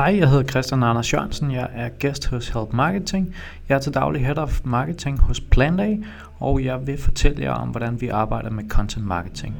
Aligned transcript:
Hej, 0.00 0.16
jeg 0.18 0.28
hedder 0.28 0.44
Christian 0.44 0.82
Anders 0.82 1.12
Jørgensen. 1.12 1.52
Jeg 1.52 1.68
er 1.74 1.88
gæst 1.88 2.26
hos 2.26 2.48
Help 2.48 2.72
Marketing. 2.72 3.34
Jeg 3.68 3.74
er 3.74 3.78
til 3.78 3.94
daglig 3.94 4.26
Head 4.26 4.38
of 4.38 4.60
Marketing 4.64 5.20
hos 5.20 5.40
Planday, 5.40 6.04
og 6.38 6.64
jeg 6.64 6.86
vil 6.86 6.98
fortælle 6.98 7.42
jer 7.42 7.52
om, 7.52 7.68
hvordan 7.68 8.00
vi 8.00 8.08
arbejder 8.08 8.50
med 8.50 8.64
content 8.68 9.06
marketing. 9.06 9.56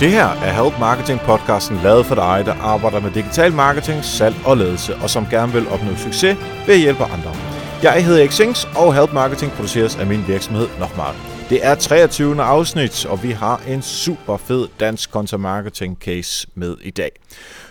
Det 0.00 0.10
her 0.10 0.26
er 0.26 0.62
Help 0.62 0.80
Marketing 0.80 1.20
podcasten 1.20 1.76
lavet 1.76 2.06
for 2.06 2.14
dig, 2.14 2.42
der 2.46 2.54
arbejder 2.54 3.00
med 3.00 3.10
digital 3.10 3.52
marketing, 3.52 4.04
salg 4.04 4.34
og 4.46 4.56
ledelse, 4.56 4.96
og 4.96 5.10
som 5.10 5.26
gerne 5.30 5.52
vil 5.52 5.68
opnå 5.68 5.94
succes 5.96 6.36
ved 6.66 6.74
at 6.74 6.80
hjælpe 6.80 7.04
andre. 7.04 7.53
Jeg 7.84 8.04
hedder 8.04 8.30
Xings, 8.30 8.68
og 8.76 8.94
Help 8.94 9.12
Marketing 9.12 9.52
produceres 9.52 9.96
af 9.96 10.06
min 10.06 10.24
virksomhed 10.26 10.68
Nochmal. 10.78 11.14
Det 11.48 11.66
er 11.66 11.74
23. 11.74 12.42
afsnit, 12.42 13.06
og 13.06 13.22
vi 13.22 13.30
har 13.30 13.62
en 13.68 13.82
super 13.82 14.36
fed 14.36 14.68
dansk 14.80 15.10
content 15.10 15.42
marketing 15.42 15.98
case 16.00 16.48
med 16.54 16.76
i 16.82 16.90
dag. 16.90 17.10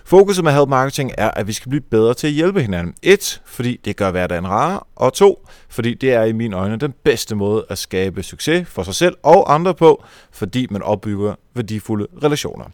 Fokuset 0.05 0.43
med 0.43 0.51
Help 0.51 0.69
Marketing 0.69 1.11
er, 1.17 1.31
at 1.31 1.47
vi 1.47 1.53
skal 1.53 1.69
blive 1.69 1.81
bedre 1.81 2.13
til 2.13 2.27
at 2.27 2.33
hjælpe 2.33 2.61
hinanden. 2.61 2.95
Et, 3.03 3.41
fordi 3.45 3.79
det 3.85 3.95
gør 3.95 4.11
hverdagen 4.11 4.47
rarere, 4.47 4.79
og 4.95 5.13
to, 5.13 5.47
fordi 5.69 5.93
det 5.93 6.13
er 6.13 6.23
i 6.23 6.31
mine 6.31 6.55
øjne 6.55 6.77
den 6.77 6.93
bedste 7.03 7.35
måde 7.35 7.65
at 7.69 7.77
skabe 7.77 8.23
succes 8.23 8.67
for 8.67 8.83
sig 8.83 8.95
selv 8.95 9.15
og 9.23 9.53
andre 9.53 9.73
på, 9.73 10.03
fordi 10.31 10.67
man 10.69 10.81
opbygger 10.81 11.35
værdifulde 11.53 12.07
relationer. 12.23 12.65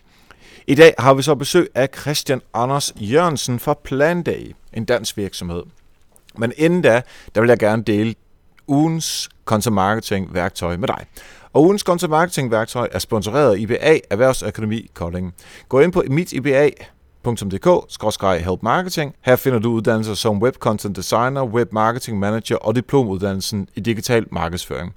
I 0.67 0.75
dag 0.75 0.94
har 0.99 1.13
vi 1.13 1.21
så 1.21 1.35
besøg 1.35 1.69
af 1.75 1.89
Christian 2.02 2.41
Anders 2.53 2.94
Jørgensen 2.99 3.59
fra 3.59 3.73
Planday, 3.83 4.55
en 4.73 4.85
dansk 4.85 5.17
virksomhed. 5.17 5.63
Men 6.39 6.53
inden 6.57 6.81
da, 6.81 7.02
der 7.35 7.41
vil 7.41 7.48
jeg 7.48 7.59
gerne 7.59 7.84
dele 7.84 8.16
ugens 8.67 9.30
content 9.45 9.73
marketing 9.73 10.34
værktøj 10.34 10.77
med 10.77 10.88
dig. 10.88 11.05
Og 11.53 11.64
ugens 11.64 11.81
content 11.81 12.09
marketing 12.09 12.52
værktøj 12.52 12.89
er 12.91 13.00
sponsoreret 13.00 13.53
af 13.53 13.59
IBA 13.59 14.00
Erhvervsakademi 14.09 14.89
Kolding. 14.94 15.33
Gå 15.69 15.80
ind 15.80 15.91
på 15.91 16.03
mitiba.dk-help 16.09 18.64
marketing. 18.64 19.16
Her 19.22 19.36
finder 19.36 19.59
du 19.59 19.72
uddannelser 19.72 20.14
som 20.14 20.41
Web 20.41 20.55
Content 20.55 20.95
Designer, 20.95 21.44
Web 21.44 21.73
Marketing 21.73 22.19
Manager 22.19 22.55
og 22.55 22.75
diplomuddannelsen 22.75 23.67
i 23.75 23.80
digital 23.80 24.25
markedsføring. 24.31 24.94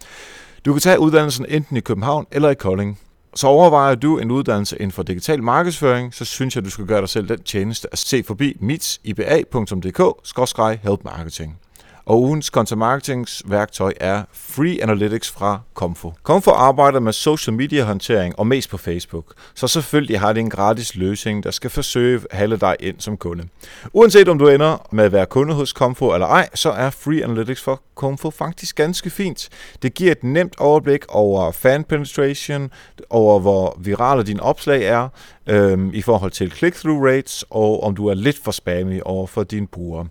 Du 0.64 0.72
kan 0.72 0.80
tage 0.80 1.00
uddannelsen 1.00 1.46
enten 1.48 1.76
i 1.76 1.80
København 1.80 2.26
eller 2.30 2.50
i 2.50 2.54
Kolding. 2.54 2.98
Så 3.34 3.46
overvejer 3.46 3.94
du 3.94 4.18
en 4.18 4.30
uddannelse 4.30 4.76
inden 4.76 4.92
for 4.92 5.02
digital 5.02 5.42
markedsføring, 5.42 6.14
så 6.14 6.24
synes 6.24 6.56
jeg, 6.56 6.64
du 6.64 6.70
skal 6.70 6.86
gøre 6.86 7.00
dig 7.00 7.08
selv 7.08 7.28
den 7.28 7.42
tjeneste 7.42 7.88
at 7.92 7.98
se 7.98 8.22
forbi 8.22 8.56
mitiba.dk-help 8.60 11.04
marketing. 11.04 11.58
Og 12.06 12.22
ugens 12.22 12.46
content 12.46 12.78
marketings 12.78 13.42
værktøj 13.46 13.92
er 14.00 14.22
Free 14.32 14.82
Analytics 14.82 15.30
fra 15.30 15.60
Comfo. 15.74 16.12
Comfo 16.22 16.50
arbejder 16.50 17.00
med 17.00 17.12
social 17.12 17.54
media 17.54 17.84
håndtering 17.84 18.38
og 18.38 18.46
mest 18.46 18.70
på 18.70 18.76
Facebook. 18.76 19.24
Så 19.54 19.68
selvfølgelig 19.68 20.20
har 20.20 20.32
det 20.32 20.40
en 20.40 20.50
gratis 20.50 20.94
løsning, 20.96 21.44
der 21.44 21.50
skal 21.50 21.70
forsøge 21.70 22.20
at 22.30 22.38
halde 22.38 22.56
dig 22.56 22.76
ind 22.80 22.96
som 22.98 23.16
kunde. 23.16 23.44
Uanset 23.92 24.28
om 24.28 24.38
du 24.38 24.48
ender 24.48 24.86
med 24.92 25.04
at 25.04 25.12
være 25.12 25.26
kunde 25.26 25.54
hos 25.54 25.70
Comfo 25.70 26.14
eller 26.14 26.26
ej, 26.26 26.48
så 26.54 26.70
er 26.70 26.90
Free 26.90 27.24
Analytics 27.24 27.62
for 27.62 27.82
Comfo 27.94 28.30
faktisk 28.30 28.76
ganske 28.76 29.10
fint. 29.10 29.48
Det 29.82 29.94
giver 29.94 30.12
et 30.12 30.24
nemt 30.24 30.54
overblik 30.58 31.04
over 31.08 31.52
fan 31.52 31.84
penetration, 31.84 32.70
over 33.10 33.40
hvor 33.40 33.76
virale 33.80 34.22
dine 34.22 34.42
opslag 34.42 34.84
er, 34.84 35.08
øhm, 35.46 35.90
i 35.94 36.02
forhold 36.02 36.30
til 36.30 36.52
click-through 36.52 37.04
rates, 37.04 37.44
og 37.50 37.82
om 37.82 37.96
du 37.96 38.06
er 38.06 38.14
lidt 38.14 38.38
for 38.44 38.50
spammy 38.50 39.00
over 39.04 39.26
for 39.26 39.42
dine 39.42 39.66
brugere. 39.66 40.06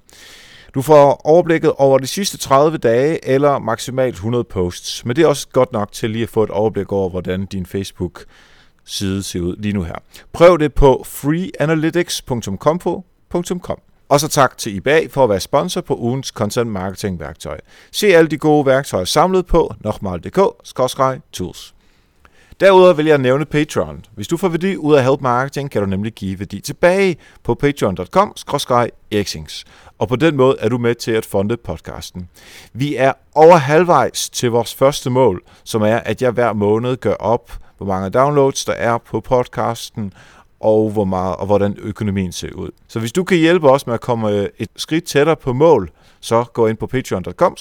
Du 0.73 0.81
får 0.81 1.21
overblikket 1.23 1.73
over 1.77 1.99
de 1.99 2.07
sidste 2.07 2.37
30 2.37 2.77
dage 2.77 3.27
eller 3.27 3.59
maksimalt 3.59 4.13
100 4.13 4.43
posts, 4.43 5.05
men 5.05 5.15
det 5.15 5.23
er 5.23 5.27
også 5.27 5.47
godt 5.51 5.71
nok 5.71 5.91
til 5.91 6.09
lige 6.09 6.23
at 6.23 6.29
få 6.29 6.43
et 6.43 6.49
overblik 6.49 6.91
over, 6.91 7.09
hvordan 7.09 7.45
din 7.45 7.65
Facebook 7.65 8.23
side 8.85 9.23
ser 9.23 9.39
ud 9.39 9.55
lige 9.55 9.73
nu 9.73 9.83
her. 9.83 9.95
Prøv 10.33 10.59
det 10.59 10.73
på 10.73 11.03
freeanalytics.com. 11.07 13.01
Og 14.09 14.19
så 14.19 14.27
tak 14.27 14.57
til 14.57 14.75
IBA 14.75 15.07
for 15.09 15.23
at 15.23 15.29
være 15.29 15.39
sponsor 15.39 15.81
på 15.81 15.95
ugens 15.95 16.27
content 16.27 16.69
marketing 16.69 17.19
værktøj. 17.19 17.57
Se 17.91 18.07
alle 18.07 18.29
de 18.29 18.37
gode 18.37 18.65
værktøjer 18.65 19.05
samlet 19.05 19.45
på 19.45 19.73
nokmal.dk-tools. 19.79 21.73
Derudover 22.61 22.93
vil 22.93 23.05
jeg 23.05 23.17
nævne 23.17 23.45
Patreon. 23.45 24.05
Hvis 24.15 24.27
du 24.27 24.37
får 24.37 24.49
værdi 24.49 24.77
ud 24.77 24.95
af 24.95 25.03
Help 25.03 25.21
Marketing, 25.21 25.71
kan 25.71 25.81
du 25.81 25.87
nemlig 25.87 26.13
give 26.13 26.39
værdi 26.39 26.59
tilbage 26.59 27.17
på 27.43 27.55
patreon.com 27.55 28.35
eriksings 29.11 29.65
og 30.01 30.07
på 30.07 30.15
den 30.15 30.35
måde 30.35 30.55
er 30.59 30.69
du 30.69 30.77
med 30.77 30.95
til 30.95 31.11
at 31.11 31.25
fonde 31.25 31.57
podcasten. 31.57 32.29
Vi 32.73 32.95
er 32.95 33.13
over 33.35 33.55
halvvejs 33.55 34.29
til 34.29 34.51
vores 34.51 34.75
første 34.75 35.09
mål, 35.09 35.43
som 35.63 35.81
er, 35.81 35.97
at 35.97 36.21
jeg 36.21 36.31
hver 36.31 36.53
måned 36.53 36.97
gør 36.97 37.13
op, 37.13 37.51
hvor 37.77 37.85
mange 37.85 38.09
downloads 38.09 38.65
der 38.65 38.73
er 38.73 38.97
på 38.97 39.19
podcasten, 39.19 40.13
og 40.59 40.89
hvor 40.89 41.05
meget 41.05 41.35
og 41.35 41.45
hvordan 41.45 41.75
økonomien 41.79 42.31
ser 42.31 42.53
ud. 42.53 42.69
Så 42.87 42.99
hvis 42.99 43.11
du 43.11 43.23
kan 43.23 43.37
hjælpe 43.37 43.69
os 43.69 43.87
med 43.87 43.93
at 43.93 44.01
komme 44.01 44.29
øh, 44.29 44.47
et 44.57 44.69
skridt 44.75 45.03
tættere 45.03 45.35
på 45.35 45.53
mål, 45.53 45.91
så 46.19 46.43
gå 46.43 46.67
ind 46.67 46.77
på 46.77 46.87
patreon.com 46.87 47.57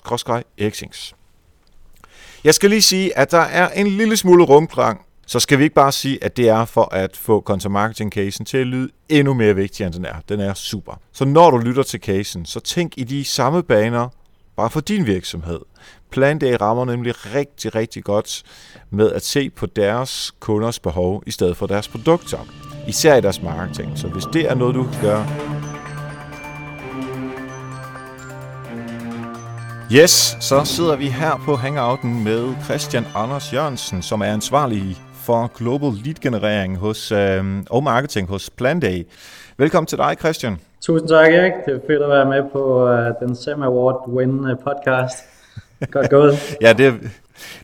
eriksings 0.59 1.15
jeg 2.45 2.55
skal 2.55 2.71
lige 2.71 2.83
sige, 2.83 3.19
at 3.19 3.31
der 3.31 3.39
er 3.39 3.69
en 3.69 3.87
lille 3.87 4.17
smule 4.17 4.45
rumklang 4.45 5.01
så 5.31 5.41
skal 5.41 5.59
vi 5.59 5.65
ikke 5.65 5.75
bare 5.75 5.93
sige, 5.93 6.25
at 6.25 6.37
det 6.37 6.49
er 6.49 6.65
for 6.65 6.95
at 6.95 7.17
få 7.17 7.41
content 7.41 7.73
marketing 7.73 8.13
casen 8.13 8.45
til 8.45 8.59
at 8.59 8.67
lyde 8.67 8.89
endnu 9.09 9.35
mere 9.35 9.55
vigtig, 9.55 9.87
end 9.87 9.95
den 9.95 10.05
er. 10.05 10.15
Den 10.29 10.41
er 10.41 10.55
super. 10.55 11.01
Så 11.13 11.25
når 11.25 11.51
du 11.51 11.59
lytter 11.59 11.83
til 11.83 12.01
casen, 12.01 12.47
så 12.47 12.61
tænk 12.61 12.93
i 12.97 13.05
de 13.05 13.25
samme 13.25 13.63
baner, 13.63 14.09
bare 14.57 14.71
for 14.71 14.81
din 14.81 15.07
virksomhed. 15.07 15.61
Planday 16.11 16.57
rammer 16.61 16.85
nemlig 16.85 17.35
rigtig, 17.35 17.75
rigtig 17.75 18.05
godt 18.05 18.43
med 18.91 19.13
at 19.13 19.25
se 19.25 19.51
på 19.51 19.67
deres 19.67 20.33
kunders 20.41 20.79
behov 20.79 21.23
i 21.27 21.31
stedet 21.31 21.57
for 21.57 21.67
deres 21.67 21.89
produkter. 21.89 22.39
Især 22.89 23.17
i 23.17 23.21
deres 23.21 23.43
marketing. 23.43 23.99
Så 23.99 24.09
hvis 24.09 24.25
det 24.33 24.51
er 24.51 24.55
noget, 24.55 24.75
du 24.75 24.83
kan 24.83 25.01
gøre, 25.03 25.27
Yes, 29.95 30.37
så 30.41 30.65
sidder 30.65 30.97
vi 30.97 31.09
her 31.09 31.43
på 31.45 31.55
Hangouten 31.55 32.25
med 32.25 32.55
Christian 32.65 33.05
Anders 33.15 33.53
Jørgensen, 33.53 34.03
som 34.03 34.21
er 34.21 34.27
ansvarlig 34.27 34.97
for 35.15 35.51
Global 35.59 35.93
Lead 36.05 36.15
Generering 36.15 36.77
hos, 36.77 37.13
øh, 37.13 37.45
og 37.71 37.83
Marketing 37.83 38.29
hos 38.29 38.51
Planday. 38.51 39.07
Velkommen 39.57 39.87
til 39.87 39.99
dig, 39.99 40.17
Christian. 40.21 40.61
Tusind 40.81 41.09
tak, 41.09 41.33
Erik. 41.33 41.53
Det 41.67 41.75
er 41.75 41.79
fedt 41.87 42.03
at 42.03 42.09
være 42.09 42.25
med 42.25 42.43
på 42.53 42.91
uh, 42.91 43.29
den 43.29 43.37
Sam 43.37 43.63
Award 43.63 44.09
win 44.09 44.57
podcast. 44.65 45.17
Godt 45.91 46.11
gået. 46.11 46.33
ja, 46.65 46.73
det 46.73 46.87
er, 46.87 46.93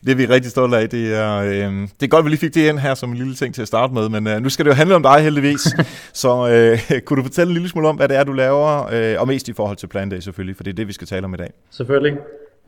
det 0.05 0.11
er 0.11 0.15
vi 0.15 0.25
rigtig 0.25 0.51
stolte 0.51 0.77
af. 0.77 0.89
Det 0.89 1.15
er, 1.15 1.37
øh, 1.37 1.87
det 1.99 2.03
er 2.03 2.07
godt, 2.07 2.19
at 2.19 2.25
vi 2.25 2.29
lige 2.29 2.39
fik 2.39 2.55
det 2.55 2.69
ind 2.69 2.79
her 2.79 2.95
som 2.95 3.09
en 3.09 3.17
lille 3.17 3.35
ting 3.35 3.55
til 3.55 3.61
at 3.61 3.67
starte 3.67 3.93
med, 3.93 4.09
men 4.09 4.27
øh, 4.27 4.41
nu 4.41 4.49
skal 4.49 4.65
det 4.65 4.71
jo 4.71 4.75
handle 4.75 4.95
om 4.95 5.03
dig 5.03 5.19
heldigvis. 5.19 5.61
Så 6.23 6.29
øh, 6.49 7.01
kunne 7.01 7.17
du 7.17 7.23
fortælle 7.23 7.49
en 7.49 7.53
lille 7.53 7.69
smule 7.69 7.87
om, 7.87 7.95
hvad 7.95 8.07
det 8.07 8.17
er, 8.17 8.23
du 8.23 8.31
laver, 8.31 8.89
øh, 8.91 9.21
og 9.21 9.27
mest 9.27 9.47
i 9.47 9.53
forhold 9.53 9.77
til 9.77 9.87
Planday 9.87 10.19
selvfølgelig, 10.19 10.55
for 10.55 10.63
det 10.63 10.71
er 10.71 10.75
det, 10.75 10.87
vi 10.87 10.93
skal 10.93 11.07
tale 11.07 11.25
om 11.25 11.33
i 11.33 11.37
dag. 11.37 11.53
Selvfølgelig. 11.69 12.17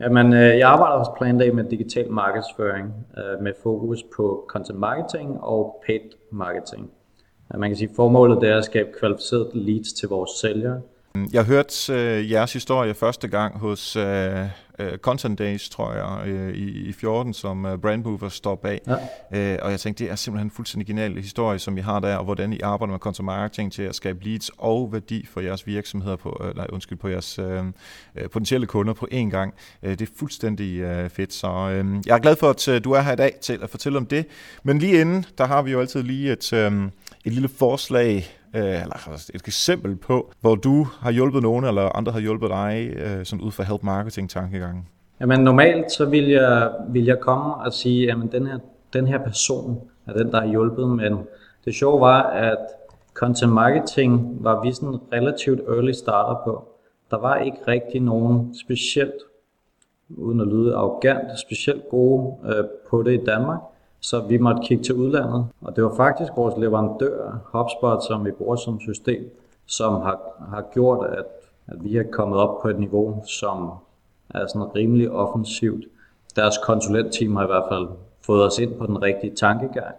Jamen, 0.00 0.32
øh, 0.32 0.58
jeg 0.58 0.68
arbejder 0.68 0.98
hos 0.98 1.08
Planday 1.18 1.48
med 1.48 1.64
digital 1.64 2.10
markedsføring 2.10 2.86
øh, 3.18 3.42
med 3.42 3.52
fokus 3.62 3.98
på 4.16 4.44
content 4.48 4.78
marketing 4.78 5.40
og 5.40 5.82
paid 5.86 6.00
marketing. 6.32 6.90
Man 7.58 7.70
kan 7.70 7.76
sige, 7.76 7.88
at 7.88 7.96
formålet 7.96 8.50
er 8.50 8.58
at 8.58 8.64
skabe 8.64 8.88
kvalificerede 9.00 9.50
leads 9.54 9.92
til 9.92 10.08
vores 10.08 10.30
sælgere. 10.40 10.80
Jeg 11.32 11.44
hørte 11.44 11.92
øh, 11.92 12.32
jeres 12.32 12.52
historie 12.52 12.94
første 12.94 13.28
gang 13.28 13.58
hos 13.58 13.96
øh, 13.96 14.02
uh, 14.80 14.96
Content 14.98 15.38
Days, 15.38 15.68
tror 15.68 15.92
jeg, 15.92 16.34
uh, 16.34 16.54
i, 16.54 16.88
i 16.88 16.92
14, 16.92 17.34
som 17.34 17.64
uh, 17.64 17.78
Brand 17.78 18.04
Mover 18.04 18.28
står 18.28 18.54
bag. 18.54 18.80
Ja. 18.86 19.56
Uh, 19.56 19.64
og 19.64 19.70
jeg 19.70 19.80
tænkte, 19.80 20.04
det 20.04 20.10
er 20.10 20.16
simpelthen 20.16 20.46
en 20.46 20.50
fuldstændig 20.50 20.86
genial 20.86 21.16
historie, 21.16 21.58
som 21.58 21.78
I 21.78 21.80
har 21.80 22.00
der, 22.00 22.16
og 22.16 22.24
hvordan 22.24 22.52
I 22.52 22.60
arbejder 22.60 22.92
med 22.92 22.98
content 22.98 23.24
marketing 23.24 23.72
til 23.72 23.82
at 23.82 23.94
skabe 23.94 24.24
leads 24.24 24.50
og 24.58 24.92
værdi 24.92 25.26
for 25.26 25.40
jeres 25.40 25.66
virksomheder, 25.66 26.16
på, 26.16 26.40
uh, 26.40 26.56
nej, 26.56 26.66
undskyld, 26.72 26.98
på 26.98 27.08
jeres 27.08 27.38
uh, 27.38 27.64
potentielle 28.32 28.66
kunder 28.66 28.92
på 28.92 29.08
én 29.12 29.30
gang. 29.30 29.54
Uh, 29.82 29.90
det 29.90 30.02
er 30.02 30.12
fuldstændig 30.16 30.84
uh, 30.84 31.10
fedt, 31.10 31.32
så 31.32 31.48
uh, 31.48 32.06
jeg 32.06 32.14
er 32.14 32.18
glad 32.18 32.36
for, 32.36 32.50
at 32.50 32.68
uh, 32.68 32.78
du 32.84 32.92
er 32.92 33.00
her 33.00 33.12
i 33.12 33.16
dag 33.16 33.34
til 33.42 33.58
at 33.62 33.70
fortælle 33.70 33.98
om 33.98 34.06
det. 34.06 34.26
Men 34.62 34.78
lige 34.78 35.00
inden, 35.00 35.24
der 35.38 35.46
har 35.46 35.62
vi 35.62 35.70
jo 35.70 35.80
altid 35.80 36.02
lige 36.02 36.32
et, 36.32 36.52
um, 36.52 36.90
et 37.24 37.32
lille 37.32 37.48
forslag, 37.48 38.39
Øh, 38.54 38.62
eller 38.62 39.08
altså, 39.08 39.32
et 39.34 39.42
eksempel 39.46 39.96
på, 39.96 40.32
hvor 40.40 40.54
du 40.54 40.86
har 41.00 41.10
hjulpet 41.10 41.42
nogen, 41.42 41.64
eller 41.64 41.96
andre 41.96 42.12
har 42.12 42.20
hjulpet 42.20 42.50
dig, 42.50 42.92
øh, 42.96 43.24
sådan 43.26 43.44
ud 43.44 43.50
fra 43.50 43.64
help 43.64 43.82
marketing 43.82 44.30
tankegangen? 44.30 44.88
Jamen 45.20 45.40
normalt 45.40 45.92
så 45.92 46.04
vil 46.04 46.28
jeg, 46.28 46.70
vil 46.88 47.04
jeg 47.04 47.20
komme 47.20 47.54
og 47.54 47.72
sige, 47.72 48.10
at 48.10 48.16
den 48.32 48.46
her, 48.46 48.58
den 48.92 49.06
her 49.06 49.18
person 49.18 49.80
er 50.06 50.12
den, 50.12 50.32
der 50.32 50.40
har 50.40 50.48
hjulpet, 50.48 50.88
men 50.88 51.18
det 51.64 51.74
sjove 51.74 52.00
var, 52.00 52.22
at 52.22 52.58
content 53.14 53.52
marketing 53.52 54.44
var 54.44 54.62
vi 54.62 54.72
sådan 54.72 54.98
relativt 55.12 55.60
early 55.68 55.92
starter 55.92 56.40
på. 56.44 56.68
Der 57.10 57.18
var 57.18 57.36
ikke 57.36 57.58
rigtig 57.68 58.00
nogen 58.00 58.54
specielt, 58.64 59.22
uden 60.08 60.40
at 60.40 60.46
lyde 60.46 60.74
arrogant, 60.74 61.40
specielt 61.40 61.82
gode 61.90 62.36
øh, 62.44 62.64
på 62.90 63.02
det 63.02 63.22
i 63.22 63.24
Danmark. 63.24 63.60
Så 64.00 64.20
vi 64.20 64.38
måtte 64.38 64.62
kigge 64.64 64.84
til 64.84 64.94
udlandet, 64.94 65.46
og 65.60 65.76
det 65.76 65.84
var 65.84 65.94
faktisk 65.96 66.32
vores 66.36 66.54
leverandør, 66.58 67.38
HubSpot, 67.44 68.04
som 68.04 68.24
vi 68.24 68.30
bruger 68.30 68.56
som 68.56 68.80
system, 68.80 69.36
som 69.66 69.92
har, 69.92 70.18
har 70.50 70.64
gjort, 70.72 71.06
at, 71.06 71.24
at 71.66 71.84
vi 71.84 71.96
er 71.96 72.02
kommet 72.12 72.38
op 72.38 72.62
på 72.62 72.68
et 72.68 72.78
niveau, 72.78 73.22
som 73.26 73.70
er 74.30 74.46
sådan 74.46 74.76
rimelig 74.76 75.10
offensivt. 75.10 75.84
Deres 76.36 76.58
konsulentteam 76.58 77.36
har 77.36 77.44
i 77.44 77.46
hvert 77.46 77.64
fald 77.68 77.88
fået 78.26 78.46
os 78.46 78.58
ind 78.58 78.74
på 78.74 78.86
den 78.86 79.02
rigtige 79.02 79.34
tankegang. 79.34 79.94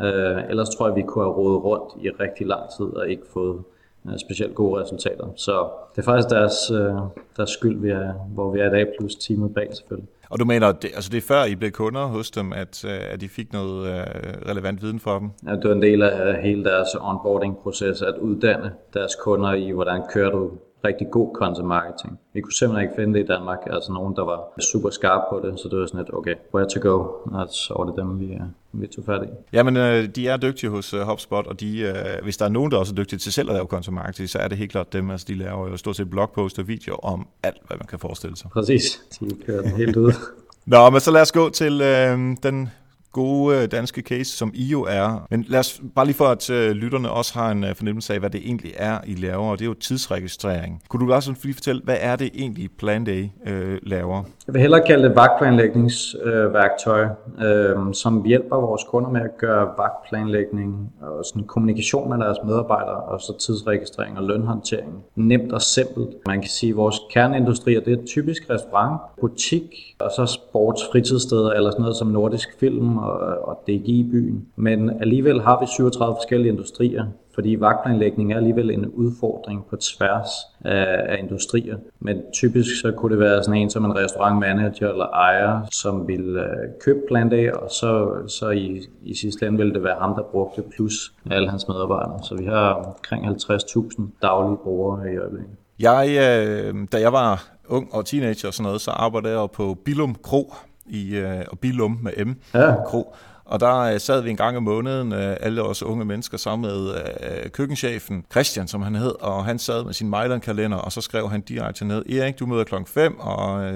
Øh, 0.00 0.50
ellers 0.50 0.68
tror 0.68 0.86
jeg, 0.86 0.96
vi 0.96 1.02
kunne 1.02 1.24
have 1.24 1.34
rodet 1.34 1.64
rundt 1.64 2.04
i 2.04 2.10
rigtig 2.10 2.46
lang 2.46 2.62
tid 2.76 2.84
og 2.84 3.08
ikke 3.08 3.22
fået 3.32 3.62
øh, 4.06 4.18
specielt 4.18 4.54
gode 4.54 4.80
resultater. 4.80 5.26
Så 5.36 5.68
det 5.92 5.98
er 5.98 6.02
faktisk 6.02 6.28
deres, 6.28 6.70
øh, 6.70 6.94
deres 7.36 7.50
skyld, 7.50 7.80
vi 7.80 7.90
er, 7.90 8.12
hvor 8.12 8.50
vi 8.50 8.60
er 8.60 8.66
i 8.66 8.70
dag, 8.70 8.92
plus 8.98 9.14
teamet 9.14 9.54
bag 9.54 9.68
selvfølgelig. 9.76 10.08
Og 10.32 10.40
du 10.40 10.44
mener, 10.44 10.72
det, 10.72 10.90
altså 10.94 11.10
det 11.10 11.18
er 11.18 11.26
før 11.34 11.44
I 11.44 11.54
blev 11.54 11.70
kunder 11.70 12.04
hos 12.06 12.30
dem, 12.30 12.52
at, 12.52 12.84
øh, 12.84 13.00
at 13.12 13.20
de 13.20 13.28
fik 13.28 13.52
noget 13.52 13.86
øh, 13.86 14.04
relevant 14.50 14.82
viden 14.82 15.00
for 15.00 15.18
dem? 15.18 15.30
Ja, 15.46 15.52
det 15.56 15.64
var 15.64 15.74
en 15.74 15.82
del 15.82 16.02
af 16.02 16.42
hele 16.42 16.64
deres 16.64 16.88
onboarding-proces, 17.00 18.02
at 18.02 18.14
uddanne 18.20 18.72
deres 18.94 19.12
kunder 19.24 19.52
i, 19.52 19.70
hvordan 19.70 20.02
kører 20.12 20.30
du 20.30 20.50
rigtig 20.84 21.06
god 21.10 21.34
content 21.34 21.66
marketing. 21.66 22.18
Vi 22.34 22.40
kunne 22.40 22.52
simpelthen 22.52 22.82
ikke 22.88 22.96
finde 22.96 23.14
det 23.18 23.24
i 23.24 23.26
Danmark, 23.26 23.58
altså 23.66 23.92
nogen, 23.92 24.16
der 24.16 24.24
var 24.24 24.60
super 24.72 24.90
skarpe 24.90 25.24
på 25.30 25.46
det, 25.46 25.60
så 25.60 25.68
det 25.68 25.78
var 25.78 25.86
sådan 25.86 26.00
lidt, 26.00 26.14
okay, 26.14 26.34
where 26.54 26.68
to 26.68 26.80
go, 26.90 26.96
og 27.24 27.48
så 27.48 27.74
var 27.78 27.84
det 27.84 27.96
dem, 27.96 28.20
vi, 28.20 28.38
vi 28.72 28.86
tog 28.86 29.04
fat 29.04 29.22
i. 29.22 29.26
Jamen, 29.52 29.76
øh, 29.76 30.08
de 30.08 30.28
er 30.28 30.36
dygtige 30.36 30.70
hos 30.70 30.94
uh, 30.94 31.00
HubSpot, 31.00 31.46
og 31.46 31.60
de, 31.60 31.78
øh, 31.78 31.94
hvis 32.22 32.36
der 32.36 32.44
er 32.44 32.48
nogen, 32.48 32.70
der 32.70 32.78
også 32.78 32.92
er 32.92 32.96
dygtige 32.96 33.18
til 33.18 33.32
selv 33.32 33.50
at 33.50 33.54
lave 33.54 33.66
content 33.66 33.94
marketing, 33.94 34.28
så 34.28 34.38
er 34.38 34.48
det 34.48 34.58
helt 34.58 34.70
klart 34.70 34.92
dem, 34.92 35.10
altså 35.10 35.26
de 35.28 35.34
laver 35.34 35.68
jo 35.68 35.76
stort 35.76 35.96
set 35.96 36.10
blogpost 36.10 36.58
og 36.58 36.68
video 36.68 36.94
om 37.02 37.26
alt, 37.42 37.62
hvad 37.66 37.76
man 37.76 37.86
kan 37.86 37.98
forestille 37.98 38.36
sig. 38.36 38.50
Præcis, 38.50 39.02
de 39.20 39.28
kører 39.46 39.62
den 39.62 39.70
helt 39.70 39.96
ud. 39.96 40.12
Nå, 40.66 40.90
men 40.90 41.00
så 41.00 41.10
lad 41.10 41.22
os 41.22 41.32
gå 41.32 41.50
til 41.50 41.80
øh, 41.80 42.18
den 42.42 42.70
gode 43.12 43.56
øh, 43.62 43.70
danske 43.70 44.02
case, 44.02 44.36
som 44.36 44.50
I 44.54 44.64
jo 44.64 44.82
er. 44.82 45.26
Men 45.30 45.44
lad 45.48 45.60
os 45.60 45.80
bare 45.94 46.06
lige 46.06 46.16
for, 46.16 46.24
at 46.24 46.50
øh, 46.50 46.70
lytterne 46.70 47.10
også 47.10 47.34
har 47.34 47.50
en 47.50 47.64
øh, 47.64 47.74
fornemmelse 47.74 48.14
af, 48.14 48.20
hvad 48.20 48.30
det 48.30 48.40
egentlig 48.44 48.72
er, 48.76 48.98
I 49.06 49.14
laver, 49.14 49.50
og 49.50 49.58
det 49.58 49.64
er 49.64 49.68
jo 49.68 49.74
tidsregistrering. 49.74 50.82
Kunne 50.88 51.06
du 51.06 51.12
også 51.12 51.34
lige 51.42 51.54
fortælle, 51.54 51.82
hvad 51.84 51.96
er 52.00 52.16
det 52.16 52.30
egentlig 52.34 52.70
Plan 52.78 53.04
Day 53.04 53.28
øh, 53.46 53.78
laver? 53.82 54.22
Jeg 54.46 54.52
vil 54.52 54.60
hellere 54.60 54.82
kalde 54.86 55.08
det 55.08 55.16
vagtplanlægningsværktøj, 55.16 57.06
øh, 57.44 57.76
som 57.92 58.24
hjælper 58.24 58.56
vores 58.56 58.82
kunder 58.88 59.10
med 59.10 59.20
at 59.20 59.38
gøre 59.38 59.68
vagtplanlægning 59.78 60.92
og 61.00 61.24
sådan 61.24 61.44
kommunikation 61.44 62.08
med 62.10 62.18
deres 62.18 62.38
medarbejdere, 62.44 62.96
og 62.96 63.20
så 63.20 63.38
tidsregistrering 63.38 64.18
og 64.18 64.24
lønhåndtering 64.24 65.04
nemt 65.14 65.52
og 65.52 65.62
simpelt. 65.62 66.08
Man 66.26 66.40
kan 66.40 66.50
sige, 66.50 66.70
at 66.70 66.76
vores 66.76 66.96
kerneindustrier, 67.10 67.80
det 67.80 67.98
er 67.98 68.04
typisk 68.06 68.50
restaurant, 68.50 69.00
butik, 69.20 69.96
og 69.98 70.10
så 70.16 70.26
sports, 70.26 70.82
fritidssteder 70.92 71.50
eller 71.50 71.70
sådan 71.70 71.82
noget 71.82 71.96
som 71.96 72.08
nordisk 72.08 72.48
film 72.60 72.98
og, 73.02 73.48
og 73.48 73.64
DG-byen. 73.66 74.46
Men 74.56 74.90
alligevel 75.00 75.40
har 75.40 75.60
vi 75.60 75.66
37 75.66 76.14
forskellige 76.14 76.52
industrier, 76.52 77.04
fordi 77.34 77.56
vagtplanlægning 77.60 78.32
er 78.32 78.36
alligevel 78.36 78.70
en 78.70 78.86
udfordring 78.86 79.66
på 79.70 79.76
tværs 79.76 80.28
af, 80.64 81.12
af 81.12 81.18
industrier. 81.18 81.76
Men 82.00 82.16
typisk 82.32 82.80
så 82.80 82.92
kunne 82.92 83.12
det 83.12 83.20
være 83.20 83.42
sådan 83.44 83.60
en 83.60 83.70
som 83.70 83.84
en 83.84 83.96
restaurantmanager 83.96 84.88
eller 84.88 85.06
ejer, 85.06 85.60
som 85.72 86.08
vil 86.08 86.36
øh, 86.36 86.68
købe 86.80 87.00
Plan 87.08 87.32
A, 87.32 87.50
og 87.52 87.70
så, 87.70 88.12
så 88.28 88.50
i, 88.50 88.80
i 89.02 89.14
sidste 89.14 89.46
ende 89.46 89.58
ville 89.58 89.74
det 89.74 89.82
være 89.82 89.96
ham, 90.00 90.14
der 90.14 90.22
brugte 90.22 90.62
plus 90.76 91.12
alle 91.30 91.50
hans 91.50 91.68
medarbejdere. 91.68 92.18
Så 92.22 92.34
vi 92.36 92.44
har 92.44 92.72
omkring 92.72 93.26
50.000 93.26 94.02
daglige 94.22 94.56
brugere 94.56 95.12
i 95.12 95.16
øjeblikket. 95.16 95.56
Jeg, 95.78 96.08
øh, 96.08 96.74
da 96.92 97.00
jeg 97.00 97.12
var 97.12 97.48
ung 97.68 97.94
og 97.94 98.06
teenager 98.06 98.48
og 98.48 98.54
sådan 98.54 98.64
noget, 98.64 98.80
så 98.80 98.90
arbejdede 98.90 99.40
jeg 99.40 99.50
på 99.50 99.76
Bilum 99.84 100.14
Kro, 100.22 100.54
i, 100.86 101.16
øh, 101.16 101.44
og 101.48 101.58
Bilum 101.58 101.98
med 102.02 102.24
M, 102.24 102.34
ja. 102.54 102.74
Kro. 102.86 103.14
Og 103.52 103.60
der 103.60 103.78
øh, 103.78 104.00
sad 104.00 104.22
vi 104.22 104.30
en 104.30 104.36
gang 104.36 104.56
om 104.56 104.62
måneden, 104.62 105.12
øh, 105.12 105.36
alle 105.40 105.62
os 105.62 105.82
unge 105.82 106.04
mennesker, 106.04 106.38
sammen 106.38 106.70
med 106.70 106.88
øh, 106.88 107.50
køkkenchefen, 107.50 108.24
Christian, 108.30 108.68
som 108.68 108.82
han 108.82 108.94
hed, 108.94 109.14
og 109.20 109.44
han 109.44 109.58
sad 109.58 109.84
med 109.84 109.92
sin 109.92 110.10
Mejland-kalender, 110.10 110.76
og 110.76 110.92
så 110.92 111.00
skrev 111.00 111.30
han 111.30 111.40
direkte 111.40 111.84
ned, 111.84 112.06
Erik, 112.08 112.38
du 112.38 112.46
møder 112.46 112.64
klokken 112.64 112.86
5, 112.86 113.20
og 113.20 113.72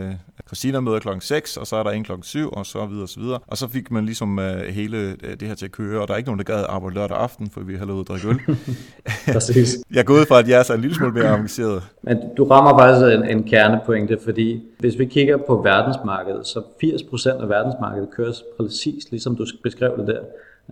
Christina 0.47 0.81
møder 0.81 0.99
klokken 0.99 1.21
6, 1.21 1.57
og 1.57 1.67
så 1.67 1.77
er 1.77 1.83
der 1.83 1.91
en 1.91 2.05
klokken 2.05 2.25
7, 2.25 2.51
og 2.51 2.67
så 2.67 2.87
videre 2.87 3.03
og 3.03 3.09
så 3.09 3.21
videre. 3.21 3.39
Og 3.47 3.57
så 3.57 3.69
fik 3.69 3.91
man 3.91 4.05
ligesom 4.05 4.39
hele 4.71 5.17
det 5.17 5.43
her 5.43 5.55
til 5.55 5.65
at 5.65 5.73
køre, 5.73 6.01
og 6.03 6.09
der 6.09 6.15
er 6.15 6.19
ikke 6.19 6.29
nogen, 6.29 6.39
der 6.39 6.45
gad 6.45 6.65
arbejde 6.69 6.95
lørdag 6.95 7.17
aften, 7.17 7.51
for 7.51 7.61
vi 7.61 7.77
har 7.77 7.87
lavet 7.87 8.01
at 8.01 8.09
drikke 8.09 8.29
øl. 8.29 8.41
Præcis. 9.33 9.77
jeg 9.95 10.01
er 10.01 10.05
gået 10.05 10.29
fra, 10.29 10.39
at 10.39 10.49
jeg 10.49 10.59
er 10.59 10.63
så 10.63 10.75
en 10.75 10.81
lille 10.81 10.97
smule 10.97 11.13
mere 11.13 11.29
avanceret. 11.29 11.83
Men 12.03 12.19
du 12.37 12.45
rammer 12.45 12.79
faktisk 12.79 13.19
en, 13.19 13.39
en 13.39 13.45
kernepointe, 13.45 14.19
fordi 14.25 14.63
hvis 14.79 14.99
vi 14.99 15.05
kigger 15.05 15.37
på 15.37 15.63
verdensmarkedet, 15.63 16.47
så 16.47 16.59
80% 16.59 17.43
af 17.43 17.49
verdensmarkedet 17.49 18.09
køres 18.17 18.43
præcis 18.57 19.11
ligesom 19.11 19.37
du 19.37 19.47
beskrev 19.67 19.99
det 19.99 20.07
der. 20.07 20.21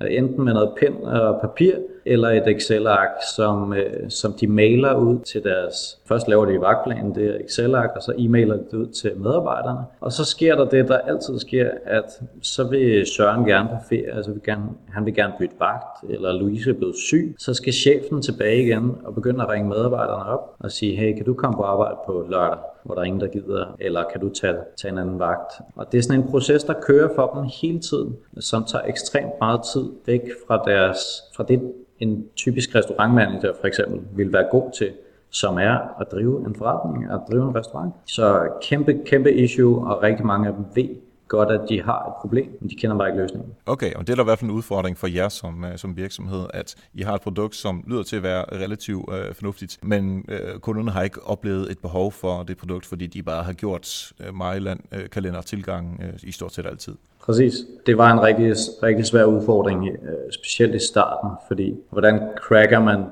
Øh, 0.02 0.17
enten 0.19 0.44
med 0.44 0.52
noget 0.52 0.70
pen 0.81 1.05
og 1.05 1.41
papir, 1.41 1.73
eller 2.06 2.29
et 2.29 2.49
Excel-ark, 2.49 3.08
som, 3.37 3.73
øh, 3.73 4.11
som 4.11 4.32
de 4.32 4.46
mailer 4.46 4.94
ud 4.94 5.19
til 5.20 5.44
deres... 5.44 5.99
Først 6.08 6.29
laver 6.29 6.44
de 6.44 6.61
vagtplanen, 6.61 7.14
det 7.14 7.26
er 7.26 7.35
Excel-ark, 7.44 7.91
og 7.96 8.02
så 8.02 8.12
e-mailer 8.12 8.56
det 8.70 8.73
ud 8.73 8.87
til 8.87 9.12
medarbejderne. 9.17 9.81
Og 10.00 10.12
så 10.12 10.25
sker 10.25 10.56
der 10.56 10.64
det, 10.64 10.88
der 10.88 10.99
altid 10.99 11.38
sker, 11.38 11.70
at 11.85 12.20
så 12.43 12.64
vil 12.64 13.06
Søren 13.06 13.44
gerne 13.44 13.69
på 13.69 13.76
ferie, 13.88 14.17
altså 14.17 14.31
vil 14.31 14.43
gerne, 14.43 14.64
han 14.88 15.05
vil 15.05 15.14
gerne 15.14 15.32
bytte 15.38 15.55
vagt, 15.61 16.11
eller 16.11 16.32
Louise 16.32 16.70
er 16.70 16.75
blevet 16.75 16.96
syg. 16.96 17.35
Så 17.38 17.55
skal 17.55 17.73
chefen 17.73 18.23
tilbage 18.23 18.62
igen 18.62 18.96
og 19.05 19.14
begynde 19.14 19.43
at 19.43 19.49
ringe 19.49 19.69
medarbejderne 19.69 20.25
op 20.25 20.55
og 20.58 20.70
sige, 20.70 20.96
hey, 20.96 21.17
kan 21.17 21.25
du 21.25 21.35
komme 21.35 21.56
på 21.56 21.62
arbejde 21.62 21.96
på 22.06 22.26
lørdag? 22.31 22.58
Hvor 22.85 22.95
der 22.95 23.03
er 23.03 23.05
ingen, 23.05 23.21
der 23.21 23.27
gider, 23.27 23.77
eller 23.81 24.05
kan 24.13 24.21
du 24.21 24.29
tage, 24.29 24.57
tage 24.77 24.93
en 24.93 24.99
anden 24.99 25.19
vagt? 25.19 25.53
Og 25.77 25.93
det 25.93 25.99
er 25.99 26.03
sådan 26.03 26.21
en 26.21 26.29
proces, 26.29 26.65
der 26.65 26.75
kører 26.83 27.09
for 27.15 27.33
dem 27.35 27.43
hele 27.63 27.81
tiden, 27.81 28.17
som 28.39 28.65
tager 28.65 28.85
ekstremt 28.85 29.33
meget 29.41 29.61
tid 29.73 29.91
væk 30.07 30.21
fra, 30.47 30.63
deres, 30.67 30.99
fra 31.37 31.45
det, 31.49 31.73
en 31.99 32.29
typisk 32.37 32.75
restaurantmanager 32.75 33.53
for 33.61 33.67
eksempel 33.67 34.01
vil 34.17 34.33
være 34.33 34.47
god 34.51 34.71
til, 34.79 34.93
som 35.31 35.59
er 35.59 36.01
at 36.01 36.07
drive 36.13 36.47
en 36.47 36.55
forretning, 36.55 37.13
at 37.13 37.21
drive 37.31 37.49
en 37.49 37.57
restaurant. 37.57 37.95
Så 38.07 38.49
kæmpe, 38.63 39.01
kæmpe 39.07 39.33
issue, 39.33 39.89
og 39.89 40.03
rigtig 40.03 40.27
mange 40.27 40.49
af 40.49 40.55
dem 40.55 40.65
ved 40.75 40.89
godt, 41.29 41.50
at 41.50 41.61
de 41.69 41.82
har 41.82 42.06
et 42.06 42.15
problem, 42.21 42.59
men 42.61 42.71
de 42.71 42.75
kender 42.75 42.97
bare 42.97 43.09
ikke 43.09 43.21
løsningen. 43.21 43.53
Okay, 43.67 43.94
og 43.94 44.06
det 44.06 44.12
er 44.12 44.17
der 44.17 44.23
i 44.23 44.25
hvert 44.25 44.38
fald 44.38 44.50
en 44.50 44.56
udfordring 44.56 44.99
for 44.99 45.06
jer 45.06 45.29
som, 45.29 45.65
øh, 45.65 45.79
som 45.79 45.97
virksomhed, 45.97 46.47
at 46.55 46.75
I 46.94 47.03
har 47.03 47.15
et 47.15 47.21
produkt, 47.21 47.55
som 47.56 47.85
lyder 47.87 48.03
til 48.03 48.17
at 48.17 48.23
være 48.23 48.44
relativt 48.53 49.05
øh, 49.12 49.35
fornuftigt, 49.35 49.79
men 49.82 50.25
øh, 50.29 50.59
kunderne 50.61 50.91
har 50.91 51.03
ikke 51.03 51.23
oplevet 51.26 51.71
et 51.71 51.79
behov 51.79 52.12
for 52.12 52.43
det 52.43 52.56
produkt, 52.56 52.87
fordi 52.87 53.06
de 53.06 53.23
bare 53.23 53.43
har 53.43 53.53
gjort 53.53 54.12
øh, 54.21 54.35
Mejland 54.35 54.81
øh, 54.93 55.11
kalender 55.11 55.43
tilgang 55.43 56.00
øh, 56.03 56.12
i 56.23 56.32
stort 56.32 56.55
set 56.55 56.67
altid. 56.67 56.94
Præcis. 57.23 57.55
Det 57.87 57.99
var 57.99 58.12
en 58.12 58.23
rigtig, 58.23 58.55
rigtig 58.82 59.06
svær 59.06 59.25
udfordring, 59.25 59.88
øh, 59.88 60.32
specielt 60.32 60.75
i 60.75 60.79
starten, 60.79 61.31
fordi 61.49 61.75
hvordan 61.91 62.20
cracker 62.37 62.81
man 62.81 63.05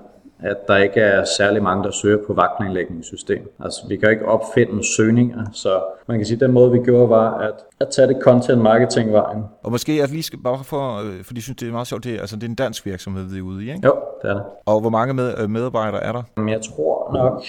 at 0.43 0.57
der 0.69 0.77
ikke 0.77 1.01
er 1.01 1.25
særlig 1.39 1.63
mange, 1.63 1.85
der 1.85 1.91
søger 1.91 2.19
på 2.27 2.35
vagtplanlægningssystem. 2.35 3.53
Altså, 3.61 3.81
vi 3.89 3.97
kan 3.97 4.11
ikke 4.11 4.29
opfinde 4.29 4.85
søgninger, 4.97 5.47
så 5.53 5.83
man 6.07 6.19
kan 6.19 6.27
sige, 6.27 6.35
at 6.35 6.41
den 6.41 6.53
måde, 6.53 6.73
vi 6.73 6.79
gjorde, 6.79 7.09
var 7.09 7.39
at, 7.39 7.55
at 7.83 7.89
tage 7.89 8.09
det 8.09 8.17
content 8.23 8.63
marketing 8.63 9.13
vejen. 9.13 9.45
Og 9.63 9.71
måske 9.71 10.03
at 10.03 10.13
vi 10.13 10.23
skal 10.23 10.39
bare 10.39 10.65
for, 10.65 10.99
øh, 10.99 11.25
for 11.25 11.35
de 11.35 11.43
synes, 11.43 11.57
det 11.57 11.69
er 11.69 11.73
meget 11.73 11.87
sjovt, 11.87 12.05
det 12.05 12.15
er, 12.15 12.21
altså, 12.21 12.37
det 12.37 12.43
er 12.43 12.49
en 12.49 12.55
dansk 12.55 12.87
virksomhed, 12.87 13.25
vi 13.25 13.39
er 13.39 13.43
ude 13.43 13.65
i, 13.65 13.69
ikke? 13.71 13.81
Jo, 13.85 13.97
det 14.23 14.31
er 14.31 14.35
det. 14.35 14.43
Og 14.67 14.81
hvor 14.81 14.91
mange 14.91 15.15
med, 15.15 15.35
øh, 15.39 15.51
medarbejdere 15.51 16.03
er 16.03 16.13
der? 16.13 16.23
Jeg 16.49 16.61
tror 16.63 17.13
nok, 17.13 17.43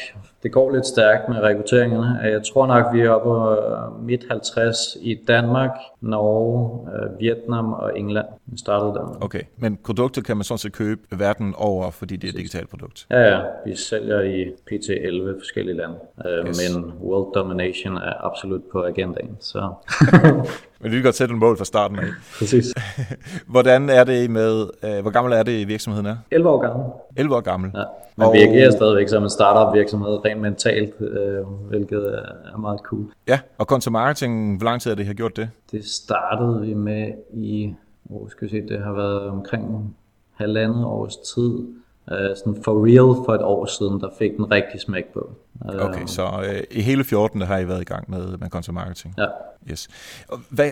det 0.44 0.52
går 0.52 0.72
lidt 0.72 0.86
stærkt 0.86 1.30
med 1.30 1.38
rekrutteringerne. 1.38 2.20
Jeg 2.24 2.42
tror 2.54 2.68
nok, 2.68 2.86
vi 2.94 3.02
er 3.02 3.10
oppe 3.10 3.30
på 3.30 3.52
øh, 3.52 4.06
midt 4.06 4.26
50 4.30 4.98
i 5.02 5.20
Danmark, 5.28 5.72
Norge, 6.02 6.90
Vietnam 7.20 7.74
og 7.74 8.00
England. 8.00 8.26
Vi 8.46 8.58
startede 8.58 8.94
der. 8.94 9.18
Okay, 9.22 9.42
men 9.58 9.80
produktet 9.86 10.26
kan 10.26 10.38
man 10.38 10.44
sådan 10.44 10.58
set 10.58 10.74
købe 10.74 11.02
verden 11.12 11.54
over, 11.58 11.92
fordi 11.92 12.16
det 12.16 12.28
er 12.28 12.32
et 12.32 12.38
digitalt 12.38 12.70
produkt? 12.70 13.08
Ja, 13.12 13.22
ja. 13.22 13.40
Vi 13.66 13.76
sælger 13.76 14.22
i 14.22 14.52
PT 14.66 14.90
11 14.90 15.36
forskellige 15.40 15.78
lande, 15.78 15.96
yes. 16.48 16.74
men 16.74 16.94
World 17.02 17.34
Domination 17.34 17.98
er 17.98 18.26
absolut 18.26 18.62
på 18.72 18.84
agendaen. 18.84 19.38
Så. 19.40 19.60
Men 20.82 20.92
vi 20.92 20.96
kan 20.98 21.04
godt 21.04 21.16
sætte 21.16 21.34
en 21.34 21.40
mål 21.40 21.58
fra 21.58 21.66
starten 21.66 22.00
af. 22.00 22.06
Præcis. 22.40 22.66
Hvordan 23.54 23.90
er 23.90 24.04
det 24.04 24.30
med, 24.30 24.68
øh, 24.84 25.02
hvor 25.02 25.10
gammel 25.12 25.34
er 25.34 25.44
det 25.44 25.68
virksomheden 25.68 26.06
er? 26.06 26.18
11 26.32 26.50
år 26.50 26.62
gammel. 26.62 26.86
11 27.18 27.36
år 27.36 27.42
gammel. 27.42 27.72
Ja. 27.76 27.84
Men 28.16 28.28
og... 28.28 28.34
vi 28.34 28.40
agerer 28.40 28.72
stadigvæk 28.72 29.10
som 29.10 29.24
en 29.24 29.30
startup 29.30 29.76
virksomhed, 29.76 30.26
rent 30.26 30.42
mentalt, 30.42 30.94
øh, 31.02 31.46
hvilket 31.70 32.22
er 32.54 32.58
meget 32.58 32.80
cool. 32.80 33.06
Ja, 33.28 33.40
og 33.58 33.66
content 33.66 33.92
marketing, 33.92 34.58
hvor 34.58 34.66
lang 34.66 34.82
tid 34.82 34.92
har 34.92 34.96
det 34.96 35.06
har 35.06 35.14
gjort 35.14 35.38
det? 35.38 35.50
Det 35.72 35.86
startede 35.86 36.62
vi 36.62 36.74
med 36.74 37.12
i, 37.34 37.74
hvor 38.04 38.28
skal 38.28 38.46
vi 38.46 38.50
se, 38.50 38.68
det 38.68 38.84
har 38.84 38.94
været 38.94 39.22
omkring 39.22 39.96
halvandet 40.34 40.86
års 40.86 41.18
tid 41.18 41.60
øh, 42.12 42.36
sådan 42.36 42.64
for 42.64 42.86
real 42.86 43.26
for 43.26 43.34
et 43.34 43.42
år 43.42 43.66
siden, 43.66 44.02
der 44.02 44.10
fik 44.20 44.32
den 44.38 44.52
rigtig 44.52 44.82
smæk 44.82 45.14
på. 45.14 45.30
Okay, 45.66 46.06
så 46.06 46.24
øh, 46.24 46.64
i 46.72 46.82
hele 46.82 47.04
14. 47.04 47.42
har 47.42 47.58
I 47.58 47.68
været 47.68 47.82
i 47.82 47.86
gang 47.86 48.12
med, 48.12 48.38
med 48.38 48.50
content 48.50 48.74
marketing? 48.74 49.16
Ja. 49.18 49.26
Yes. 49.72 49.88
Og 50.28 50.40
hvad, 50.50 50.72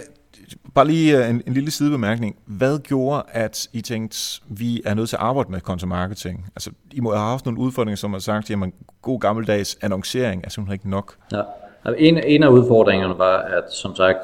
bare 0.76 0.88
lige 0.88 1.18
øh, 1.18 1.30
en, 1.30 1.42
en 1.48 1.54
lille 1.54 1.72
sidebemærkning. 1.72 2.36
Hvad 2.46 2.80
gjorde, 2.80 3.24
at 3.32 3.70
I 3.74 3.82
tænkte, 3.82 4.42
vi 4.48 4.82
er 4.86 4.94
nødt 4.94 5.10
til 5.10 5.16
at 5.16 5.22
arbejde 5.22 5.52
med 5.52 5.60
content 5.60 5.90
marketing? 5.90 6.46
Altså, 6.56 6.72
I 6.92 7.00
må 7.00 7.12
have 7.12 7.30
haft 7.30 7.46
nogle 7.46 7.60
udfordringer, 7.60 7.96
som 7.96 8.14
har 8.14 8.20
sagt, 8.20 8.50
jamen, 8.50 8.74
god 9.02 9.20
gammeldags 9.20 9.78
annoncering 9.82 10.46
er 10.46 10.50
simpelthen 10.50 10.74
ikke 10.74 10.90
nok. 10.90 11.16
Ja. 11.32 11.42
Altså, 11.86 12.04
en, 12.04 12.18
en 12.18 12.44
af 12.44 12.48
udfordringerne 12.48 13.18
var, 13.18 13.38
at 13.38 13.74
som 13.74 13.96
sagt, 13.96 14.20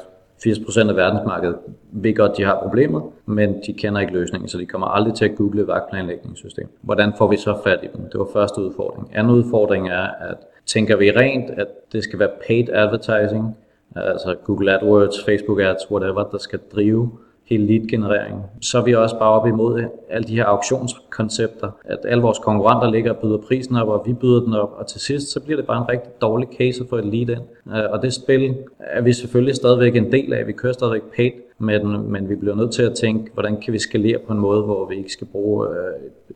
80% 0.46 0.88
af 0.88 0.96
verdensmarkedet 0.96 1.56
ved 1.92 2.14
godt, 2.14 2.36
de 2.36 2.44
har 2.44 2.58
problemet, 2.62 3.02
men 3.26 3.62
de 3.66 3.72
kender 3.72 4.00
ikke 4.00 4.12
løsningen, 4.12 4.48
så 4.48 4.58
de 4.58 4.66
kommer 4.66 4.86
aldrig 4.86 5.14
til 5.14 5.24
at 5.24 5.36
google 5.36 5.66
vagtplanlægningssystem. 5.66 6.68
Hvordan 6.80 7.12
får 7.18 7.26
vi 7.26 7.36
så 7.36 7.58
fat 7.64 7.78
i 7.82 7.86
dem? 7.96 8.04
Det 8.12 8.20
var 8.20 8.28
første 8.32 8.60
udfordring. 8.60 9.10
Anden 9.14 9.32
udfordring 9.32 9.88
er, 9.88 10.06
at 10.20 10.36
tænker 10.66 10.96
vi 10.96 11.10
rent, 11.10 11.50
at 11.50 11.66
det 11.92 12.04
skal 12.04 12.18
være 12.18 12.30
paid 12.46 12.68
advertising, 12.72 13.56
altså 13.96 14.34
Google 14.44 14.72
AdWords, 14.72 15.24
Facebook 15.24 15.60
Ads, 15.60 15.90
whatever, 15.90 16.24
der 16.24 16.38
skal 16.38 16.58
drive 16.74 17.10
hele 17.48 17.66
lead-genereringen. 17.66 18.42
Så 18.60 18.78
er 18.78 18.82
vi 18.82 18.94
også 18.94 19.18
bare 19.18 19.30
op 19.30 19.46
imod 19.46 19.84
alle 20.10 20.28
de 20.28 20.34
her 20.34 20.44
auktionskoncepter, 20.44 21.70
at 21.84 21.98
alle 22.04 22.22
vores 22.22 22.38
konkurrenter 22.38 22.90
ligger 22.90 23.12
og 23.12 23.16
byder 23.16 23.36
prisen 23.36 23.76
op, 23.76 23.88
og 23.88 24.02
vi 24.06 24.12
byder 24.12 24.40
den 24.40 24.54
op, 24.54 24.72
og 24.78 24.86
til 24.86 25.00
sidst 25.00 25.32
så 25.32 25.40
bliver 25.40 25.56
det 25.56 25.66
bare 25.66 25.82
en 25.82 25.88
rigtig 25.88 26.10
dårlig 26.20 26.48
case 26.58 26.82
at 26.82 26.86
få 26.90 26.96
et 26.96 27.04
lead 27.04 27.28
ind. 27.28 27.74
Øh, 27.76 27.90
og 27.90 28.02
det 28.02 28.14
spil 28.14 28.54
er 28.80 29.00
vi 29.00 29.12
selvfølgelig 29.12 29.56
stadigvæk 29.56 29.96
en 29.96 30.12
del 30.12 30.32
af. 30.32 30.46
Vi 30.46 30.52
kører 30.52 30.72
stadigvæk 30.72 31.02
paid 31.16 31.32
med 31.58 31.80
den, 31.80 32.12
men 32.12 32.28
vi 32.28 32.34
bliver 32.34 32.54
nødt 32.54 32.72
til 32.72 32.82
at 32.82 32.94
tænke, 32.94 33.30
hvordan 33.34 33.60
kan 33.60 33.72
vi 33.72 33.78
skalere 33.78 34.18
på 34.26 34.32
en 34.32 34.38
måde, 34.38 34.62
hvor 34.62 34.88
vi 34.88 34.96
ikke 34.96 35.12
skal 35.12 35.26
bruge 35.26 35.68
øh, 35.68 35.74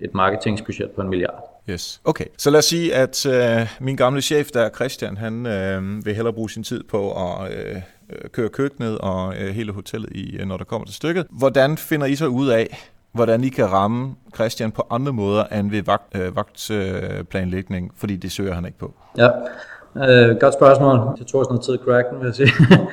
et 0.01 0.15
marketingsbudget 0.15 0.91
på 0.91 1.01
en 1.01 1.09
milliard. 1.09 1.53
Yes. 1.71 2.01
Okay, 2.05 2.25
så 2.39 2.51
lad 2.51 2.59
os 2.59 2.65
sige, 2.65 2.95
at 2.95 3.27
øh, 3.27 3.69
min 3.81 3.97
gamle 3.97 4.21
chef, 4.21 4.51
der 4.51 4.61
er 4.61 4.71
Christian, 4.71 5.17
han 5.17 5.47
øh, 5.47 6.07
vil 6.07 6.15
hellere 6.15 6.33
bruge 6.33 6.51
sin 6.51 6.63
tid 6.63 6.83
på 6.83 7.11
at 7.11 7.53
øh, 7.53 7.77
Øh, 8.13 8.31
køre 8.31 8.49
køkkenet 8.49 8.99
og 8.99 9.35
øh, 9.41 9.49
hele 9.49 9.73
hotellet, 9.73 10.11
i, 10.13 10.37
øh, 10.37 10.47
når 10.47 10.57
der 10.57 10.65
kommer 10.65 10.87
til 10.87 10.95
stykket. 10.95 11.27
Hvordan 11.31 11.77
finder 11.77 12.07
I 12.07 12.15
så 12.15 12.27
ud 12.27 12.49
af, 12.49 12.91
hvordan 13.13 13.45
I 13.45 13.49
kan 13.49 13.73
ramme 13.73 14.15
Christian 14.35 14.73
på 14.73 14.87
andre 14.91 15.13
måder 15.13 15.45
end 15.45 15.71
ved 15.71 15.83
vagt, 15.83 16.17
øh, 16.17 16.37
vagtplanlægning, 16.37 17.87
øh, 17.87 17.91
fordi 17.97 18.17
det 18.17 18.33
søger 18.33 18.55
han 18.55 18.65
ikke 18.65 18.79
på? 18.79 18.95
Ja, 19.19 19.29
øh, 19.97 20.37
godt 20.37 20.55
spørgsmål. 20.55 21.17
Jeg 21.19 21.27
tror 21.27 21.39
også 21.39 21.49
noget 21.49 21.63
tid 21.63 21.75
at 21.75 21.81
crack 21.81 22.11
den, 22.11 22.19
vil 22.19 22.27
jeg 22.27 22.35
sige. 22.35 22.51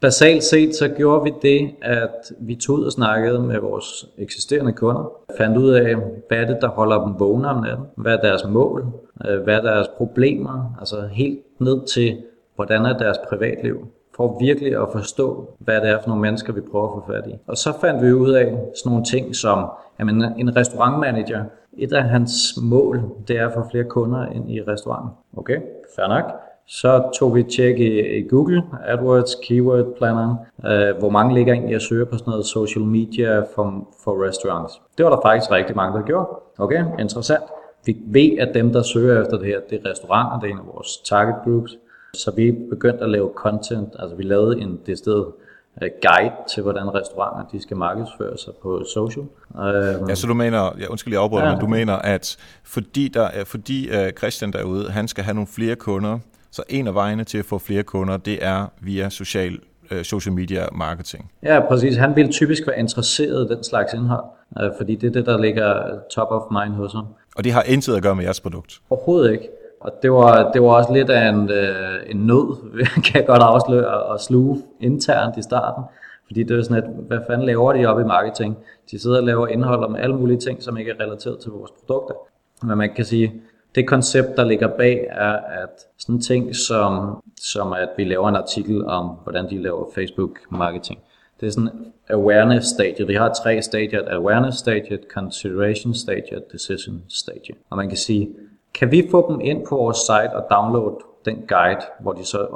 Basalt 0.00 0.44
set 0.44 0.74
så 0.74 0.88
gjorde 0.88 1.24
vi 1.24 1.32
det, 1.42 1.70
at 1.82 2.32
vi 2.40 2.54
tog 2.54 2.76
ud 2.76 2.84
og 2.84 2.92
snakkede 2.92 3.38
med 3.38 3.58
vores 3.58 4.06
eksisterende 4.18 4.72
kunder, 4.72 5.12
fandt 5.38 5.56
ud 5.56 5.70
af, 5.70 5.94
hvad 6.28 6.38
er 6.38 6.46
det, 6.46 6.58
der 6.60 6.68
holder 6.68 7.04
dem 7.04 7.20
vågne 7.20 7.48
om 7.48 7.62
natten, 7.62 7.86
hvad 7.96 8.12
er 8.12 8.20
deres 8.20 8.44
mål, 8.48 8.86
hvad 9.44 9.54
er 9.54 9.60
deres 9.60 9.86
problemer, 9.96 10.76
altså 10.80 11.08
helt 11.12 11.40
ned 11.58 11.86
til, 11.86 12.18
hvordan 12.56 12.86
er 12.86 12.98
deres 12.98 13.18
privatliv, 13.28 13.88
for 14.16 14.38
virkelig 14.40 14.82
at 14.82 14.88
forstå, 14.92 15.48
hvad 15.58 15.80
det 15.80 15.90
er 15.90 16.00
for 16.02 16.08
nogle 16.08 16.22
mennesker, 16.22 16.52
vi 16.52 16.60
prøver 16.60 16.86
at 16.86 16.92
få 16.92 17.12
fat 17.12 17.26
i. 17.26 17.34
Og 17.46 17.56
så 17.56 17.72
fandt 17.80 18.02
vi 18.02 18.12
ud 18.12 18.32
af 18.32 18.44
sådan 18.46 18.90
nogle 18.90 19.04
ting 19.04 19.36
som, 19.36 19.66
jamen 19.98 20.24
en 20.38 20.56
restaurantmanager, 20.56 21.44
et 21.78 21.92
af 21.92 22.04
hans 22.04 22.32
mål, 22.62 23.02
det 23.28 23.38
er 23.38 23.46
at 23.46 23.54
få 23.54 23.70
flere 23.70 23.84
kunder 23.84 24.26
ind 24.26 24.50
i 24.50 24.62
restauranten. 24.62 25.10
Okay, 25.36 25.58
fair 25.96 26.08
nok. 26.08 26.24
Så 26.66 27.10
tog 27.18 27.34
vi 27.34 27.40
et 27.40 27.46
tjek 27.46 27.78
i, 27.78 28.18
i 28.18 28.28
Google, 28.28 28.62
AdWords, 28.86 29.34
Keyword 29.34 29.96
Planner, 29.96 30.36
øh, 30.66 30.98
hvor 30.98 31.10
mange 31.10 31.34
ligger 31.34 31.52
egentlig 31.52 31.74
at 31.74 31.82
søge 31.82 32.06
på 32.06 32.18
sådan 32.18 32.30
noget 32.30 32.46
social 32.46 32.84
media 32.84 33.40
for, 33.40 33.88
for 34.04 34.26
restaurants. 34.28 34.82
Det 34.98 35.04
var 35.04 35.14
der 35.14 35.20
faktisk 35.22 35.50
rigtig 35.50 35.76
mange, 35.76 35.98
der 35.98 36.04
gjorde. 36.04 36.28
Okay, 36.58 36.84
interessant. 36.98 37.42
Vi 37.86 37.96
ved, 38.06 38.38
at 38.38 38.54
dem, 38.54 38.72
der 38.72 38.82
søger 38.82 39.22
efter 39.22 39.38
det 39.38 39.46
her, 39.46 39.60
det 39.70 39.80
er 39.84 39.90
restauranter, 39.90 40.40
det 40.40 40.46
er 40.48 40.52
en 40.52 40.58
af 40.58 40.66
vores 40.74 40.96
target 40.96 41.34
groups. 41.44 41.78
Så 42.14 42.32
vi 42.36 42.52
begyndte 42.70 43.04
at 43.04 43.10
lave 43.10 43.30
content, 43.36 43.88
altså 43.98 44.16
vi 44.16 44.22
lavede 44.22 44.60
en 44.60 44.80
det 44.86 44.98
sted 44.98 45.24
øh, 45.82 45.90
guide 46.02 46.34
til, 46.54 46.62
hvordan 46.62 46.94
restauranter 46.94 47.50
de 47.52 47.62
skal 47.62 47.76
markedsføre 47.76 48.38
sig 48.38 48.52
på 48.62 48.84
social. 48.94 49.26
Ja, 50.08 50.14
så 50.14 50.26
du 50.26 50.34
mener, 50.34 50.70
ja, 50.80 50.86
undskyld, 50.86 51.14
jeg 51.14 51.22
afbryder, 51.22 51.44
ja. 51.44 51.52
men 51.52 51.60
du 51.60 51.66
mener, 51.66 51.94
at 51.94 52.36
fordi, 52.64 53.08
der 53.08 53.22
er, 53.22 53.44
fordi 53.44 53.88
uh, 53.90 54.10
Christian 54.18 54.52
derude, 54.52 54.90
han 54.90 55.08
skal 55.08 55.24
have 55.24 55.34
nogle 55.34 55.48
flere 55.48 55.76
kunder, 55.76 56.18
så 56.50 56.62
en 56.68 56.86
af 56.86 56.94
vejene 56.94 57.24
til 57.24 57.38
at 57.38 57.44
få 57.44 57.58
flere 57.58 57.82
kunder, 57.82 58.16
det 58.16 58.44
er 58.44 58.66
via 58.80 59.10
social, 59.10 59.58
social 60.02 60.34
media 60.34 60.66
marketing. 60.72 61.30
Ja, 61.42 61.60
præcis. 61.68 61.96
Han 61.96 62.16
vil 62.16 62.28
typisk 62.32 62.66
være 62.66 62.78
interesseret 62.78 63.50
i 63.50 63.54
den 63.54 63.64
slags 63.64 63.92
indhold, 63.92 64.24
fordi 64.76 64.94
det 64.94 65.06
er 65.06 65.12
det, 65.12 65.26
der 65.26 65.38
ligger 65.38 65.98
top 66.10 66.28
of 66.30 66.42
mind 66.50 66.74
hos 66.74 66.92
ham. 66.92 67.06
Og 67.36 67.44
det 67.44 67.52
har 67.52 67.62
intet 67.62 67.96
at 67.96 68.02
gøre 68.02 68.14
med 68.14 68.24
jeres 68.24 68.40
produkt? 68.40 68.80
Overhovedet 68.90 69.32
ikke. 69.32 69.48
Og 69.84 69.92
det 70.02 70.12
var, 70.12 70.52
det 70.52 70.62
var 70.62 70.68
også 70.68 70.92
lidt 70.92 71.10
af 71.10 71.28
en, 71.28 71.50
øh, 71.50 72.10
en 72.10 72.16
nød, 72.16 72.72
kan 73.04 73.14
jeg 73.14 73.26
godt 73.26 73.42
afsløre, 73.42 74.14
at 74.14 74.20
sluge 74.20 74.62
internt 74.80 75.36
i 75.36 75.42
starten. 75.42 75.84
Fordi 76.26 76.42
det 76.42 76.58
er 76.58 76.62
sådan, 76.62 76.84
at 76.84 76.90
hvad 77.06 77.18
fanden 77.26 77.46
laver 77.46 77.72
de 77.72 77.86
op 77.86 78.00
i 78.00 78.04
marketing? 78.04 78.56
De 78.90 78.98
sidder 78.98 79.16
og 79.16 79.24
laver 79.24 79.46
indhold 79.46 79.84
om 79.84 79.96
alle 79.96 80.16
mulige 80.16 80.38
ting, 80.38 80.62
som 80.62 80.76
ikke 80.76 80.90
er 80.90 81.04
relateret 81.04 81.38
til 81.38 81.50
vores 81.50 81.70
produkter. 81.70 82.14
Men 82.62 82.78
man 82.78 82.94
kan 82.94 83.04
sige, 83.04 83.42
det 83.74 83.88
koncept, 83.88 84.36
der 84.36 84.44
ligger 84.44 84.68
bag, 84.68 85.06
er, 85.10 85.32
at 85.32 85.86
sådan 85.98 86.20
ting 86.20 86.56
som, 86.56 87.22
som 87.40 87.72
at 87.72 87.88
vi 87.96 88.04
laver 88.04 88.28
en 88.28 88.36
artikel 88.36 88.86
om, 88.86 89.06
hvordan 89.22 89.50
de 89.50 89.62
laver 89.62 89.86
Facebook-marketing. 89.94 90.98
Det 91.40 91.46
er 91.46 91.50
sådan 91.50 91.70
awareness 92.10 92.68
stadiet. 92.68 93.08
Vi 93.08 93.14
har 93.14 93.32
tre 93.32 93.62
stadier, 93.62 94.00
awareness 94.10 94.58
stadiet, 94.58 95.00
consideration 95.14 95.94
stadiet, 95.94 96.52
decision 96.52 97.02
stadiet. 97.08 97.56
Og 97.70 97.76
man 97.76 97.88
kan 97.88 97.98
sige, 97.98 98.28
kan 98.74 98.90
vi 98.90 99.08
få 99.10 99.32
dem 99.32 99.40
ind 99.40 99.66
på 99.68 99.76
vores 99.76 99.96
site 99.96 100.36
og 100.36 100.46
downloade 100.50 100.96
den 101.24 101.44
guide, 101.48 101.80
hvor 102.00 102.12
de 102.12 102.24
så 102.24 102.46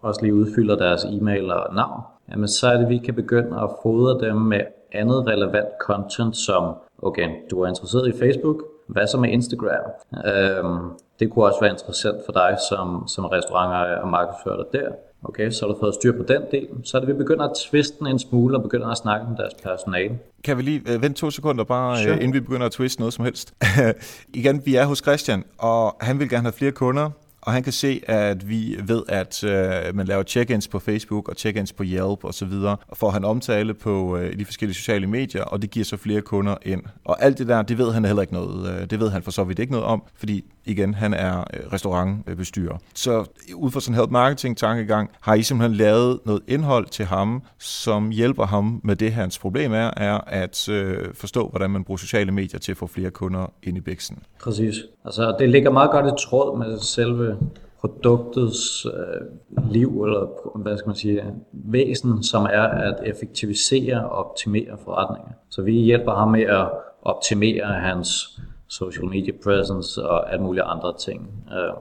også 0.00 0.22
lige 0.22 0.34
udfylder 0.34 0.76
deres 0.76 1.04
e-mail 1.04 1.50
og 1.50 1.74
navn, 1.74 2.02
jamen 2.30 2.48
så 2.48 2.66
er 2.66 2.76
det, 2.76 2.84
at 2.84 2.88
vi 2.88 2.98
kan 2.98 3.14
begynde 3.14 3.60
at 3.62 3.70
fodre 3.82 4.26
dem 4.26 4.36
med 4.36 4.60
andet 4.92 5.26
relevant 5.26 5.68
content, 5.80 6.36
som, 6.36 6.74
okay, 7.02 7.28
du 7.50 7.60
er 7.62 7.68
interesseret 7.68 8.08
i 8.14 8.18
Facebook, 8.18 8.62
hvad 8.86 9.06
så 9.06 9.18
med 9.18 9.28
Instagram? 9.28 9.90
Øhm, 10.26 10.90
det 11.20 11.30
kunne 11.30 11.44
også 11.44 11.60
være 11.60 11.70
interessant 11.70 12.16
for 12.24 12.32
dig 12.32 12.56
som, 12.70 13.08
som 13.08 13.24
restauranter 13.24 13.96
og 13.96 14.08
markedsfører 14.08 14.62
der. 14.72 14.88
Okay, 15.24 15.50
så 15.50 15.66
har 15.66 15.72
du 15.72 15.80
fået 15.80 15.94
styr 15.94 16.12
på 16.16 16.22
den 16.22 16.42
del. 16.50 16.68
Så 16.84 16.96
er 16.96 17.00
det, 17.00 17.08
vi 17.08 17.14
begynder 17.18 17.44
at 17.44 17.56
twiste 17.70 17.98
den 17.98 18.06
en 18.06 18.18
smule 18.18 18.56
og 18.56 18.62
begynder 18.62 18.86
at 18.86 18.98
snakke 18.98 19.26
med 19.28 19.36
deres 19.36 19.54
personale. 19.62 20.18
Kan 20.44 20.56
vi 20.56 20.62
lige 20.62 20.82
uh, 20.94 21.02
vente 21.02 21.20
to 21.20 21.30
sekunder 21.30 21.64
bare, 21.64 22.02
sure. 22.02 22.12
uh, 22.12 22.16
inden 22.16 22.34
vi 22.34 22.40
begynder 22.40 22.66
at 22.66 22.72
twiste 22.72 23.00
noget 23.00 23.14
som 23.14 23.24
helst? 23.24 23.54
Igen, 24.34 24.62
vi 24.64 24.74
er 24.74 24.84
hos 24.84 24.98
Christian, 24.98 25.44
og 25.58 25.96
han 26.00 26.18
vil 26.18 26.28
gerne 26.28 26.42
have 26.42 26.52
flere 26.52 26.72
kunder 26.72 27.10
og 27.48 27.54
han 27.54 27.62
kan 27.62 27.72
se, 27.72 28.00
at 28.06 28.48
vi 28.48 28.78
ved, 28.84 29.02
at 29.08 29.44
øh, 29.44 29.94
man 29.94 30.06
laver 30.06 30.22
check-ins 30.22 30.68
på 30.68 30.78
Facebook 30.78 31.28
og 31.28 31.34
check-ins 31.38 31.72
på 31.72 31.84
Yelp 31.84 32.24
og 32.24 32.34
så 32.34 32.44
videre, 32.44 32.76
og 32.88 32.96
får 32.96 33.10
han 33.10 33.24
omtale 33.24 33.74
på 33.74 34.16
øh, 34.16 34.38
de 34.38 34.44
forskellige 34.44 34.74
sociale 34.74 35.06
medier, 35.06 35.42
og 35.42 35.62
det 35.62 35.70
giver 35.70 35.84
så 35.84 35.96
flere 35.96 36.20
kunder 36.20 36.54
ind. 36.62 36.82
Og 37.04 37.22
alt 37.22 37.38
det 37.38 37.48
der, 37.48 37.62
det 37.62 37.78
ved 37.78 37.92
han 37.92 38.04
heller 38.04 38.22
ikke 38.22 38.32
noget. 38.32 38.80
Øh, 38.80 38.90
det 38.90 39.00
ved 39.00 39.10
han 39.10 39.22
for 39.22 39.30
så 39.30 39.44
vidt 39.44 39.58
ikke 39.58 39.72
noget 39.72 39.86
om, 39.86 40.02
fordi 40.14 40.44
igen, 40.68 40.94
han 40.94 41.14
er 41.14 41.38
øh, 41.38 41.72
restaurantbestyrer. 41.72 42.78
Så 42.94 43.24
ud 43.54 43.70
fra 43.70 43.80
sådan 43.80 44.00
en 44.00 44.12
marketing 44.12 44.56
tankegang, 44.56 45.10
har 45.20 45.34
I 45.34 45.42
simpelthen 45.42 45.76
lavet 45.76 46.20
noget 46.24 46.42
indhold 46.48 46.86
til 46.86 47.04
ham, 47.04 47.42
som 47.58 48.10
hjælper 48.10 48.46
ham 48.46 48.80
med 48.84 48.96
det, 48.96 49.12
hans 49.12 49.38
problem 49.38 49.72
er, 49.72 49.90
er 49.96 50.18
at 50.26 50.68
øh, 50.68 51.14
forstå, 51.14 51.48
hvordan 51.48 51.70
man 51.70 51.84
bruger 51.84 51.98
sociale 51.98 52.32
medier 52.32 52.60
til 52.60 52.72
at 52.72 52.78
få 52.78 52.86
flere 52.86 53.10
kunder 53.10 53.52
ind 53.62 53.76
i 53.76 53.80
bæksen. 53.80 54.18
Præcis. 54.42 54.74
Altså, 55.04 55.36
det 55.38 55.48
ligger 55.48 55.70
meget 55.70 55.90
godt 55.90 56.06
i 56.06 56.26
tråd 56.28 56.58
med 56.58 56.78
selve 56.78 57.36
produktets 57.80 58.86
øh, 58.86 59.72
liv, 59.72 60.02
eller 60.04 60.58
hvad 60.58 60.78
skal 60.78 60.88
man 60.88 60.96
sige, 60.96 61.22
væsen, 61.52 62.22
som 62.22 62.44
er 62.44 62.62
at 62.62 62.94
effektivisere 63.06 64.08
og 64.08 64.24
optimere 64.24 64.76
forretninger. 64.84 65.30
Så 65.50 65.62
vi 65.62 65.72
hjælper 65.72 66.14
ham 66.14 66.28
med 66.28 66.42
at 66.42 66.68
optimere 67.02 67.66
hans 67.66 68.40
social 68.68 69.06
media 69.06 69.32
presence 69.44 70.02
og 70.02 70.32
alle 70.32 70.44
mulige 70.44 70.62
andre 70.62 70.94
ting. 70.98 71.30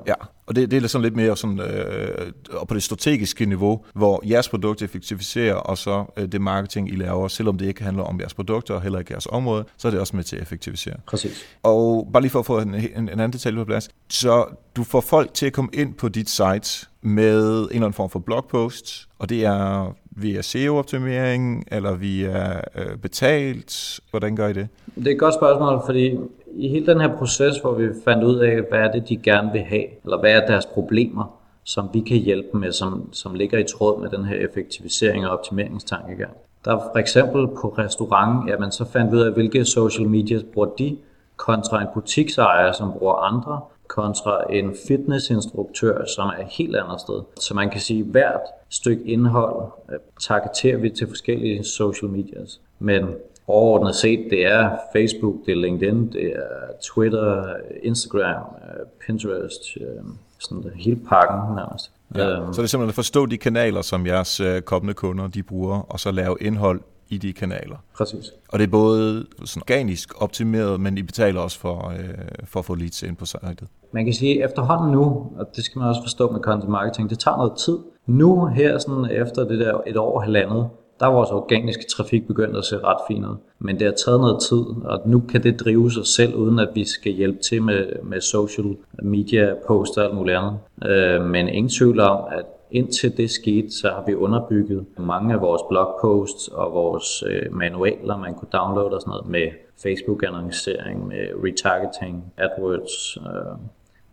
Ja, 0.07 0.13
og 0.47 0.55
det, 0.55 0.71
det 0.71 0.83
er 0.83 0.87
sådan 0.87 1.03
lidt 1.03 1.15
mere 1.15 1.37
sådan, 1.37 1.59
øh, 1.59 2.31
på 2.67 2.73
det 2.73 2.83
strategiske 2.83 3.45
niveau, 3.45 3.85
hvor 3.93 4.21
jeres 4.25 4.49
produkt 4.49 4.81
effektiviserer, 4.81 5.55
og 5.55 5.77
så 5.77 6.05
øh, 6.17 6.31
det 6.31 6.41
marketing, 6.41 6.89
I 6.89 6.95
laver, 6.95 7.27
selvom 7.27 7.57
det 7.57 7.65
ikke 7.65 7.83
handler 7.83 8.03
om 8.03 8.19
jeres 8.19 8.33
produkter 8.33 8.73
og 8.73 8.81
heller 8.81 8.99
ikke 8.99 9.13
jeres 9.13 9.27
område, 9.31 9.65
så 9.77 9.87
er 9.87 9.91
det 9.91 9.99
også 9.99 10.15
med 10.15 10.23
til 10.23 10.35
at 10.35 10.41
effektivisere. 10.41 10.95
Præcis. 11.07 11.45
Og 11.63 12.09
bare 12.13 12.21
lige 12.21 12.31
for 12.31 12.39
at 12.39 12.45
få 12.45 12.59
en, 12.59 12.75
en, 12.75 12.89
en 12.95 13.09
anden 13.09 13.33
detalje 13.33 13.57
på 13.59 13.65
plads, 13.65 13.89
så 14.09 14.45
du 14.75 14.83
får 14.83 15.01
folk 15.01 15.33
til 15.33 15.45
at 15.45 15.53
komme 15.53 15.69
ind 15.73 15.93
på 15.93 16.09
dit 16.09 16.29
site 16.29 16.87
med 17.01 17.41
en 17.43 17.69
eller 17.69 17.75
anden 17.75 17.93
form 17.93 18.09
for 18.09 18.19
blogpost, 18.19 19.07
og 19.19 19.29
det 19.29 19.45
er 19.45 19.93
via 20.21 20.41
SEO-optimering, 20.41 21.65
eller 21.71 21.95
via 21.95 22.57
øh, 22.57 22.97
betalt? 23.01 23.99
Hvordan 24.09 24.35
gør 24.35 24.47
I 24.47 24.53
det? 24.53 24.67
Det 24.95 25.07
er 25.07 25.11
et 25.11 25.19
godt 25.19 25.33
spørgsmål, 25.33 25.81
fordi 25.85 26.17
i 26.55 26.69
hele 26.69 26.85
den 26.85 27.01
her 27.01 27.17
proces, 27.17 27.59
hvor 27.59 27.73
vi 27.73 27.87
fandt 28.05 28.23
ud 28.23 28.39
af, 28.39 28.61
hvad 28.69 28.79
er 28.79 28.91
det, 28.91 29.09
de 29.09 29.17
gerne 29.17 29.51
vil 29.51 29.61
have, 29.61 30.03
eller 30.03 30.19
hvad 30.19 30.31
er 30.31 30.45
deres 30.47 30.65
problemer, 30.65 31.39
som 31.63 31.89
vi 31.93 31.99
kan 31.99 32.17
hjælpe 32.17 32.57
med, 32.57 32.71
som, 32.71 33.09
som 33.13 33.33
ligger 33.33 33.57
i 33.59 33.63
tråd 33.63 34.01
med 34.01 34.09
den 34.09 34.25
her 34.25 34.35
effektivisering 34.35 35.27
og 35.27 35.37
optimeringstankegang. 35.37 36.31
Der 36.65 36.75
er 36.75 36.79
for 36.93 36.99
eksempel 36.99 37.47
på 37.47 37.75
restaurant, 37.77 38.49
jamen 38.49 38.71
så 38.71 38.85
fandt 38.85 39.13
ud 39.13 39.19
af, 39.19 39.33
hvilke 39.33 39.65
social 39.65 40.09
media 40.09 40.39
bruger 40.53 40.69
de, 40.79 40.97
kontra 41.35 41.81
en 41.81 41.87
butiksejer, 41.93 42.71
som 42.71 42.91
bruger 42.99 43.13
andre, 43.13 43.61
kontra 43.87 44.53
en 44.53 44.75
fitnessinstruktør, 44.87 46.05
som 46.05 46.27
er 46.27 46.41
et 46.41 46.47
helt 46.49 46.75
andet 46.75 47.01
sted. 47.01 47.21
Så 47.39 47.53
man 47.53 47.69
kan 47.69 47.81
sige, 47.81 47.99
at 47.99 48.05
hvert 48.05 48.41
stykke 48.69 49.03
indhold 49.03 49.71
øh, 49.91 49.99
targeterer 50.21 50.77
vi 50.77 50.89
til 50.89 51.07
forskellige 51.07 51.63
social 51.63 52.11
medias. 52.11 52.61
Men 52.79 53.05
overordnet 53.47 53.95
set, 53.95 54.27
det 54.29 54.45
er 54.45 54.77
Facebook, 54.93 55.35
det 55.45 55.51
er 55.51 55.55
LinkedIn, 55.55 56.11
det 56.11 56.25
er 56.25 56.73
Twitter, 56.83 57.55
Instagram, 57.83 58.43
øh, 58.63 58.85
Pinterest, 59.05 59.77
øh, 59.81 60.03
sådan 60.39 60.63
det, 60.63 60.71
hele 60.75 60.99
pakken 61.09 61.55
nærmest. 61.55 61.91
Ja, 62.15 62.41
um, 62.41 62.53
så 62.53 62.61
det 62.61 62.65
er 62.65 62.69
simpelthen 62.69 62.89
at 62.89 62.95
forstå 62.95 63.25
de 63.25 63.37
kanaler, 63.37 63.81
som 63.81 64.05
jeres 64.05 64.41
kommende 64.65 64.93
kunder 64.93 65.27
de 65.27 65.43
bruger, 65.43 65.79
og 65.79 65.99
så 65.99 66.11
lave 66.11 66.37
indhold 66.41 66.81
i 67.09 67.17
de 67.17 67.33
kanaler. 67.33 67.77
Præcis. 67.97 68.31
Og 68.49 68.59
det 68.59 68.65
er 68.65 68.71
både 68.71 69.25
sådan 69.45 69.61
organisk 69.61 70.21
optimeret, 70.21 70.79
men 70.79 70.97
I 70.97 71.01
betaler 71.01 71.41
også 71.41 71.59
for, 71.59 71.89
øh, 71.89 72.09
for 72.45 72.59
at 72.59 72.65
få 72.65 72.75
leads 72.75 73.03
ind 73.03 73.15
på 73.15 73.25
sitet. 73.25 73.63
Man 73.91 74.05
kan 74.05 74.13
sige 74.13 74.43
efterhånden 74.43 74.91
nu, 74.91 75.03
og 75.37 75.55
det 75.55 75.63
skal 75.63 75.79
man 75.79 75.87
også 75.87 76.01
forstå 76.01 76.31
med 76.31 76.39
content 76.39 76.71
marketing, 76.71 77.09
det 77.09 77.19
tager 77.19 77.37
noget 77.37 77.53
tid. 77.57 77.77
Nu 78.05 78.45
her 78.45 78.77
sådan 78.79 79.05
efter 79.05 79.43
det 79.43 79.59
der 79.59 79.81
et 79.87 79.97
år 79.97 80.19
halvandet, 80.19 80.69
der 80.99 81.05
er 81.05 81.11
vores 81.11 81.29
organiske 81.29 81.85
trafik 81.95 82.27
begyndt 82.27 82.57
at 82.57 82.65
se 82.65 82.77
ret 82.77 82.97
fint 83.07 83.25
ud. 83.25 83.35
Men 83.59 83.79
det 83.79 83.85
har 83.87 83.93
taget 84.05 84.19
noget 84.19 84.37
tid, 84.49 84.63
og 84.85 85.01
nu 85.05 85.19
kan 85.19 85.43
det 85.43 85.59
drive 85.59 85.91
sig 85.91 86.05
selv, 86.05 86.35
uden 86.35 86.59
at 86.59 86.69
vi 86.73 86.85
skal 86.85 87.11
hjælpe 87.11 87.39
til 87.49 87.63
med, 87.63 87.85
med 88.03 88.21
social 88.21 88.75
media, 89.03 89.53
poster 89.67 90.01
og 90.01 90.07
alt 90.07 90.15
muligt 90.15 90.37
andet. 90.37 90.59
Øh, 90.85 91.25
men 91.25 91.47
ingen 91.47 91.69
tvivl 91.69 91.99
om, 91.99 92.23
at 92.31 92.45
indtil 92.71 93.17
det 93.17 93.31
skete, 93.31 93.71
så 93.71 93.89
har 93.89 94.03
vi 94.07 94.15
underbygget 94.15 94.85
mange 94.97 95.33
af 95.33 95.41
vores 95.41 95.61
blogposts 95.69 96.47
og 96.47 96.73
vores 96.73 97.23
øh, 97.27 97.55
manualer, 97.55 98.17
man 98.17 98.33
kunne 98.33 98.49
downloade 98.53 98.95
og 98.95 99.01
sådan 99.01 99.11
noget 99.11 99.27
med 99.27 99.47
Facebook-annoncering, 99.83 101.07
med 101.07 101.27
retargeting, 101.43 102.33
AdWords, 102.37 103.17
øh, 103.17 103.57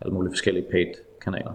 alle 0.01 0.15
mulige 0.15 0.33
forskellige 0.33 0.67
paid 0.71 0.95
kanaler. 1.23 1.53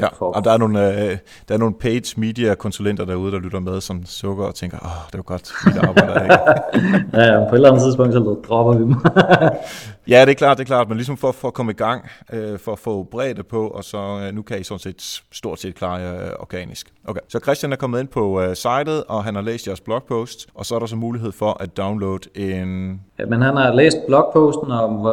Ja, 0.00 0.08
og 0.20 0.44
der 0.44 0.50
er, 0.50 0.56
nogle, 0.56 0.88
øh, 0.88 1.18
der 1.48 1.54
er 1.54 1.58
nogle 1.58 1.74
paid 1.74 2.16
media 2.16 2.54
konsulenter 2.54 3.04
derude, 3.04 3.32
der 3.32 3.38
lytter 3.38 3.60
med, 3.60 3.80
som 3.80 4.06
sukker 4.06 4.44
og 4.44 4.54
tænker, 4.54 4.78
åh, 4.84 5.06
det 5.12 5.16
var 5.16 5.22
godt, 5.22 5.52
mit 5.66 5.76
arbejde 5.76 6.22
ikke. 6.22 6.36
ja, 7.22 7.38
på 7.48 7.54
et 7.54 7.54
eller 7.54 7.68
andet 7.68 7.82
tidspunkt, 7.82 8.12
så 8.12 8.36
dropper 8.48 8.72
vi 8.72 8.82
dem. 8.82 8.94
ja, 10.08 10.20
det 10.20 10.30
er 10.30 10.34
klart, 10.34 10.58
det 10.58 10.64
er 10.64 10.66
klart, 10.66 10.88
men 10.88 10.96
ligesom 10.96 11.16
for, 11.16 11.32
for 11.32 11.48
at 11.48 11.54
komme 11.54 11.72
i 11.72 11.74
gang, 11.74 12.08
øh, 12.32 12.58
for 12.58 12.72
at 12.72 12.78
få 12.78 13.02
bredde 13.02 13.42
på, 13.42 13.68
og 13.68 13.84
så 13.84 13.98
øh, 13.98 14.34
nu 14.34 14.42
kan 14.42 14.60
I 14.60 14.62
sådan 14.62 14.78
set 14.78 15.22
stort 15.32 15.60
set 15.60 15.74
klare 15.74 15.94
jer 15.94 16.24
øh, 16.24 16.30
organisk. 16.38 16.92
Okay, 17.04 17.20
så 17.28 17.38
Christian 17.38 17.72
er 17.72 17.76
kommet 17.76 18.00
ind 18.00 18.08
på 18.08 18.40
øh, 18.40 18.56
sitet, 18.56 19.04
og 19.08 19.24
han 19.24 19.34
har 19.34 19.42
læst 19.42 19.66
jeres 19.66 19.80
blogpost, 19.80 20.46
og 20.54 20.66
så 20.66 20.74
er 20.74 20.78
der 20.78 20.86
så 20.86 20.96
mulighed 20.96 21.32
for 21.32 21.62
at 21.62 21.76
downloade 21.76 22.28
en... 22.34 23.00
Ja, 23.18 23.26
men 23.26 23.42
han 23.42 23.56
har 23.56 23.74
læst 23.74 23.98
blogposten 24.06 24.70
om 24.70 25.06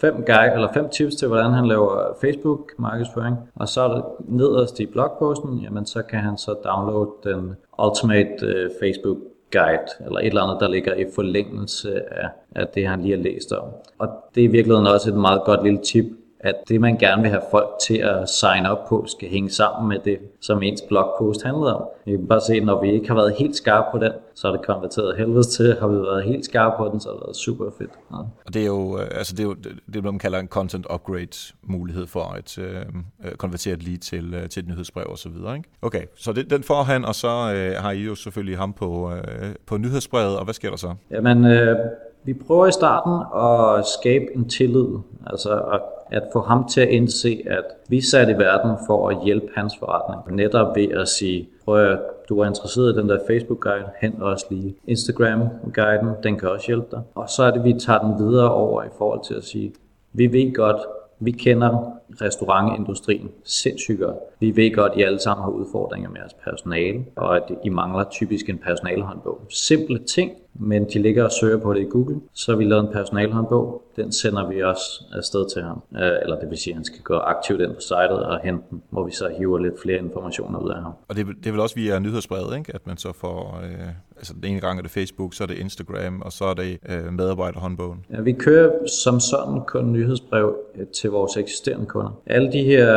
fem, 0.00 0.14
guide, 0.26 0.52
eller 0.54 0.72
fem 0.74 0.88
tips 0.88 1.14
til, 1.14 1.28
hvordan 1.28 1.52
han 1.52 1.66
laver 1.66 2.16
Facebook-markedsføring, 2.20 3.36
og 3.56 3.68
så 3.68 3.80
er 3.80 3.94
det 3.94 4.04
nederst 4.28 4.80
i 4.80 4.86
blogposten, 4.86 5.58
jamen 5.58 5.86
så 5.86 6.02
kan 6.02 6.18
han 6.18 6.38
så 6.38 6.54
downloade 6.64 7.10
den 7.24 7.54
Ultimate 7.84 8.46
øh, 8.46 8.70
Facebook 8.80 9.18
guide, 9.52 10.06
eller 10.06 10.18
et 10.18 10.26
eller 10.26 10.42
andet, 10.42 10.60
der 10.60 10.68
ligger 10.68 10.94
i 10.94 11.04
forlængelse 11.14 12.12
af, 12.12 12.28
af 12.54 12.66
det, 12.74 12.88
han 12.88 13.02
lige 13.02 13.16
har 13.16 13.22
læst 13.22 13.52
om. 13.52 13.68
Og 13.98 14.08
det 14.34 14.40
er 14.40 14.48
i 14.48 14.50
virkeligheden 14.50 14.86
også 14.86 15.10
et 15.10 15.16
meget 15.16 15.42
godt 15.44 15.64
lille 15.64 15.78
tip, 15.78 16.04
at 16.42 16.54
det, 16.68 16.80
man 16.80 16.96
gerne 16.98 17.22
vil 17.22 17.30
have 17.30 17.42
folk 17.50 17.68
til 17.86 17.96
at 17.96 18.28
sign 18.28 18.66
op 18.66 18.88
på, 18.88 19.04
skal 19.06 19.28
hænge 19.28 19.50
sammen 19.50 19.88
med 19.88 19.98
det, 20.04 20.18
som 20.40 20.62
ens 20.62 20.82
blogpost 20.88 21.42
handlede 21.42 21.76
om. 21.76 21.82
Vi 22.04 22.10
kan 22.10 22.26
bare 22.26 22.40
se, 22.40 22.60
når 22.60 22.82
vi 22.82 22.92
ikke 22.92 23.08
har 23.08 23.14
været 23.14 23.34
helt 23.38 23.56
skarpe 23.56 23.86
på 23.92 24.04
den, 24.04 24.12
så 24.34 24.48
er 24.48 24.52
det 24.52 24.66
konverteret 24.66 25.16
helvedes 25.16 25.46
til. 25.46 25.76
Har 25.80 25.88
vi 25.88 25.96
været 25.96 26.24
helt 26.24 26.44
skarpe 26.44 26.74
på 26.78 26.88
den, 26.92 27.00
så 27.00 27.08
er 27.08 27.12
det 27.12 27.22
været 27.22 27.36
super 27.36 27.64
fedt. 27.78 27.90
Ja. 28.10 28.16
Og 28.46 28.54
det 28.54 28.62
er 28.62 28.66
jo, 28.66 28.98
øh, 28.98 29.06
altså 29.10 29.34
det, 29.36 29.40
er 29.40 29.44
jo 29.44 29.56
det, 29.94 30.04
man 30.04 30.18
kalder 30.18 30.38
en 30.38 30.48
content 30.48 30.86
upgrade 30.94 31.54
mulighed 31.62 32.06
for 32.06 32.22
at 32.22 32.58
øh, 32.58 32.76
øh 33.24 33.32
konvertere 33.32 33.74
et 33.74 33.82
lead 33.82 33.98
til, 33.98 34.34
øh, 34.34 34.48
til 34.48 34.62
et 34.62 34.68
nyhedsbrev 34.68 35.06
og 35.08 35.18
så 35.18 35.28
videre. 35.28 35.56
Ikke? 35.56 35.68
Okay, 35.82 36.02
så 36.16 36.32
det, 36.32 36.50
den 36.50 36.62
får 36.62 36.82
han, 36.82 37.04
og 37.04 37.14
så 37.14 37.28
øh, 37.28 37.82
har 37.82 37.90
I 37.90 38.00
jo 38.00 38.14
selvfølgelig 38.14 38.58
ham 38.58 38.72
på, 38.72 39.12
øh, 39.12 39.54
på 39.66 39.76
nyhedsbrevet, 39.76 40.38
og 40.38 40.44
hvad 40.44 40.54
sker 40.54 40.70
der 40.70 40.76
så? 40.76 40.94
Jamen, 41.10 41.44
øh, 41.44 41.76
vi 42.24 42.34
prøver 42.34 42.66
i 42.66 42.72
starten 42.72 43.12
at 43.36 43.86
skabe 43.86 44.24
en 44.34 44.48
tillid, 44.48 44.88
altså 45.26 45.60
at, 45.60 45.80
at 46.10 46.22
få 46.32 46.40
ham 46.40 46.68
til 46.68 46.80
at 46.80 46.88
indse, 46.88 47.42
at 47.46 47.64
vi 47.88 47.98
er 47.98 48.02
sat 48.02 48.28
i 48.28 48.32
verden 48.32 48.76
for 48.86 49.08
at 49.08 49.24
hjælpe 49.24 49.46
hans 49.56 49.76
forretning. 49.78 50.36
Netop 50.36 50.76
ved 50.76 50.88
at 50.88 51.08
sige, 51.08 51.48
prøv 51.64 51.84
at 51.84 51.98
du 52.28 52.40
er 52.40 52.46
interesseret 52.46 52.94
i 52.94 53.00
den 53.00 53.08
der 53.08 53.18
Facebook-guide, 53.26 53.88
hent 54.00 54.22
også 54.22 54.46
lige 54.50 54.74
Instagram-guiden, 54.86 56.08
den 56.22 56.38
kan 56.38 56.48
også 56.48 56.66
hjælpe 56.66 56.86
dig. 56.90 57.00
Og 57.14 57.28
så 57.28 57.42
er 57.42 57.50
det, 57.50 57.64
vi 57.64 57.72
tager 57.72 57.98
den 57.98 58.26
videre 58.26 58.52
over 58.52 58.82
i 58.82 58.88
forhold 58.98 59.24
til 59.24 59.34
at 59.34 59.44
sige, 59.44 59.72
vi 60.12 60.32
ved 60.32 60.54
godt, 60.54 60.80
vi 61.20 61.30
kender 61.30 61.92
restaurantindustrien 62.20 63.30
sindssygt 63.44 64.00
godt. 64.00 64.16
Vi 64.40 64.56
ved 64.56 64.74
godt, 64.74 64.92
at 64.92 64.98
I 64.98 65.02
alle 65.02 65.18
sammen 65.18 65.44
har 65.44 65.50
udfordringer 65.50 66.10
med 66.10 66.20
jeres 66.20 66.34
personale, 66.34 67.04
og 67.16 67.36
at 67.36 67.42
I 67.64 67.68
mangler 67.68 68.04
typisk 68.04 68.48
en 68.48 68.58
personalehåndbog. 68.58 69.40
Simple 69.48 69.98
ting, 69.98 70.32
men 70.54 70.84
de 70.84 71.02
ligger 71.02 71.24
og 71.24 71.32
søger 71.32 71.58
på 71.58 71.74
det 71.74 71.80
i 71.80 71.84
Google. 71.84 72.20
Så 72.32 72.52
har 72.52 72.56
vi 72.58 72.64
lavet 72.64 72.84
en 72.84 72.92
personalehåndbog. 72.92 73.82
Den 73.96 74.12
sender 74.12 74.48
vi 74.48 74.62
også 74.62 75.04
afsted 75.12 75.50
til 75.52 75.62
ham. 75.62 75.82
Øh, 75.94 76.12
eller 76.22 76.40
det 76.40 76.50
vil 76.50 76.58
sige, 76.58 76.72
at 76.72 76.76
han 76.76 76.84
skal 76.84 77.00
gå 77.00 77.14
aktivt 77.14 77.60
ind 77.60 77.74
på 77.74 77.80
sitet 77.80 78.10
og 78.10 78.40
hente 78.44 78.62
den, 78.70 78.82
hvor 78.90 79.04
vi 79.04 79.12
så 79.12 79.28
hiver 79.38 79.58
lidt 79.58 79.74
flere 79.82 79.98
informationer 79.98 80.58
ud 80.58 80.70
af 80.70 80.82
ham. 80.82 80.92
Og 81.08 81.16
det, 81.16 81.26
det 81.26 81.46
er 81.46 81.50
vel 81.50 81.60
også 81.60 81.74
via 81.74 81.98
nyhedsbrevet, 81.98 82.58
ikke? 82.58 82.74
at 82.74 82.86
man 82.86 82.96
så 82.96 83.12
får... 83.12 83.60
Øh, 83.64 83.88
altså 84.16 84.34
den 84.34 84.44
ene 84.44 84.60
gang 84.60 84.78
er 84.78 84.82
det 84.82 84.90
Facebook, 84.90 85.34
så 85.34 85.42
er 85.42 85.46
det 85.46 85.58
Instagram, 85.58 86.22
og 86.22 86.32
så 86.32 86.44
er 86.44 86.54
det 86.54 86.78
øh, 86.88 87.12
medarbejderhåndbogen. 87.12 88.04
Ja, 88.10 88.20
vi 88.20 88.32
kører 88.32 88.86
som 88.86 89.20
sådan 89.20 89.60
kun 89.66 89.92
nyhedsbrev 89.92 90.56
øh, 90.74 90.86
til 90.86 91.10
vores 91.10 91.36
eksisterende 91.36 91.86
kunder. 91.86 92.20
Alle 92.26 92.52
de 92.52 92.62
her, 92.64 92.88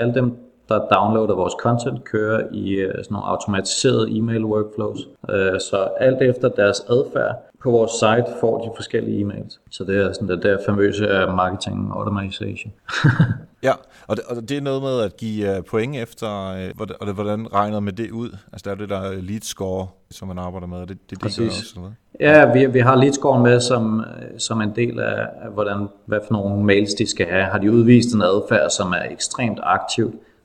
alle 0.00 0.14
dem, 0.14 0.36
der 0.68 0.78
downloader 0.94 1.34
vores 1.34 1.54
content, 1.60 2.04
kører 2.04 2.46
i 2.52 2.70
øh, 2.70 2.94
sådan 2.94 3.06
nogle 3.10 3.26
automatiserede 3.26 4.18
e-mail 4.18 4.44
workflows. 4.44 5.00
Øh, 5.30 5.60
så 5.60 5.88
alt 6.00 6.22
efter 6.22 6.48
deres 6.48 6.80
adfærd 6.80 7.36
på 7.62 7.70
vores 7.70 7.90
site 7.90 8.38
får 8.40 8.64
de 8.64 8.70
forskellige 8.76 9.24
e-mails. 9.24 9.58
Så 9.70 9.84
det 9.84 9.96
er 9.96 10.12
sådan 10.12 10.28
det 10.28 10.42
der 10.42 10.58
famøse 10.66 11.04
øh, 11.04 11.34
marketing 11.36 11.92
automation. 11.92 12.72
ja, 13.62 13.72
og 14.06 14.16
det, 14.16 14.24
og 14.28 14.48
det 14.48 14.56
er 14.56 14.60
noget 14.60 14.82
med 14.82 15.00
at 15.00 15.16
give 15.16 15.62
point 15.70 15.96
efter, 15.96 16.26
og 17.00 17.06
det, 17.06 17.14
hvordan 17.14 17.54
regner 17.54 17.80
med 17.80 17.92
det 17.92 18.10
ud? 18.10 18.36
Altså 18.52 18.62
der 18.64 18.70
er 18.70 18.74
det 18.74 18.88
der 18.88 19.22
lead 19.22 19.40
score, 19.40 19.86
som 20.10 20.28
man 20.28 20.38
arbejder 20.38 20.66
med, 20.66 20.80
det, 20.80 20.88
det, 20.88 21.10
det 21.10 21.20
Præcis. 21.20 21.60
også, 21.60 21.72
eller 21.76 21.90
Ja, 22.20 22.52
vi, 22.52 22.66
vi 22.66 22.78
har 22.78 22.96
lead 22.96 23.12
scoren 23.12 23.42
med 23.42 23.60
som, 23.60 24.04
som 24.38 24.60
en 24.60 24.72
del 24.76 25.00
af, 25.00 25.26
af, 25.42 25.50
hvordan, 25.52 25.88
hvad 26.06 26.18
for 26.26 26.32
nogle 26.32 26.64
mails 26.64 26.94
de 26.94 27.10
skal 27.10 27.26
have. 27.26 27.44
Har 27.44 27.58
de 27.58 27.72
udvist 27.72 28.14
en 28.14 28.22
adfærd, 28.22 28.70
som 28.70 28.92
er 28.92 29.02
ekstremt 29.10 29.60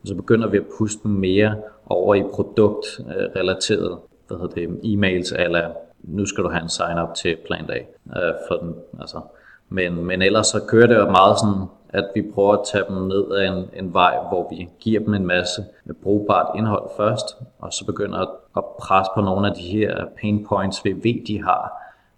og 0.02 0.08
så 0.08 0.16
begynder 0.16 0.48
vi 0.48 0.58
at 0.58 0.66
puste 0.78 1.04
dem 1.04 1.12
mere 1.12 1.56
over 1.86 2.16
i 2.16 2.24
produktrelateret 2.34 3.92
øh, 3.92 3.98
hvad 4.28 4.38
hedder 4.38 4.56
det, 4.56 4.68
e-mails, 4.84 5.42
eller 5.44 5.72
nu 6.04 6.26
skal 6.26 6.44
du 6.44 6.50
have 6.50 6.64
en 6.64 6.70
sign-up 6.70 7.16
til 7.16 7.38
Plan 7.48 7.70
A. 7.70 7.78
Øh, 8.20 8.34
for 8.48 8.56
den, 8.56 8.76
altså. 9.02 9.22
men, 9.70 10.06
men 10.06 10.22
ellers 10.22 10.48
så 10.48 10.62
kører 10.68 10.88
det 10.88 10.96
jo 10.96 11.12
meget 11.12 11.40
sådan, 11.40 11.66
at 11.90 12.06
vi 12.16 12.22
prøver 12.34 12.54
at 12.54 12.68
tage 12.72 12.84
dem 12.90 12.98
ned 12.98 13.32
ad 13.32 13.48
en, 13.48 13.86
en 13.86 13.94
vej, 13.94 14.18
hvor 14.30 14.48
vi 14.50 14.70
giver 14.80 15.00
dem 15.00 15.14
en 15.14 15.26
masse 15.26 15.66
brugbart 16.04 16.56
indhold 16.56 16.90
først, 16.98 17.26
og 17.60 17.74
så 17.74 17.86
begynder 17.86 18.20
at, 18.20 18.30
at 18.58 18.64
presse 18.80 19.12
på 19.16 19.22
nogle 19.22 19.48
af 19.48 19.56
de 19.56 19.62
her 19.62 20.06
pain 20.22 20.46
points, 20.50 20.86
vi 20.86 20.92
ved, 20.92 21.26
de 21.28 21.44
har, 21.44 21.72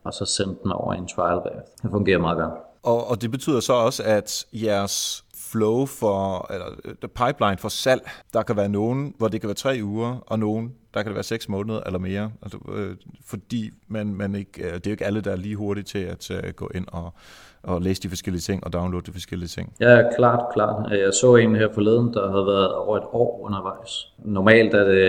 og 0.03 0.13
så 0.13 0.25
sende 0.25 0.55
dem 0.63 0.71
over 0.71 0.93
i 0.93 0.97
en 0.97 1.07
trial 1.07 1.41
bagefter. 1.41 1.71
Det 1.81 1.91
fungerer 1.91 2.19
meget 2.19 2.37
godt. 2.37 2.53
Og, 2.83 3.07
og 3.07 3.21
det 3.21 3.31
betyder 3.31 3.59
så 3.59 3.73
også, 3.73 4.03
at 4.05 4.45
jeres 4.53 5.23
flow 5.51 5.85
for, 5.85 6.47
eller 6.53 6.67
øh, 6.85 6.95
the 7.01 7.07
pipeline 7.07 7.57
for 7.57 7.69
salg, 7.69 8.01
der 8.33 8.43
kan 8.43 8.57
være 8.57 8.69
nogen, 8.69 9.13
hvor 9.17 9.27
det 9.27 9.41
kan 9.41 9.47
være 9.47 9.55
tre 9.55 9.79
uger, 9.83 10.23
og 10.27 10.39
nogen, 10.39 10.73
der 10.93 11.01
kan 11.01 11.09
det 11.09 11.15
være 11.15 11.23
seks 11.23 11.49
måneder 11.49 11.81
eller 11.85 11.99
mere. 11.99 12.31
Altså, 12.41 12.57
øh, 12.75 12.95
fordi 13.25 13.69
man, 13.87 14.07
man 14.15 14.35
ikke, 14.35 14.63
øh, 14.63 14.73
det 14.73 14.87
er 14.87 14.91
jo 14.91 14.91
ikke 14.91 15.05
alle, 15.05 15.21
der 15.21 15.31
er 15.31 15.35
lige 15.35 15.55
hurtigt 15.55 15.87
til 15.87 15.99
at 15.99 16.31
øh, 16.31 16.53
gå 16.55 16.71
ind 16.75 16.85
og, 16.91 17.13
og 17.63 17.81
læse 17.81 18.01
de 18.01 18.09
forskellige 18.09 18.41
ting 18.41 18.63
og 18.63 18.73
downloade 18.73 19.05
de 19.05 19.11
forskellige 19.11 19.47
ting. 19.47 19.73
Ja, 19.79 20.01
klart, 20.15 20.53
klart. 20.53 20.91
Øh, 20.93 20.99
jeg 20.99 21.13
så 21.13 21.35
en 21.35 21.55
her 21.55 21.67
forleden, 21.73 22.13
der 22.13 22.31
havde 22.31 22.45
været 22.45 22.73
over 22.73 22.97
et 22.97 23.03
år 23.11 23.39
undervejs. 23.43 24.13
Normalt 24.17 24.73
er 24.73 24.83
det 24.83 25.03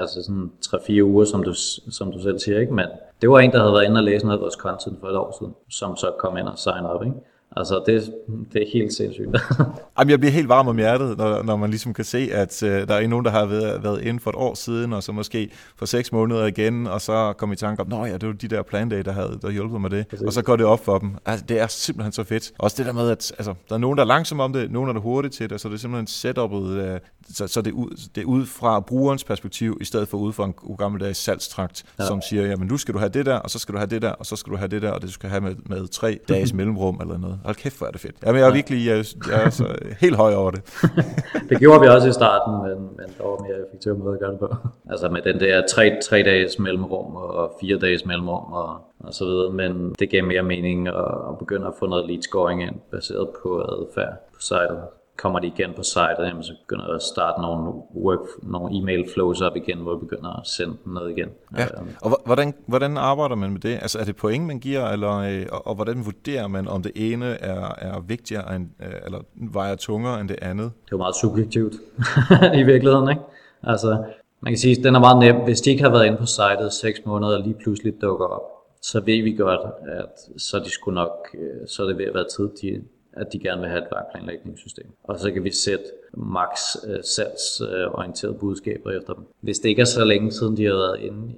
altså 0.00 0.22
sådan 0.22 0.50
3-4 0.66 1.02
uger, 1.02 1.24
som 1.24 1.42
du, 1.42 1.54
som 1.90 2.12
du 2.12 2.22
selv 2.22 2.38
siger, 2.38 2.60
ikke? 2.60 2.74
men 2.74 2.86
det 3.22 3.30
var 3.30 3.38
en, 3.38 3.52
der 3.52 3.60
havde 3.60 3.72
været 3.72 3.84
inde 3.84 3.98
og 3.98 4.04
læse 4.04 4.26
noget 4.26 4.38
af 4.38 4.42
vores 4.42 4.54
content 4.54 5.00
for 5.00 5.08
et 5.08 5.16
år 5.16 5.36
siden, 5.40 5.54
som 5.70 5.96
så 5.96 6.12
kom 6.18 6.36
ind 6.36 6.48
og 6.48 6.58
sign 6.58 6.84
op. 6.84 7.04
Ikke? 7.04 7.16
Altså, 7.56 7.82
det, 7.86 8.12
det 8.52 8.62
er 8.62 8.66
helt 8.72 8.94
sindssygt. 8.94 9.28
Jamen, 9.98 10.10
jeg 10.10 10.20
bliver 10.20 10.32
helt 10.32 10.48
varm 10.48 10.68
om 10.68 10.76
hjertet, 10.76 11.18
når, 11.18 11.42
når 11.42 11.56
man 11.56 11.70
ligesom 11.70 11.94
kan 11.94 12.04
se, 12.04 12.28
at 12.32 12.62
uh, 12.62 12.68
der 12.68 12.94
er 12.94 13.06
nogen, 13.06 13.24
der 13.24 13.30
har 13.30 13.46
været, 13.46 13.82
været 13.84 14.02
inde 14.02 14.20
for 14.20 14.30
et 14.30 14.36
år 14.36 14.54
siden, 14.54 14.92
og 14.92 15.02
så 15.02 15.12
måske 15.12 15.50
for 15.76 15.86
seks 15.86 16.12
måneder 16.12 16.46
igen, 16.46 16.86
og 16.86 17.00
så 17.00 17.32
kom 17.38 17.52
i 17.52 17.56
tanke 17.56 17.82
om, 17.82 17.88
nå 17.88 18.04
ja, 18.04 18.12
det 18.12 18.26
var 18.26 18.32
de 18.32 18.48
der 18.48 18.62
plan 18.62 18.88
day, 18.88 19.02
der 19.04 19.12
havde 19.12 19.38
der 19.42 19.50
hjulpet 19.50 19.80
mig 19.80 19.90
det. 19.90 20.08
Præcis. 20.08 20.26
Og 20.26 20.32
så 20.32 20.42
går 20.42 20.56
det 20.56 20.66
op 20.66 20.84
for 20.84 20.98
dem. 20.98 21.16
Altså, 21.26 21.44
det 21.48 21.60
er 21.60 21.66
simpelthen 21.66 22.12
så 22.12 22.24
fedt. 22.24 22.52
Også 22.58 22.76
det 22.78 22.86
der 22.86 22.92
med, 22.92 23.10
at 23.10 23.32
altså, 23.38 23.54
der 23.68 23.74
er 23.74 23.78
nogen, 23.78 23.96
der 23.96 24.04
er 24.04 24.08
langsomme 24.08 24.42
om 24.42 24.52
det, 24.52 24.70
nogen 24.70 24.88
er 24.88 24.92
der 24.92 25.00
hurtigt 25.00 25.34
til 25.34 25.50
det, 25.50 25.60
så 25.60 25.68
det 25.68 25.74
er 25.74 25.78
simpelthen 25.78 26.06
setupet, 26.06 26.92
uh, 26.92 26.98
så, 27.34 27.46
så 27.46 27.62
det, 27.62 27.70
er 27.70 27.74
ud, 27.74 28.08
det 28.14 28.20
er 28.20 28.24
ud 28.26 28.46
fra 28.46 28.80
brugerens 28.80 29.24
perspektiv, 29.24 29.78
i 29.80 29.84
stedet 29.84 30.08
for 30.08 30.18
ud 30.18 30.32
fra 30.32 30.44
en 30.44 30.54
gammeldags 30.78 31.18
salgstrakt, 31.18 31.84
ja. 31.98 32.06
som 32.06 32.20
siger, 32.28 32.46
jamen 32.46 32.68
nu 32.68 32.76
skal 32.76 32.94
du 32.94 32.98
have 32.98 33.08
det 33.08 33.26
der, 33.26 33.36
og 33.36 33.50
så 33.50 33.58
skal 33.58 33.72
du 33.72 33.78
have 33.78 33.90
det 33.90 34.02
der, 34.02 34.10
og 34.10 34.26
så 34.26 34.36
skal 34.36 34.52
du 34.52 34.56
have 34.56 34.68
det 34.68 34.82
der, 34.82 34.90
og 34.90 35.02
det 35.02 35.12
skal 35.12 35.30
have 35.30 35.40
med, 35.40 35.54
med 35.66 35.88
tre 35.88 36.18
dages 36.28 36.52
mellemrum 36.58 36.98
eller 37.00 37.18
noget. 37.18 37.40
Hold 37.44 37.56
kæft, 37.56 37.78
hvor 37.78 37.86
er 37.86 37.90
det 37.90 38.00
fedt. 38.00 38.16
Jamen, 38.26 38.40
jeg 38.40 38.48
er 38.48 38.52
virkelig 38.52 38.86
jeg, 38.86 39.04
jeg 39.30 39.44
er 39.44 39.50
så 39.50 39.66
helt 40.00 40.16
høj 40.16 40.34
over 40.34 40.50
det. 40.50 40.62
det 41.48 41.58
gjorde 41.58 41.80
vi 41.80 41.86
også 41.86 42.08
i 42.08 42.12
starten, 42.12 42.52
men, 42.68 42.78
men 42.96 43.06
der 43.18 43.24
var 43.24 43.42
mere 43.42 43.66
effektiv 43.66 43.98
måde 43.98 44.14
at 44.14 44.20
gøre 44.20 44.30
det 44.30 44.38
på. 44.38 44.54
Altså 44.90 45.08
med 45.08 45.22
den 45.22 45.40
der 45.40 45.62
tre, 45.66 45.98
tre 46.02 46.22
dages 46.22 46.58
mellemrum 46.58 47.16
og 47.16 47.52
fire 47.60 47.78
dages 47.78 48.06
mellemrum 48.06 48.52
og, 48.52 48.68
og 49.00 49.14
så 49.14 49.24
videre. 49.24 49.52
Men 49.52 49.94
det 49.98 50.10
gav 50.10 50.24
mere 50.24 50.42
mening 50.42 50.88
at, 50.88 50.94
at 51.28 51.38
begynde 51.38 51.66
at 51.66 51.74
få 51.78 51.86
noget 51.86 52.06
lead 52.06 52.22
scoring 52.22 52.62
ind, 52.62 52.74
baseret 52.90 53.28
på 53.42 53.60
adfærd 53.60 54.12
på 54.34 54.40
sitet. 54.40 54.78
Kommer 55.16 55.38
de 55.38 55.46
igen 55.46 55.72
på 55.76 55.82
sitet, 55.82 56.16
jamen, 56.18 56.42
så 56.42 56.52
begynder 56.62 56.86
jeg 56.86 56.94
at 56.94 57.02
starte 57.02 57.40
nogle, 57.40 57.72
work, 57.94 58.18
nogle 58.42 58.78
e-mail 58.78 59.10
flows 59.14 59.40
op 59.40 59.56
igen, 59.56 59.78
hvor 59.78 59.92
jeg 59.92 60.00
begynder 60.00 60.40
at 60.40 60.46
sende 60.46 60.76
dem 60.84 60.92
ned 60.92 61.08
igen. 61.08 61.28
Ja. 61.58 61.66
Og 62.02 62.20
hvordan, 62.26 62.54
hvordan 62.66 62.96
arbejder 62.96 63.34
man 63.34 63.50
med 63.50 63.60
det? 63.60 63.78
Altså 63.82 63.98
er 63.98 64.04
det 64.04 64.16
point, 64.16 64.46
man 64.46 64.60
giver, 64.60 64.88
eller, 64.88 65.16
øh, 65.16 65.46
og, 65.52 65.66
og 65.66 65.74
hvordan 65.74 66.04
vurderer 66.04 66.48
man, 66.48 66.68
om 66.68 66.82
det 66.82 66.92
ene 66.94 67.26
er, 67.26 67.74
er 67.78 68.00
vigtigere, 68.00 68.56
end, 68.56 68.68
øh, 68.80 68.94
eller 69.04 69.18
vejer 69.34 69.76
tungere 69.76 70.20
end 70.20 70.28
det 70.28 70.38
andet? 70.42 70.72
Det 70.84 70.92
er 70.92 70.92
jo 70.92 70.98
meget 70.98 71.16
subjektivt 71.16 71.74
i 72.60 72.62
virkeligheden, 72.62 73.10
ikke? 73.10 73.22
Altså, 73.62 74.04
man 74.40 74.52
kan 74.52 74.58
sige, 74.58 74.78
at 74.78 74.84
den 74.84 74.94
er 74.94 75.00
meget 75.00 75.18
nem. 75.18 75.44
Hvis 75.44 75.60
de 75.60 75.70
ikke 75.70 75.82
har 75.82 75.90
været 75.90 76.06
inde 76.06 76.18
på 76.18 76.26
sitet 76.26 76.72
6 76.72 77.00
måneder 77.06 77.36
og 77.36 77.42
lige 77.42 77.56
pludselig 77.62 77.92
dukker 78.00 78.26
op, 78.26 78.42
så 78.82 79.00
ved 79.00 79.22
vi 79.22 79.32
godt, 79.32 79.60
at 79.86 80.40
så, 80.42 80.58
de 80.58 80.70
skulle 80.70 80.94
nok, 80.94 81.28
øh, 81.34 81.68
så 81.68 81.82
er 81.82 81.86
det 81.86 81.98
ved 81.98 82.04
at 82.04 82.14
være 82.14 82.26
tid, 82.36 82.48
de, 82.62 82.82
at 83.16 83.32
de 83.32 83.38
gerne 83.38 83.60
vil 83.60 83.70
have 83.70 83.82
et 83.82 83.88
vejplanlægningssystem. 83.90 84.86
Og 85.04 85.18
så 85.18 85.30
kan 85.30 85.44
vi 85.44 85.50
sætte 85.54 85.84
max 86.12 86.58
øh, 86.88 86.98
salgsorienterede 87.02 88.34
budskaber 88.34 88.90
efter 88.90 89.12
dem. 89.12 89.24
Hvis 89.40 89.58
det 89.58 89.68
ikke 89.68 89.82
er 89.82 89.86
så 89.86 90.04
længe 90.04 90.32
siden, 90.32 90.56
de 90.56 90.64
har 90.64 90.74
været 90.74 91.00
inde, 91.00 91.34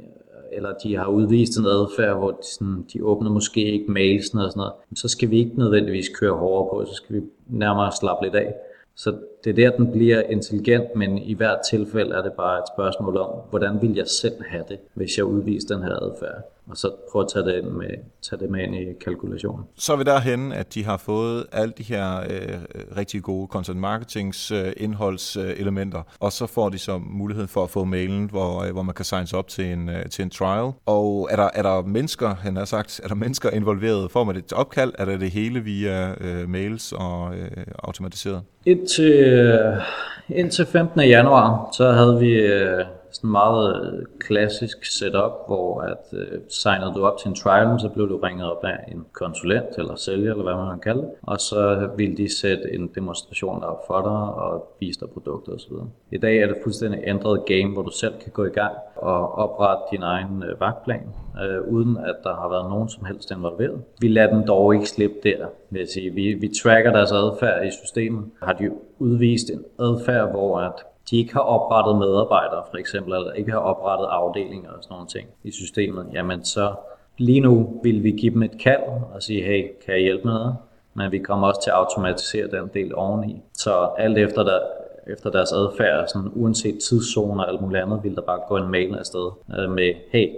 eller 0.52 0.72
de 0.72 0.96
har 0.96 1.06
udvist 1.06 1.58
en 1.58 1.66
adfærd, 1.66 2.16
hvor 2.16 2.30
de, 2.30 2.46
sådan, 2.54 2.86
de 2.92 3.04
åbner 3.04 3.30
måske 3.30 3.64
ikke 3.72 3.90
mailsen 3.90 4.38
og 4.38 4.50
sådan 4.50 4.60
noget, 4.60 4.72
så 4.94 5.08
skal 5.08 5.30
vi 5.30 5.38
ikke 5.38 5.58
nødvendigvis 5.58 6.08
køre 6.08 6.32
hårdere 6.32 6.68
på, 6.70 6.84
så 6.90 6.94
skal 6.94 7.16
vi 7.16 7.22
nærmere 7.46 7.92
slappe 7.92 8.24
lidt 8.24 8.34
af. 8.34 8.54
Så 8.94 9.16
det 9.44 9.50
er 9.50 9.54
der, 9.54 9.76
den 9.76 9.92
bliver 9.92 10.22
intelligent, 10.22 10.96
men 10.96 11.18
i 11.18 11.34
hvert 11.34 11.58
tilfælde 11.70 12.14
er 12.14 12.22
det 12.22 12.32
bare 12.32 12.58
et 12.58 12.64
spørgsmål 12.74 13.16
om, 13.16 13.30
hvordan 13.50 13.82
vil 13.82 13.94
jeg 13.94 14.08
selv 14.08 14.34
have 14.48 14.64
det, 14.68 14.78
hvis 14.94 15.16
jeg 15.16 15.24
udviser 15.24 15.74
den 15.74 15.82
her 15.82 15.94
adfærd 15.94 16.56
og 16.70 16.76
så 16.76 16.90
prøve 17.12 17.22
at 17.22 17.28
tage 17.32 17.44
det, 17.44 17.58
ind 17.58 17.66
med, 17.66 17.88
tage 18.22 18.40
det 18.40 18.50
med 18.50 18.60
ind 18.60 18.74
i 18.74 18.92
kalkulationen. 19.04 19.64
Så 19.76 19.92
er 19.92 19.96
vi 19.96 20.04
derhen, 20.04 20.52
at 20.52 20.74
de 20.74 20.84
har 20.84 20.96
fået 20.96 21.46
alle 21.52 21.74
de 21.78 21.82
her 21.82 22.20
øh, 22.20 22.58
rigtig 22.96 23.22
gode 23.22 23.48
content 23.50 23.78
marketings 23.78 24.50
øh, 24.50 24.72
indholdselementer, 24.76 26.02
og 26.20 26.32
så 26.32 26.46
får 26.46 26.68
de 26.68 26.78
så 26.78 26.98
mulighed 26.98 27.46
for 27.46 27.62
at 27.62 27.70
få 27.70 27.84
mailen, 27.84 28.30
hvor, 28.30 28.62
øh, 28.62 28.72
hvor 28.72 28.82
man 28.82 28.94
kan 28.94 29.04
signes 29.04 29.32
op 29.32 29.48
til 29.48 29.64
en, 29.64 29.88
øh, 29.88 30.06
til 30.10 30.22
en 30.22 30.30
trial. 30.30 30.72
Og 30.86 31.28
er 31.30 31.36
der, 31.36 31.50
er 31.54 31.62
der 31.62 31.82
mennesker, 31.82 32.34
han 32.34 32.56
har 32.56 32.64
sagt, 32.64 33.00
er 33.04 33.08
der 33.08 33.14
mennesker 33.14 33.50
involveret? 33.50 34.10
Får 34.10 34.24
man 34.24 34.36
et 34.36 34.52
opkald? 34.52 34.92
Er 34.98 35.04
det 35.04 35.20
det 35.20 35.30
hele 35.30 35.60
via 35.60 36.14
øh, 36.20 36.48
mails 36.48 36.92
og 36.92 37.34
øh, 37.36 37.64
automatiseret? 37.78 38.42
Indtil, 38.66 39.12
øh, 39.12 39.35
Øh, 39.36 39.82
indtil 40.28 40.66
15. 40.66 41.00
januar, 41.00 41.68
så 41.72 41.92
havde 41.92 42.18
vi 42.18 42.32
øh, 42.32 42.84
sådan 43.10 43.30
meget 43.30 43.92
øh, 43.92 44.04
klassisk 44.18 44.84
setup, 44.84 45.32
hvor 45.46 45.80
at 45.80 46.04
øh, 46.12 46.40
signede 46.48 46.92
du 46.94 47.06
op 47.06 47.18
til 47.18 47.28
en 47.28 47.34
trial, 47.34 47.80
så 47.80 47.88
blev 47.88 48.08
du 48.08 48.16
ringet 48.16 48.50
op 48.52 48.64
af 48.64 48.78
en 48.92 49.06
konsulent 49.12 49.78
eller 49.78 49.94
sælger, 49.94 50.30
eller 50.30 50.44
hvad 50.44 50.54
man 50.54 50.68
kan 50.68 50.80
kalde 50.80 51.00
det, 51.00 51.10
og 51.22 51.40
så 51.40 51.88
ville 51.96 52.16
de 52.16 52.38
sætte 52.40 52.74
en 52.74 52.90
demonstration 52.94 53.64
op 53.64 53.86
for 53.86 54.00
dig 54.00 54.44
og 54.44 54.76
vise 54.80 55.00
dig 55.00 55.08
produkter 55.10 55.52
osv. 55.52 55.72
I 56.12 56.18
dag 56.18 56.38
er 56.38 56.46
det 56.46 56.56
fuldstændig 56.62 57.00
ændret 57.06 57.44
game, 57.46 57.72
hvor 57.72 57.82
du 57.82 57.90
selv 57.90 58.14
kan 58.22 58.32
gå 58.32 58.44
i 58.44 58.50
gang 58.50 58.74
og 58.96 59.32
oprette 59.32 59.82
din 59.92 60.02
egen 60.02 60.42
øh, 60.42 60.60
vagtplan, 60.60 61.06
øh, 61.44 61.72
uden 61.72 61.96
at 61.96 62.16
der 62.24 62.34
har 62.34 62.48
været 62.48 62.70
nogen 62.70 62.88
som 62.88 63.04
helst 63.04 63.30
involveret. 63.30 63.80
Vi 64.00 64.08
lader 64.08 64.30
dem 64.34 64.46
dog 64.46 64.74
ikke 64.74 64.88
slippe 64.88 65.16
der, 65.22 65.46
vil 65.70 65.78
jeg 65.78 65.88
sige. 65.88 66.10
Vi, 66.10 66.34
vi 66.34 66.48
tracker 66.62 66.92
deres 66.92 67.12
adfærd 67.12 67.66
i 67.66 67.70
systemet. 67.70 68.24
Har 68.42 68.52
de 68.52 68.70
udvist 68.98 69.50
en 69.50 69.64
adfærd, 69.78 70.30
hvor 70.30 70.58
at 70.58 70.74
de 71.10 71.18
ikke 71.18 71.32
har 71.32 71.40
oprettet 71.40 71.98
medarbejdere, 71.98 72.62
for 72.70 72.76
eksempel, 72.76 73.14
eller 73.14 73.32
ikke 73.32 73.52
har 73.52 73.58
oprettet 73.58 74.06
afdelinger 74.06 74.70
og 74.70 74.82
sådan 74.82 74.94
nogle 74.94 75.06
ting 75.06 75.28
i 75.44 75.50
systemet, 75.50 76.06
jamen 76.12 76.44
så 76.44 76.74
lige 77.18 77.40
nu 77.40 77.80
vil 77.82 78.02
vi 78.02 78.10
give 78.10 78.34
dem 78.34 78.42
et 78.42 78.58
kald 78.60 78.82
og 79.14 79.22
sige, 79.22 79.42
hey, 79.42 79.68
kan 79.84 79.94
jeg 79.94 80.02
hjælpe 80.02 80.24
med 80.24 80.34
noget? 80.34 80.56
Men 80.94 81.12
vi 81.12 81.18
kommer 81.18 81.48
også 81.48 81.62
til 81.62 81.70
at 81.70 81.76
automatisere 81.76 82.46
den 82.46 82.70
del 82.74 82.94
oveni. 82.94 83.42
Så 83.54 83.90
alt 83.98 84.18
efter, 84.18 84.42
der, 84.42 84.60
efter 85.06 85.30
deres 85.30 85.52
adfærd, 85.52 86.08
sådan, 86.08 86.30
uanset 86.34 86.78
tidszoner 86.88 87.44
og 87.44 87.50
alt 87.50 87.60
muligt 87.60 87.82
andet, 87.82 88.00
vil 88.02 88.14
der 88.14 88.22
bare 88.22 88.40
gå 88.48 88.56
en 88.56 88.70
mail 88.70 88.94
afsted 88.94 89.30
øh, 89.58 89.70
med, 89.70 89.94
hey, 90.12 90.28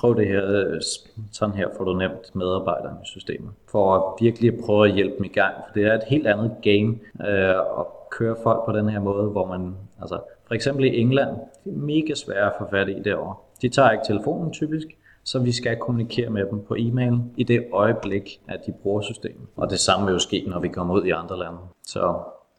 prøv 0.00 0.16
det 0.16 0.26
her, 0.26 0.44
øh, 0.46 0.80
sådan 1.32 1.54
her 1.54 1.68
får 1.76 1.84
du 1.84 1.94
nemt 1.94 2.34
medarbejderne 2.34 2.96
i 3.04 3.06
systemet. 3.06 3.50
For 3.70 3.94
at 3.94 4.24
virkelig 4.24 4.52
prøve 4.64 4.88
at 4.88 4.94
hjælpe 4.94 5.16
dem 5.16 5.24
i 5.24 5.28
gang, 5.28 5.54
for 5.66 5.74
det 5.74 5.86
er 5.86 5.94
et 5.94 6.04
helt 6.06 6.26
andet 6.26 6.52
game 6.62 6.98
øh, 7.28 7.58
at 7.80 7.86
køre 8.10 8.36
folk 8.42 8.64
på 8.64 8.72
den 8.72 8.88
her 8.88 9.00
måde, 9.00 9.30
hvor 9.30 9.46
man, 9.46 9.74
altså 10.00 10.20
for 10.46 10.54
eksempel 10.54 10.84
i 10.84 11.00
England, 11.00 11.30
det 11.64 11.72
er 11.72 11.76
mega 11.76 12.14
svært 12.14 12.46
at 12.46 12.52
få 12.58 12.64
fat 12.70 12.88
i 12.88 13.02
derovre. 13.04 13.34
De 13.62 13.68
tager 13.68 13.90
ikke 13.90 14.04
telefonen 14.06 14.52
typisk, 14.52 14.86
så 15.24 15.38
vi 15.38 15.52
skal 15.52 15.76
kommunikere 15.76 16.30
med 16.30 16.46
dem 16.50 16.64
på 16.68 16.74
e-mail 16.78 17.18
i 17.36 17.44
det 17.44 17.64
øjeblik, 17.72 18.40
at 18.48 18.60
de 18.66 18.72
bruger 18.82 19.00
systemet. 19.00 19.46
Og 19.56 19.70
det 19.70 19.78
samme 19.78 20.06
vil 20.06 20.12
jo 20.12 20.18
ske, 20.18 20.44
når 20.46 20.60
vi 20.60 20.68
kommer 20.68 20.94
ud 20.94 21.04
i 21.04 21.10
andre 21.10 21.38
lande. 21.38 21.58
Så 21.86 22.14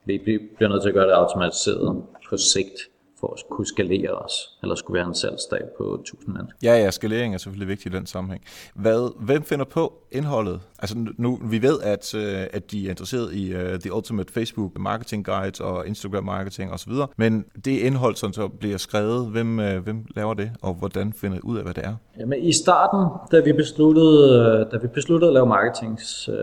vi 0.05 0.17
bliver 0.55 0.69
nødt 0.69 0.81
til 0.81 0.89
at 0.89 0.95
gøre 0.95 1.07
det 1.07 1.13
automatiseret 1.13 2.03
på 2.29 2.37
sigt 2.37 2.77
for 3.21 3.33
at 3.33 3.39
kunne 3.49 3.67
skalere 3.67 4.11
os, 4.11 4.33
eller 4.61 4.75
skulle 4.75 4.97
være 4.99 5.07
en 5.07 5.15
salgsstab 5.15 5.65
på 5.77 5.93
1000 5.93 6.33
mennesker. 6.33 6.59
Ja, 6.63 6.83
ja, 6.83 6.91
skalering 6.91 7.33
er 7.33 7.37
selvfølgelig 7.37 7.67
vigtigt 7.67 7.95
i 7.95 7.97
den 7.97 8.05
sammenhæng. 8.05 8.43
Hvad, 8.75 9.25
hvem 9.25 9.43
finder 9.43 9.65
på 9.65 9.93
indholdet? 10.11 10.59
Altså 10.79 10.95
nu, 11.17 11.39
vi 11.43 11.61
ved, 11.61 11.81
at, 11.81 12.13
uh, 12.15 12.21
at 12.57 12.71
de 12.71 12.85
er 12.85 12.89
interesseret 12.89 13.33
i 13.33 13.55
uh, 13.55 13.61
The 13.61 13.93
Ultimate 13.93 14.33
Facebook 14.33 14.79
Marketing 14.79 15.25
Guide 15.25 15.63
og 15.63 15.87
Instagram 15.87 16.23
Marketing 16.23 16.71
osv., 16.71 16.93
men 17.17 17.45
det 17.65 17.79
indhold, 17.79 18.15
som 18.15 18.33
så 18.33 18.47
bliver 18.47 18.77
skrevet, 18.77 19.27
hvem, 19.27 19.59
uh, 19.59 19.77
hvem 19.77 20.05
laver 20.15 20.33
det, 20.33 20.51
og 20.61 20.73
hvordan 20.73 21.13
finder 21.13 21.39
ud 21.43 21.57
af, 21.57 21.63
hvad 21.63 21.73
det 21.73 21.85
er? 21.85 21.95
Jamen 22.19 22.43
i 22.43 22.53
starten, 22.53 23.07
da 23.31 23.39
vi 23.39 23.53
besluttede, 23.53 24.67
da 24.71 24.77
vi 24.77 24.87
besluttede 24.87 25.29
at 25.29 25.33
lave 25.33 25.45
marketings, 25.45 26.29
uh, 26.29 26.35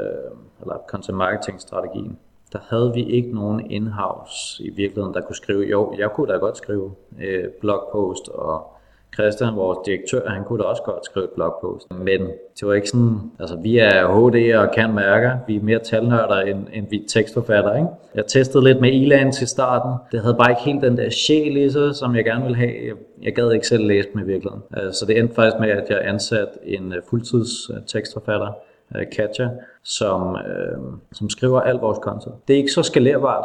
eller 0.60 0.74
content 0.88 1.16
marketing 1.16 1.60
strategien, 1.60 2.18
der 2.52 2.58
havde 2.68 2.92
vi 2.94 3.04
ikke 3.04 3.34
nogen 3.34 3.70
in-house 3.70 4.62
i 4.64 4.70
virkeligheden, 4.70 5.14
der 5.14 5.20
kunne 5.20 5.36
skrive, 5.36 5.64
jo, 5.64 5.94
jeg 5.98 6.10
kunne 6.10 6.32
da 6.32 6.38
godt 6.38 6.56
skrive 6.56 6.92
øh, 7.20 7.44
blogpost, 7.60 8.28
og 8.28 8.78
Christian, 9.14 9.56
vores 9.56 9.78
direktør, 9.86 10.28
han 10.28 10.44
kunne 10.44 10.58
da 10.58 10.64
også 10.64 10.82
godt 10.82 11.04
skrive 11.04 11.24
et 11.24 11.30
blogpost. 11.30 11.90
Men 11.90 12.20
det 12.60 12.68
var 12.68 12.74
ikke 12.74 12.88
sådan, 12.88 13.18
altså 13.40 13.56
vi 13.56 13.78
er 13.78 14.06
HD 14.06 14.56
og 14.56 14.74
kan 14.74 14.94
mærker, 14.94 15.38
vi 15.46 15.56
er 15.56 15.60
mere 15.62 15.78
talnørder 15.78 16.40
end, 16.40 16.66
end 16.72 16.86
vi 16.90 16.96
er 16.96 17.08
tekstforfatter, 17.08 17.76
ikke? 17.76 17.88
Jeg 18.14 18.26
testede 18.26 18.64
lidt 18.64 18.80
med 18.80 18.90
Elan 18.92 19.32
til 19.32 19.48
starten, 19.48 19.92
det 20.12 20.20
havde 20.20 20.34
bare 20.34 20.50
ikke 20.50 20.62
helt 20.62 20.82
den 20.82 20.96
der 20.96 21.10
sjæl 21.10 21.56
i 21.56 21.70
sig, 21.70 21.94
som 21.94 22.16
jeg 22.16 22.24
gerne 22.24 22.42
ville 22.42 22.56
have. 22.56 22.74
Jeg, 22.86 22.94
jeg 23.22 23.34
gad 23.34 23.52
ikke 23.52 23.66
selv 23.66 23.84
læse 23.84 24.08
dem 24.12 24.20
i 24.20 24.24
virkeligheden. 24.24 24.62
Øh, 24.76 24.92
så 24.92 25.06
det 25.06 25.18
endte 25.18 25.34
faktisk 25.34 25.60
med, 25.60 25.68
at 25.68 25.90
jeg 25.90 26.00
ansatte 26.04 26.52
en 26.64 26.92
øh, 26.92 27.02
fuldtids 27.10 27.70
øh, 27.70 27.76
tekstforfatter, 27.86 28.52
Øh, 28.96 29.06
Katja, 29.16 29.50
som, 29.82 30.36
øh, 30.36 30.78
som 31.12 31.30
skriver 31.30 31.60
al 31.60 31.76
vores 31.76 31.98
content. 32.02 32.34
Det 32.48 32.54
er 32.54 32.58
ikke 32.58 32.72
så 32.72 32.82
skalerbart. 32.82 33.44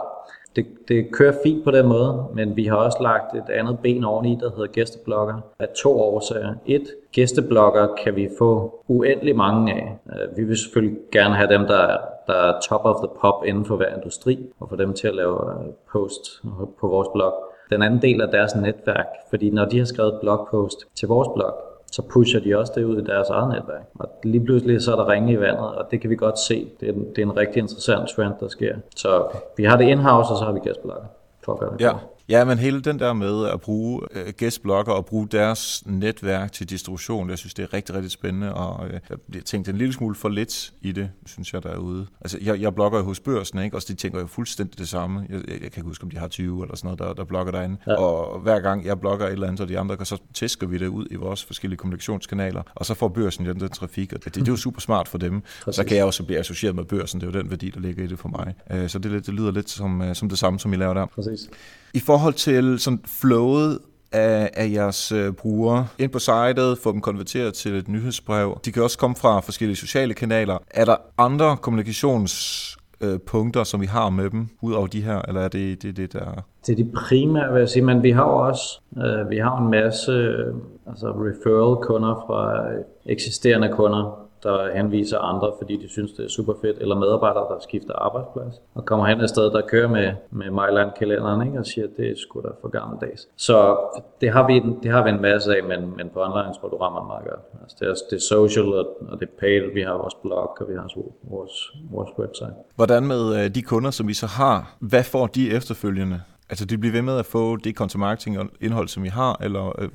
Det, 0.55 0.65
det 0.87 1.11
kører 1.11 1.33
fint 1.43 1.63
på 1.63 1.71
den 1.71 1.87
måde, 1.87 2.25
men 2.33 2.55
vi 2.55 2.65
har 2.65 2.75
også 2.75 2.97
lagt 3.01 3.35
et 3.35 3.49
andet 3.49 3.79
ben 3.79 4.03
oveni, 4.03 4.37
der 4.41 4.49
hedder 4.49 4.67
gæsteblogger, 4.67 5.41
af 5.59 5.67
to 5.83 6.01
årsager. 6.01 6.53
Et, 6.65 6.83
gæsteblogger 7.11 7.87
kan 8.03 8.15
vi 8.15 8.29
få 8.37 8.83
uendelig 8.87 9.35
mange 9.35 9.73
af. 9.73 9.97
Øh, 10.09 10.37
vi 10.37 10.43
vil 10.43 10.57
selvfølgelig 10.57 10.97
gerne 11.11 11.35
have 11.35 11.49
dem, 11.53 11.67
der, 11.67 11.97
der 12.27 12.33
er 12.33 12.59
top 12.69 12.85
of 12.85 12.95
the 12.95 13.09
pop 13.21 13.45
inden 13.45 13.65
for 13.65 13.75
hver 13.75 13.95
industri, 13.95 14.39
og 14.59 14.69
få 14.69 14.75
dem 14.75 14.93
til 14.93 15.07
at 15.07 15.15
lave 15.15 15.51
øh, 15.51 15.73
post 15.91 16.41
på 16.79 16.87
vores 16.87 17.07
blog. 17.13 17.33
Den 17.69 17.81
anden 17.81 18.01
del 18.01 18.21
er 18.21 18.31
deres 18.31 18.55
netværk, 18.55 19.07
fordi 19.29 19.49
når 19.49 19.65
de 19.65 19.77
har 19.77 19.85
skrevet 19.85 20.17
blogpost 20.21 20.77
til 20.95 21.07
vores 21.07 21.27
blog, 21.35 21.53
så 21.93 22.01
pusher 22.01 22.39
de 22.39 22.57
også 22.57 22.73
det 22.75 22.83
ud 22.83 23.01
i 23.01 23.03
deres 23.03 23.29
eget 23.29 23.49
netværk. 23.49 23.83
Og 23.99 24.09
lige 24.23 24.45
pludselig 24.45 24.81
så 24.81 24.91
er 24.91 24.95
der 24.95 25.09
ringe 25.09 25.33
i 25.33 25.39
vandet, 25.39 25.65
og 25.65 25.87
det 25.91 26.01
kan 26.01 26.09
vi 26.09 26.15
godt 26.15 26.39
se. 26.39 26.67
Det 26.79 26.89
er 26.89 26.93
en, 26.93 27.09
det 27.15 27.17
er 27.17 27.25
en 27.25 27.37
rigtig 27.37 27.59
interessant 27.59 28.09
trend, 28.09 28.33
der 28.39 28.47
sker. 28.47 28.75
Så 28.95 29.27
vi 29.57 29.63
har 29.63 29.77
det 29.77 29.87
in-house, 29.87 30.31
og 30.31 30.37
så 30.37 30.45
har 30.45 30.51
vi 30.51 30.59
Kasper 30.59 30.87
Lager 30.87 31.05
for 31.45 31.53
at 31.53 31.59
gøre 31.59 31.73
det. 31.73 31.81
Ja. 31.81 31.91
Ja, 32.29 32.45
men 32.45 32.57
hele 32.57 32.81
den 32.81 32.99
der 32.99 33.13
med 33.13 33.45
at 33.45 33.61
bruge 33.61 34.01
øh, 34.11 34.51
og 34.87 35.05
bruge 35.05 35.27
deres 35.27 35.83
netværk 35.85 36.51
til 36.51 36.69
distribution, 36.69 37.29
jeg 37.29 37.37
synes, 37.37 37.53
det 37.53 37.63
er 37.63 37.73
rigtig, 37.73 37.95
rigtig 37.95 38.11
spændende, 38.11 38.53
og 38.53 38.87
øh, 38.87 38.99
jeg 39.09 39.17
bliver 39.29 39.43
tænkt 39.43 39.69
en 39.69 39.77
lille 39.77 39.93
smule 39.93 40.15
for 40.15 40.29
lidt 40.29 40.73
i 40.81 40.91
det, 40.91 41.09
synes 41.25 41.53
jeg, 41.53 41.63
derude. 41.63 42.07
Altså, 42.21 42.37
jeg, 42.41 42.61
jeg 42.61 42.75
blogger 42.75 42.99
jo 42.99 43.05
hos 43.05 43.19
børsen, 43.19 43.59
ikke? 43.59 43.77
og 43.77 43.87
de 43.87 43.93
tænker 43.93 44.19
jo 44.19 44.27
fuldstændig 44.27 44.79
det 44.79 44.89
samme. 44.89 45.25
Jeg, 45.29 45.35
jeg, 45.35 45.51
jeg 45.51 45.59
kan 45.59 45.65
ikke 45.65 45.81
huske, 45.81 46.03
om 46.03 46.09
de 46.09 46.17
har 46.17 46.27
20 46.27 46.63
eller 46.63 46.75
sådan 46.75 46.87
noget, 46.87 46.99
der, 46.99 47.13
der 47.13 47.23
blogger 47.23 47.51
derinde. 47.51 47.77
Ja. 47.87 47.95
Og 47.95 48.39
hver 48.39 48.59
gang 48.59 48.85
jeg 48.85 48.99
blogger 48.99 49.27
et 49.27 49.31
eller 49.31 49.47
andet, 49.47 49.61
og 49.61 49.69
de 49.69 49.79
andre, 49.79 50.05
så 50.05 50.17
tæsker 50.33 50.67
vi 50.67 50.77
det 50.77 50.87
ud 50.87 51.07
i 51.11 51.15
vores 51.15 51.45
forskellige 51.45 51.77
kommunikationskanaler, 51.77 52.63
og 52.75 52.85
så 52.85 52.93
får 52.93 53.07
børsen 53.07 53.45
den, 53.45 53.59
den 53.59 53.69
trafik, 53.69 54.13
og 54.13 54.25
det, 54.25 54.35
det, 54.35 54.41
er 54.41 54.51
jo 54.51 54.57
super 54.67 54.81
smart 54.81 55.07
for 55.07 55.17
dem. 55.17 55.41
Præcis. 55.63 55.75
Så 55.75 55.83
kan 55.83 55.97
jeg 55.97 56.05
også 56.05 56.23
blive 56.23 56.39
associeret 56.39 56.75
med 56.75 56.83
børsen, 56.83 57.21
det 57.21 57.27
er 57.27 57.31
jo 57.31 57.39
den 57.39 57.49
værdi, 57.49 57.69
der 57.69 57.79
ligger 57.79 58.03
i 58.03 58.07
det 58.07 58.19
for 58.19 58.29
mig. 58.29 58.53
Øh, 58.71 58.89
så 58.89 58.99
det, 58.99 59.25
det 59.25 59.33
lyder 59.33 59.51
lidt 59.51 59.69
som, 59.69 60.01
øh, 60.01 60.15
som 60.15 60.29
det 60.29 60.39
samme, 60.39 60.59
som 60.59 60.73
I 60.73 60.75
laver 60.75 60.93
der. 60.93 61.05
Præcis. 61.05 61.49
I 61.95 61.99
forhold 62.13 62.33
til 62.33 62.79
sådan 62.79 62.99
flowet 63.21 63.79
af, 64.11 64.49
af 64.53 64.71
jeres 64.71 65.11
øh, 65.11 65.33
brugere 65.33 65.87
ind 65.99 66.11
på 66.11 66.19
sitet, 66.19 66.77
få 66.83 66.91
dem 66.91 67.01
konverteret 67.01 67.53
til 67.53 67.75
et 67.75 67.87
nyhedsbrev. 67.87 68.59
De 68.65 68.71
kan 68.71 68.83
også 68.83 68.97
komme 68.97 69.15
fra 69.15 69.39
forskellige 69.39 69.75
sociale 69.75 70.13
kanaler. 70.13 70.57
Er 70.71 70.85
der 70.85 70.95
andre 71.17 71.57
kommunikationspunkter, 71.57 73.61
øh, 73.61 73.65
som 73.65 73.81
vi 73.81 73.85
har 73.85 74.09
med 74.09 74.29
dem, 74.29 74.47
ud 74.61 74.73
over 74.73 74.87
de 74.87 75.01
her, 75.01 75.21
eller 75.27 75.41
er 75.41 75.47
det 75.47 75.83
det, 75.83 75.97
det 75.97 76.13
der... 76.13 76.43
Det 76.67 76.79
er 76.79 76.83
de 76.83 76.91
primære, 76.95 77.53
vil 77.53 77.59
jeg 77.59 77.69
sige, 77.69 77.83
men 77.83 78.03
vi 78.03 78.11
har 78.11 78.23
jo 78.23 78.37
også 78.37 78.79
øh, 78.97 79.29
vi 79.29 79.37
har 79.37 79.57
en 79.57 79.71
masse 79.71 80.11
øh, 80.11 80.53
altså 80.87 81.07
referral 81.07 81.87
kunder 81.87 82.23
fra 82.27 82.63
eksisterende 83.05 83.69
kunder, 83.73 84.22
der 84.43 84.75
henviser 84.75 85.19
andre, 85.19 85.51
fordi 85.57 85.77
de 85.77 85.89
synes, 85.89 86.11
det 86.11 86.25
er 86.25 86.29
super 86.29 86.53
fedt, 86.61 86.77
eller 86.77 86.95
medarbejdere, 86.95 87.45
der 87.53 87.59
skifter 87.59 87.93
arbejdsplads, 87.93 88.61
og 88.75 88.85
kommer 88.85 89.05
hen 89.05 89.21
et 89.21 89.29
sted, 89.29 89.43
der 89.43 89.61
kører 89.61 89.89
med, 89.89 90.13
med 90.31 90.49
Myland-kalenderen, 90.59 91.47
ikke? 91.47 91.59
og 91.59 91.65
siger, 91.65 91.87
at 91.87 91.93
det 91.97 92.11
er 92.11 92.15
sgu 92.17 92.41
da 92.41 92.47
for 92.61 92.69
gammeldags. 92.69 93.27
Så 93.35 93.77
det 94.21 94.29
har 94.31 94.47
vi, 94.47 94.63
det 94.83 94.91
har 94.91 95.03
vi 95.03 95.09
en 95.09 95.21
masse 95.21 95.55
af, 95.57 95.63
men, 95.63 95.79
men 95.97 96.09
på 96.13 96.19
online 96.23 96.53
tror 96.59 96.69
du 96.69 96.77
rammer 96.77 97.03
meget 97.03 97.25
godt. 97.29 97.43
Altså, 97.61 97.77
det, 97.79 97.87
er, 97.87 97.93
det 98.09 98.15
er 98.15 98.25
social, 98.35 98.65
og, 98.65 98.85
og 99.11 99.19
det 99.19 99.25
er 99.25 99.39
paid, 99.39 99.73
vi 99.73 99.81
har 99.81 99.93
vores 99.93 100.15
blog, 100.23 100.57
og 100.59 100.69
vi 100.69 100.75
har 100.75 100.87
vores, 101.23 101.71
vores 101.91 102.09
website. 102.19 102.53
Hvordan 102.75 103.03
med 103.07 103.23
øh, 103.37 103.55
de 103.55 103.61
kunder, 103.61 103.91
som 103.91 104.07
vi 104.07 104.13
så 104.13 104.27
har, 104.27 104.75
hvad 104.79 105.03
får 105.03 105.27
de 105.27 105.51
efterfølgende? 105.51 106.21
Altså 106.53 106.65
de 106.65 106.77
bliver 106.77 106.93
ved 106.93 107.01
med 107.01 107.17
at 107.17 107.25
få 107.25 107.55
det 107.55 107.75
content 107.75 107.99
marketing 107.99 108.37
indhold, 108.61 108.87
som 108.87 109.05
I 109.05 109.07
har, 109.07 109.39
eller 109.43 109.81
øh, 109.81 109.89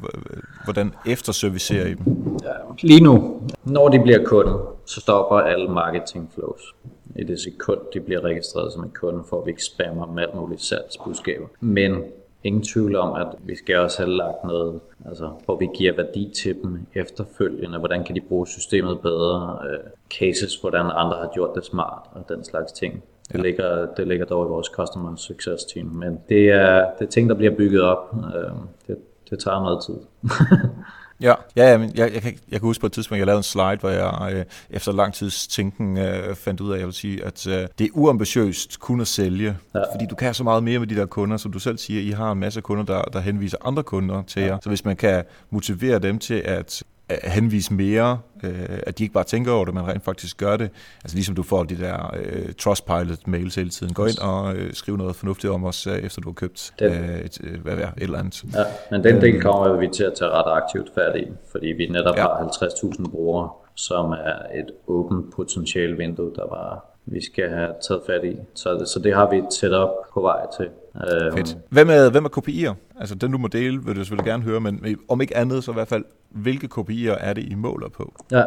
hvordan 0.64 0.94
efterservicerer 1.06 1.86
I 1.86 1.94
dem? 1.94 2.38
Ja, 2.44 2.52
lige 2.82 3.00
nu, 3.00 3.42
når 3.64 3.88
de 3.88 4.00
bliver 4.00 4.24
kunder, 4.24 4.74
så 4.86 5.00
stopper 5.00 5.36
alle 5.36 5.68
marketing 5.68 6.30
flows. 6.34 6.74
I 7.16 7.24
det 7.24 7.40
sekund, 7.40 7.78
de 7.94 8.00
bliver 8.00 8.20
registreret 8.20 8.72
som 8.72 8.84
en 8.84 8.90
kunde, 9.00 9.24
får 9.30 9.44
vi 9.44 9.50
ikke 9.50 9.64
spammer 9.64 10.06
med 10.06 10.22
alt 10.22 10.34
muligt 10.34 10.62
salgsbudskaber. 10.62 11.46
Men 11.60 12.02
ingen 12.44 12.62
tvivl 12.62 12.96
om, 12.96 13.20
at 13.20 13.26
vi 13.40 13.56
skal 13.56 13.76
også 13.76 13.98
have 13.98 14.16
lagt 14.16 14.44
noget, 14.44 14.80
altså, 15.08 15.30
hvor 15.44 15.56
vi 15.56 15.68
giver 15.76 15.92
værdi 15.96 16.30
til 16.42 16.56
dem 16.62 16.86
efterfølgende. 16.94 17.78
Hvordan 17.78 18.04
kan 18.04 18.14
de 18.14 18.20
bruge 18.20 18.46
systemet 18.46 19.00
bedre? 19.00 19.58
Uh, 19.64 19.90
cases, 20.18 20.56
hvordan 20.56 20.86
andre 20.94 21.16
har 21.16 21.30
gjort 21.34 21.50
det 21.54 21.64
smart 21.64 22.02
og 22.12 22.24
den 22.28 22.44
slags 22.44 22.72
ting. 22.72 23.02
Det, 23.32 23.38
ja. 23.38 23.42
ligger, 23.42 23.86
det 23.96 24.08
ligger 24.08 24.26
dog 24.26 24.46
i 24.46 24.48
vores 24.48 24.66
Customer 24.66 25.16
Success 25.16 25.64
Team, 25.64 25.86
men 25.86 26.18
det 26.28 26.48
er, 26.48 26.86
det 26.98 27.06
er 27.06 27.10
ting, 27.10 27.28
der 27.28 27.34
bliver 27.34 27.56
bygget 27.56 27.82
op. 27.82 28.14
Øh, 28.14 28.50
det, 28.86 28.96
det 29.30 29.38
tager 29.38 29.60
noget 29.60 29.84
tid. 29.86 29.96
Ja, 31.20 31.34
ja, 31.56 31.70
ja 31.70 31.78
men 31.78 31.92
jeg, 31.94 32.14
jeg, 32.14 32.22
kan, 32.22 32.32
jeg 32.32 32.60
kan 32.60 32.66
huske 32.66 32.80
på 32.80 32.86
et 32.86 32.92
tidspunkt, 32.92 33.18
jeg 33.18 33.26
lavede 33.26 33.38
en 33.38 33.42
slide, 33.42 33.76
hvor 33.80 33.88
jeg 33.88 34.34
øh, 34.34 34.44
efter 34.70 34.92
lang 34.92 35.14
tids 35.14 35.46
tænken 35.46 35.98
øh, 35.98 36.34
fandt 36.34 36.60
ud 36.60 36.72
af, 36.72 36.78
jeg 36.78 36.86
vil 36.86 36.94
sige, 36.94 37.24
at 37.24 37.46
øh, 37.46 37.68
det 37.78 37.84
er 37.84 37.90
uambitiøst 37.92 38.80
kun 38.80 39.00
at 39.00 39.06
sælge, 39.06 39.56
ja. 39.74 39.80
fordi 39.94 40.06
du 40.10 40.14
kan 40.14 40.34
så 40.34 40.44
meget 40.44 40.62
mere 40.62 40.78
med 40.78 40.86
de 40.86 40.96
der 40.96 41.06
kunder, 41.06 41.36
som 41.36 41.52
du 41.52 41.58
selv 41.58 41.78
siger, 41.78 42.02
I 42.02 42.10
har 42.10 42.32
en 42.32 42.38
masse 42.38 42.60
kunder, 42.60 42.84
der, 42.84 43.02
der 43.02 43.20
henviser 43.20 43.58
andre 43.64 43.82
kunder 43.82 44.22
til 44.22 44.42
ja. 44.42 44.48
jer, 44.48 44.58
så 44.62 44.68
hvis 44.68 44.84
man 44.84 44.96
kan 44.96 45.24
motivere 45.50 45.98
dem 45.98 46.18
til 46.18 46.42
at 46.44 46.82
henvise 47.24 47.74
mere, 47.74 48.18
øh, 48.44 48.78
at 48.86 48.98
de 48.98 49.04
ikke 49.04 49.14
bare 49.14 49.24
tænker 49.24 49.52
over 49.52 49.64
det, 49.64 49.74
men 49.74 49.88
rent 49.88 50.04
faktisk 50.04 50.36
gør 50.36 50.56
det. 50.56 50.70
Altså 51.04 51.16
ligesom 51.16 51.34
du 51.34 51.42
får 51.42 51.64
de 51.64 51.78
der 51.78 52.14
øh, 52.16 52.52
Trustpilot-mails 52.58 53.56
hele 53.56 53.70
tiden. 53.70 53.94
Gå 53.94 54.06
ind 54.06 54.18
og 54.18 54.54
øh, 54.54 54.74
skriv 54.74 54.96
noget 54.96 55.16
fornuftigt 55.16 55.52
om 55.52 55.64
os, 55.64 55.86
øh, 55.86 55.98
efter 55.98 56.20
du 56.20 56.28
har 56.28 56.34
købt 56.34 56.72
øh, 56.82 57.18
et, 57.18 57.38
øh, 57.44 57.60
hvad 57.62 57.72
er, 57.72 57.86
et 57.86 57.92
eller 58.02 58.18
andet. 58.18 58.44
Ja, 58.54 58.64
men 58.90 59.04
den 59.04 59.20
del 59.20 59.42
kommer 59.42 59.76
vi 59.76 59.88
til 59.88 60.04
at 60.04 60.12
tage 60.14 60.30
ret 60.30 60.62
aktivt 60.62 60.90
fat 60.94 61.16
i, 61.16 61.26
fordi 61.50 61.66
vi 61.66 61.86
netop 61.86 62.16
ja. 62.16 62.22
har 62.22 62.48
50.000 62.62 63.10
brugere, 63.10 63.50
som 63.74 64.10
er 64.10 64.58
et 64.60 64.70
åbent 64.86 65.34
potentiale 65.34 65.96
vindue, 65.96 66.32
der 66.36 66.48
var 66.48 66.84
vi 67.10 67.24
skal 67.24 67.48
have 67.48 67.72
taget 67.88 68.02
fat 68.06 68.24
i. 68.24 68.36
Så, 68.54 68.84
så 68.94 69.00
det 69.04 69.14
har 69.14 69.30
vi 69.30 69.38
et 69.38 69.52
setup 69.52 69.88
på 70.14 70.20
vej 70.20 70.46
til. 70.56 70.68
Fedt. 71.34 71.56
Hvem 71.70 71.88
er, 71.90 72.10
hvem 72.10 72.24
er 72.24 72.28
KPI'er? 72.38 72.74
Altså 73.00 73.14
den 73.14 73.32
du 73.32 73.38
må 73.38 73.48
dele, 73.48 73.84
vil 73.84 73.96
du 73.96 74.00
selvfølgelig 74.00 74.30
gerne 74.30 74.42
høre, 74.42 74.60
men 74.60 74.86
om 75.08 75.20
ikke 75.20 75.36
andet, 75.36 75.64
så 75.64 75.70
i 75.70 75.74
hvert 75.74 75.88
fald, 75.88 76.04
hvilke 76.30 76.68
KPI'er 76.78 77.16
er 77.20 77.32
det, 77.32 77.44
I 77.44 77.54
måler 77.54 77.88
på? 77.88 78.14
Ja, 78.32 78.42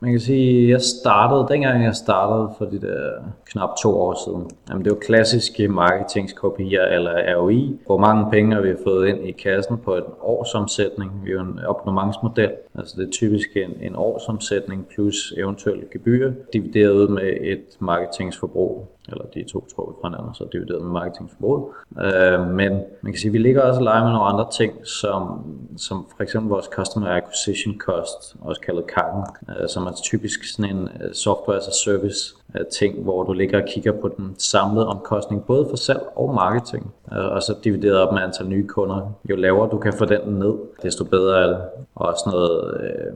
man 0.00 0.10
kan 0.10 0.20
sige, 0.20 0.70
jeg 0.70 0.80
startede, 0.80 1.46
dengang 1.50 1.84
jeg 1.84 1.94
startede 1.94 2.48
for 2.58 2.64
de 2.64 2.80
der 2.80 3.10
knap 3.46 3.68
to 3.82 4.00
år 4.00 4.24
siden, 4.24 4.50
jamen 4.68 4.84
det 4.84 4.92
var 4.92 4.98
klassiske 4.98 5.68
marketings 5.68 6.32
KPI'er 6.32 6.92
eller 6.92 7.36
ROI. 7.36 7.78
Hvor 7.86 7.98
mange 7.98 8.30
penge 8.30 8.54
har 8.54 8.62
vi 8.62 8.74
fået 8.84 9.08
ind 9.08 9.26
i 9.26 9.32
kassen 9.32 9.78
på 9.78 9.96
en 9.96 10.02
årsomsætning? 10.20 11.10
Vi 11.24 11.30
er 11.30 11.34
jo 11.34 11.40
en 11.40 11.60
abonnementsmodel, 11.68 12.50
altså 12.78 12.94
det 12.98 13.06
er 13.06 13.10
typisk 13.10 13.48
en, 13.56 13.70
en 13.80 13.96
årsomsætning 13.96 14.86
plus 14.94 15.34
eventuelle 15.36 15.84
gebyr, 15.92 16.32
divideret 16.52 16.92
ud 16.92 17.08
med 17.08 17.32
et 17.40 17.64
marketingsforbrug 17.78 18.93
eller 19.08 19.24
de 19.34 19.44
to 19.52 19.66
tror 19.74 19.86
vi 19.90 19.94
fra 20.00 20.08
hinanden, 20.08 20.34
så 20.34 20.44
divideret 20.52 20.82
med 20.82 20.90
marketingsforbrug. 20.90 21.74
Øh, 22.04 22.40
men 22.60 22.72
man 23.02 23.12
kan 23.12 23.16
sige, 23.16 23.28
at 23.28 23.32
vi 23.32 23.38
ligger 23.38 23.62
også 23.62 23.80
og 23.80 23.84
leger 23.84 24.04
med 24.04 24.12
nogle 24.12 24.26
andre 24.26 24.46
ting, 24.52 24.86
som, 24.86 25.44
som 25.76 26.06
for 26.16 26.22
eksempel 26.22 26.50
vores 26.50 26.66
Customer 26.66 27.08
Acquisition 27.08 27.78
Cost, 27.78 28.36
også 28.40 28.60
kaldet 28.60 28.84
CAC'en, 28.92 29.62
øh, 29.62 29.68
som 29.68 29.86
er 29.86 29.92
typisk 30.02 30.44
sådan 30.44 30.76
en 30.76 30.88
øh, 31.00 31.14
software 31.14 31.56
as 31.56 31.68
a 31.68 31.72
service 31.84 32.34
øh, 32.54 32.66
ting, 32.66 33.02
hvor 33.02 33.22
du 33.22 33.32
ligger 33.32 33.62
og 33.62 33.68
kigger 33.68 33.92
på 33.92 34.08
den 34.16 34.34
samlede 34.38 34.86
omkostning, 34.86 35.44
både 35.44 35.66
for 35.70 35.76
salg 35.76 36.02
og 36.16 36.34
marketing, 36.34 36.94
øh, 37.12 37.26
og 37.26 37.42
så 37.42 37.54
divideret 37.64 37.98
op 37.98 38.12
med 38.12 38.22
antal 38.22 38.48
nye 38.48 38.66
kunder. 38.66 39.12
Jo 39.30 39.36
lavere 39.36 39.70
du 39.70 39.78
kan 39.78 39.92
få 39.92 40.04
den 40.04 40.20
ned, 40.28 40.54
desto 40.82 41.04
bedre 41.04 41.42
er 41.42 41.46
det. 41.46 41.58
Og 41.94 42.08
også 42.08 42.30
noget, 42.32 42.80
øh, 42.80 43.12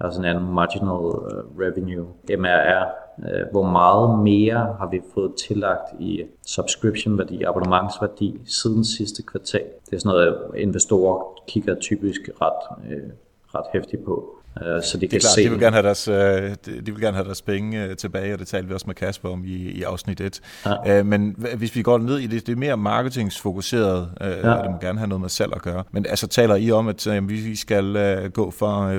altså 0.00 0.20
en 0.20 0.24
anden 0.24 0.52
marginal 0.54 1.04
øh, 1.30 1.44
revenue, 1.60 2.06
MRR, 2.38 2.86
øh, 3.28 3.46
hvor 3.50 3.62
meget 3.62 4.18
mere 4.18 4.76
har 4.78 4.88
vi 4.90 5.00
fået 5.14 5.32
tillagt 5.46 6.00
i 6.00 6.24
subscription-værdi, 6.46 7.42
abonnementsværdi 7.42 8.40
siden 8.44 8.84
sidste 8.84 9.22
kvartal. 9.22 9.64
Det 9.90 9.96
er 9.96 9.98
sådan 9.98 10.08
noget, 10.08 10.38
investorer 10.56 11.24
kigger 11.48 11.74
typisk 11.74 12.20
ret, 12.40 12.90
øh, 12.90 13.10
ret 13.54 13.66
hæftigt 13.72 14.04
på. 14.04 14.37
Øh, 14.66 14.82
så 14.82 14.96
de 14.96 15.00
det 15.00 15.10
kan 15.10 15.20
klart, 15.20 15.32
se... 15.34 15.44
De 15.44 15.50
vil 15.50 15.60
gerne 15.60 15.76
have 15.76 15.86
deres, 15.86 16.08
øh, 16.08 16.54
de 16.66 16.92
vil 16.92 17.00
gerne 17.00 17.16
have 17.16 17.26
deres 17.26 17.42
penge 17.42 17.84
øh, 17.84 17.96
tilbage, 17.96 18.32
og 18.32 18.38
det 18.38 18.48
talte 18.48 18.68
vi 18.68 18.74
også 18.74 18.86
med 18.86 18.94
Kasper 18.94 19.28
om 19.28 19.44
i, 19.44 19.56
i 19.56 19.82
afsnit 19.82 20.20
1. 20.20 20.40
Ja. 20.86 21.02
Men 21.02 21.46
hvis 21.56 21.76
vi 21.76 21.82
går 21.82 21.98
ned 21.98 22.18
i 22.18 22.26
det, 22.26 22.46
det 22.46 22.52
er 22.52 22.56
mere 22.56 22.76
marketingsfokuseret, 22.76 24.08
ja. 24.20 24.54
og 24.54 24.64
det 24.64 24.70
må 24.70 24.78
gerne 24.80 24.98
have 24.98 25.08
noget 25.08 25.20
med 25.20 25.28
salg 25.28 25.52
at 25.54 25.62
gøre. 25.62 25.84
Men 25.90 26.06
altså 26.06 26.26
taler 26.26 26.54
I 26.54 26.70
om, 26.70 26.88
at 26.88 27.08
vi 27.28 27.56
skal 27.56 28.30
gå 28.30 28.50
fra 28.50 28.96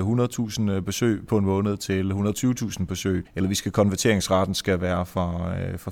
100.000 0.77 0.79
besøg 0.79 1.27
på 1.27 1.37
en 1.37 1.45
måned 1.45 1.77
til 1.77 2.11
120.000 2.11 2.85
besøg, 2.85 3.25
eller 3.35 3.49
vi 3.49 3.55
skal 3.55 3.71
konverteringsraten 3.71 4.53
skal 4.55 4.81
være 4.81 5.05
fra, 5.05 5.53
fra 5.77 5.91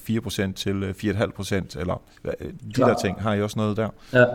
4% 0.50 0.54
til 0.54 0.96
4,5%, 1.04 1.80
eller 1.80 2.02
de 2.24 2.74
Klar. 2.74 2.88
der 2.88 2.96
ting. 2.96 3.22
Har 3.22 3.34
I 3.34 3.42
også 3.42 3.60
noget 3.60 3.78
der? 3.78 3.90
Ja. 4.14 4.26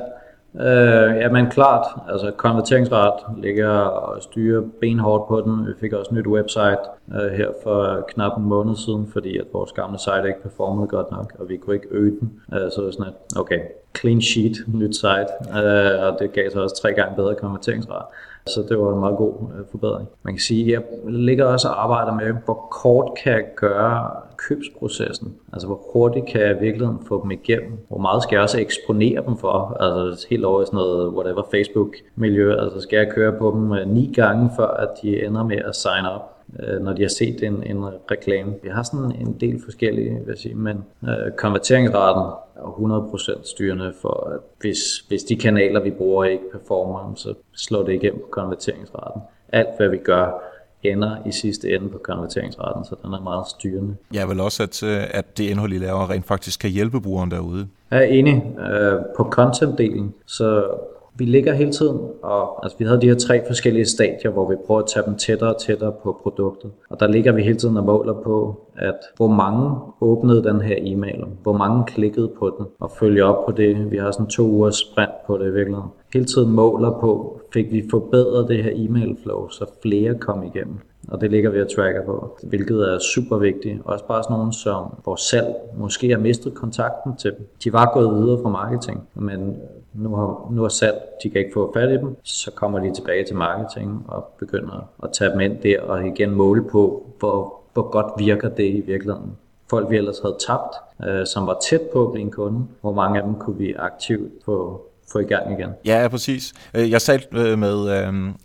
Øh, 0.61 1.17
ja, 1.17 1.29
men 1.29 1.51
klart, 1.51 1.87
altså 2.09 2.31
konverteringsret 2.37 3.12
ligger 3.37 3.71
og 3.71 4.23
styrer 4.23 4.62
benhårdt 4.81 5.29
på 5.29 5.41
den. 5.41 5.67
Vi 5.67 5.73
fik 5.81 5.93
også 5.93 6.09
et 6.11 6.17
nyt 6.17 6.27
website 6.27 6.79
øh, 7.15 7.33
her 7.33 7.49
for 7.62 8.05
knap 8.09 8.38
en 8.38 8.45
måned 8.45 8.77
siden, 8.77 9.09
fordi 9.12 9.38
at 9.38 9.47
vores 9.53 9.73
gamle 9.73 9.99
site 9.99 10.29
ikke 10.29 10.43
performede 10.43 10.88
godt 10.88 11.11
nok, 11.11 11.33
og 11.38 11.49
vi 11.49 11.57
kunne 11.57 11.77
ikke 11.77 11.88
øge 11.91 12.17
den. 12.21 12.41
Øh, 12.55 12.71
så 12.71 12.91
sådan 12.93 13.07
at 13.07 13.38
okay, 13.41 13.61
clean 13.99 14.23
sheet, 14.23 14.57
nyt 14.75 14.97
site, 14.97 15.31
øh, 15.59 16.05
og 16.07 16.17
det 16.19 16.33
gav 16.33 16.51
så 16.51 16.61
også 16.62 16.81
tre 16.83 16.93
gange 16.93 17.17
bedre 17.17 17.35
konverteringsret. 17.35 18.03
Så 18.46 18.62
det 18.68 18.78
var 18.78 18.92
en 18.92 19.00
meget 19.00 19.16
god 19.16 19.35
øh, 19.59 19.64
forbedring. 19.70 20.09
Man 20.22 20.35
kan 20.35 20.40
sige, 20.40 20.64
at 20.64 20.72
jeg 20.72 21.12
ligger 21.12 21.44
også 21.44 21.68
og 21.68 21.85
arbejder 21.85 22.14
med, 22.14 22.42
hvor 22.44 22.68
kort 22.70 23.11
kan 23.22 23.33
jeg 23.33 23.44
gøre 23.57 24.11
købsprocessen? 24.37 25.35
Altså 25.52 25.66
hvor 25.66 25.81
hurtigt 25.92 26.26
kan 26.26 26.40
jeg 26.40 26.50
i 26.50 26.61
virkeligheden 26.61 26.98
få 27.09 27.22
dem 27.22 27.31
igennem? 27.31 27.78
Hvor 27.88 27.98
meget 27.98 28.22
skal 28.22 28.37
jeg 28.37 28.42
også 28.42 28.61
eksponere 28.61 29.24
dem 29.26 29.37
for? 29.37 29.76
Altså 29.81 30.26
helt 30.31 30.44
over 30.44 30.62
i 30.62 30.66
sådan 30.66 30.76
noget 30.76 31.09
whatever 31.09 31.42
Facebook-miljø. 31.50 32.57
Altså 32.57 32.81
skal 32.81 32.96
jeg 32.96 33.09
køre 33.14 33.33
på 33.38 33.50
dem 33.55 33.72
øh, 33.72 33.88
ni 33.88 34.12
gange, 34.14 34.50
før 34.57 34.68
at 34.68 34.88
de 35.02 35.24
ender 35.24 35.44
med 35.44 35.57
at 35.57 35.76
sign 35.76 36.05
up? 36.14 36.22
Øh, 36.61 36.83
når 36.83 36.93
de 36.93 37.03
har 37.03 37.09
set 37.09 37.43
en, 37.43 37.62
en 37.62 37.85
reklame. 38.11 38.55
Vi 38.62 38.69
har 38.69 38.83
sådan 38.83 39.12
en 39.21 39.37
del 39.41 39.62
forskellige, 39.65 40.11
vil 40.11 40.25
jeg 40.29 40.38
sige, 40.38 40.55
men 40.55 40.85
øh, 41.05 41.33
konverteringsraten 41.37 42.23
er 42.57 43.37
100% 43.37 43.51
styrende 43.51 43.93
for, 44.03 44.31
at 44.35 44.41
hvis, 44.61 44.99
hvis 45.09 45.23
de 45.23 45.37
kanaler, 45.37 45.81
vi 45.81 45.91
bruger, 45.91 46.25
ikke 46.25 46.51
performer, 46.53 47.15
så 47.15 47.35
slår 47.57 47.83
det 47.83 47.93
igennem 47.93 48.21
på 48.21 48.29
konverteringsraten. 48.31 49.23
Alt, 49.53 49.69
hvad 49.79 49.88
vi 49.88 49.97
gør, 49.97 50.43
ender 50.83 51.17
i 51.27 51.33
sidste 51.33 51.75
ende 51.75 51.88
på 51.88 51.99
konverteringsraten, 51.99 52.85
så 52.85 52.97
den 53.03 53.12
er 53.12 53.21
meget 53.21 53.47
styrende. 53.49 53.97
Jeg 54.12 54.29
vil 54.29 54.41
også, 54.41 54.62
at, 54.62 54.83
øh, 54.83 55.05
at 55.11 55.38
det 55.38 55.45
indhold, 55.45 55.73
I 55.73 55.79
laver, 55.79 56.11
rent 56.11 56.27
faktisk 56.27 56.61
kan 56.61 56.71
hjælpe 56.71 57.01
brugeren 57.01 57.31
derude. 57.31 57.69
Jeg 57.91 57.99
er 57.99 58.03
enig. 58.03 58.57
Øh, 58.59 59.01
på 59.17 59.23
content-delen, 59.38 60.12
så 60.27 60.65
vi 61.14 61.25
ligger 61.25 61.53
hele 61.55 61.72
tiden, 61.72 61.98
og 62.22 62.64
altså, 62.64 62.79
vi 62.79 62.85
havde 62.85 63.01
de 63.01 63.07
her 63.07 63.14
tre 63.14 63.46
forskellige 63.46 63.85
stadier, 63.85 64.31
hvor 64.31 64.48
vi 64.51 64.57
prøver 64.66 64.81
at 64.81 64.87
tage 64.94 65.07
dem 65.07 65.16
tættere 65.16 65.55
og 65.55 65.61
tættere 65.61 65.92
på 66.03 66.20
produktet. 66.22 66.70
Og 66.90 67.01
der 67.01 67.07
ligger 67.07 67.33
vi 67.33 67.42
hele 67.42 67.59
tiden 67.59 67.77
og 67.77 67.85
måler 67.85 68.14
på, 68.14 68.61
at 68.77 68.98
hvor 69.16 69.29
mange 69.29 69.77
åbnede 70.01 70.44
den 70.44 70.61
her 70.61 70.77
e-mail, 70.79 71.25
hvor 71.42 71.53
mange 71.53 71.85
klikkede 71.87 72.31
på 72.38 72.55
den, 72.59 72.66
og 72.81 72.90
følger 72.90 73.25
op 73.25 73.46
på 73.46 73.53
det. 73.53 73.90
Vi 73.90 73.96
har 73.96 74.11
sådan 74.11 74.27
to 74.27 74.42
uger 74.42 74.70
sprint 74.70 75.27
på 75.27 75.38
det 75.38 75.46
i 75.46 75.53
virkeligheden. 75.53 75.90
Hele 76.12 76.27
tiden 76.27 76.53
måler 76.53 76.90
på, 77.01 77.40
fik 77.53 77.72
vi 77.72 77.85
forbedret 77.90 78.48
det 78.48 78.64
her 78.64 78.72
e-mail 78.75 79.16
flow, 79.22 79.48
så 79.48 79.64
flere 79.83 80.14
kom 80.14 80.42
igennem 80.42 80.79
og 81.09 81.21
det 81.21 81.31
ligger 81.31 81.51
vi 81.51 81.61
og 81.61 81.75
tracker 81.77 82.05
på, 82.05 82.38
hvilket 82.43 82.93
er 82.93 82.99
super 82.99 83.37
vigtigt. 83.37 83.81
Også 83.85 84.05
bare 84.05 84.23
sådan 84.23 84.37
nogen 84.37 84.53
som 84.53 84.85
vores 85.05 85.21
salg 85.21 85.55
måske 85.77 86.11
har 86.11 86.19
mistet 86.19 86.55
kontakten 86.55 87.17
til 87.17 87.31
dem. 87.38 87.49
De 87.65 87.73
var 87.73 87.91
gået 87.95 88.15
videre 88.15 88.43
fra 88.43 88.49
marketing, 88.49 89.09
men 89.15 89.57
nu 89.95 90.15
har, 90.17 90.49
nu 90.51 90.62
har 90.62 90.69
salg, 90.69 91.03
de 91.23 91.31
kan 91.31 91.41
ikke 91.41 91.53
få 91.55 91.73
fat 91.75 91.91
i 91.91 91.97
dem, 91.97 92.17
så 92.23 92.51
kommer 92.51 92.79
de 92.79 92.95
tilbage 92.95 93.25
til 93.25 93.37
marketing 93.37 94.05
og 94.09 94.25
begynder 94.38 94.88
at 95.03 95.11
tage 95.12 95.31
dem 95.31 95.41
ind 95.41 95.57
der 95.62 95.81
og 95.81 96.07
igen 96.07 96.31
måle 96.31 96.65
på, 96.65 97.07
hvor, 97.19 97.55
hvor 97.73 97.91
godt 97.91 98.12
virker 98.19 98.49
det 98.49 98.65
i 98.65 98.81
virkeligheden. 98.81 99.37
Folk 99.71 99.91
vi 99.91 99.97
ellers 99.97 100.21
havde 100.21 100.37
tabt, 100.47 100.75
øh, 101.09 101.27
som 101.27 101.47
var 101.47 101.59
tæt 101.71 101.81
på 101.93 102.07
at 102.07 102.12
blive 102.12 102.25
en 102.25 102.31
kunde, 102.31 102.67
hvor 102.81 102.93
mange 102.93 103.19
af 103.19 103.25
dem 103.25 103.35
kunne 103.35 103.57
vi 103.57 103.75
aktivt 103.79 104.33
få 104.45 104.87
få 105.12 105.19
i 105.19 105.25
gang 105.25 105.61
igen. 105.61 105.71
Ja, 105.85 106.09
præcis. 106.09 106.53
Øh, 106.75 106.91
jeg 106.91 107.03
talte 107.03 107.27
øh, 107.33 107.59
med 107.59 107.91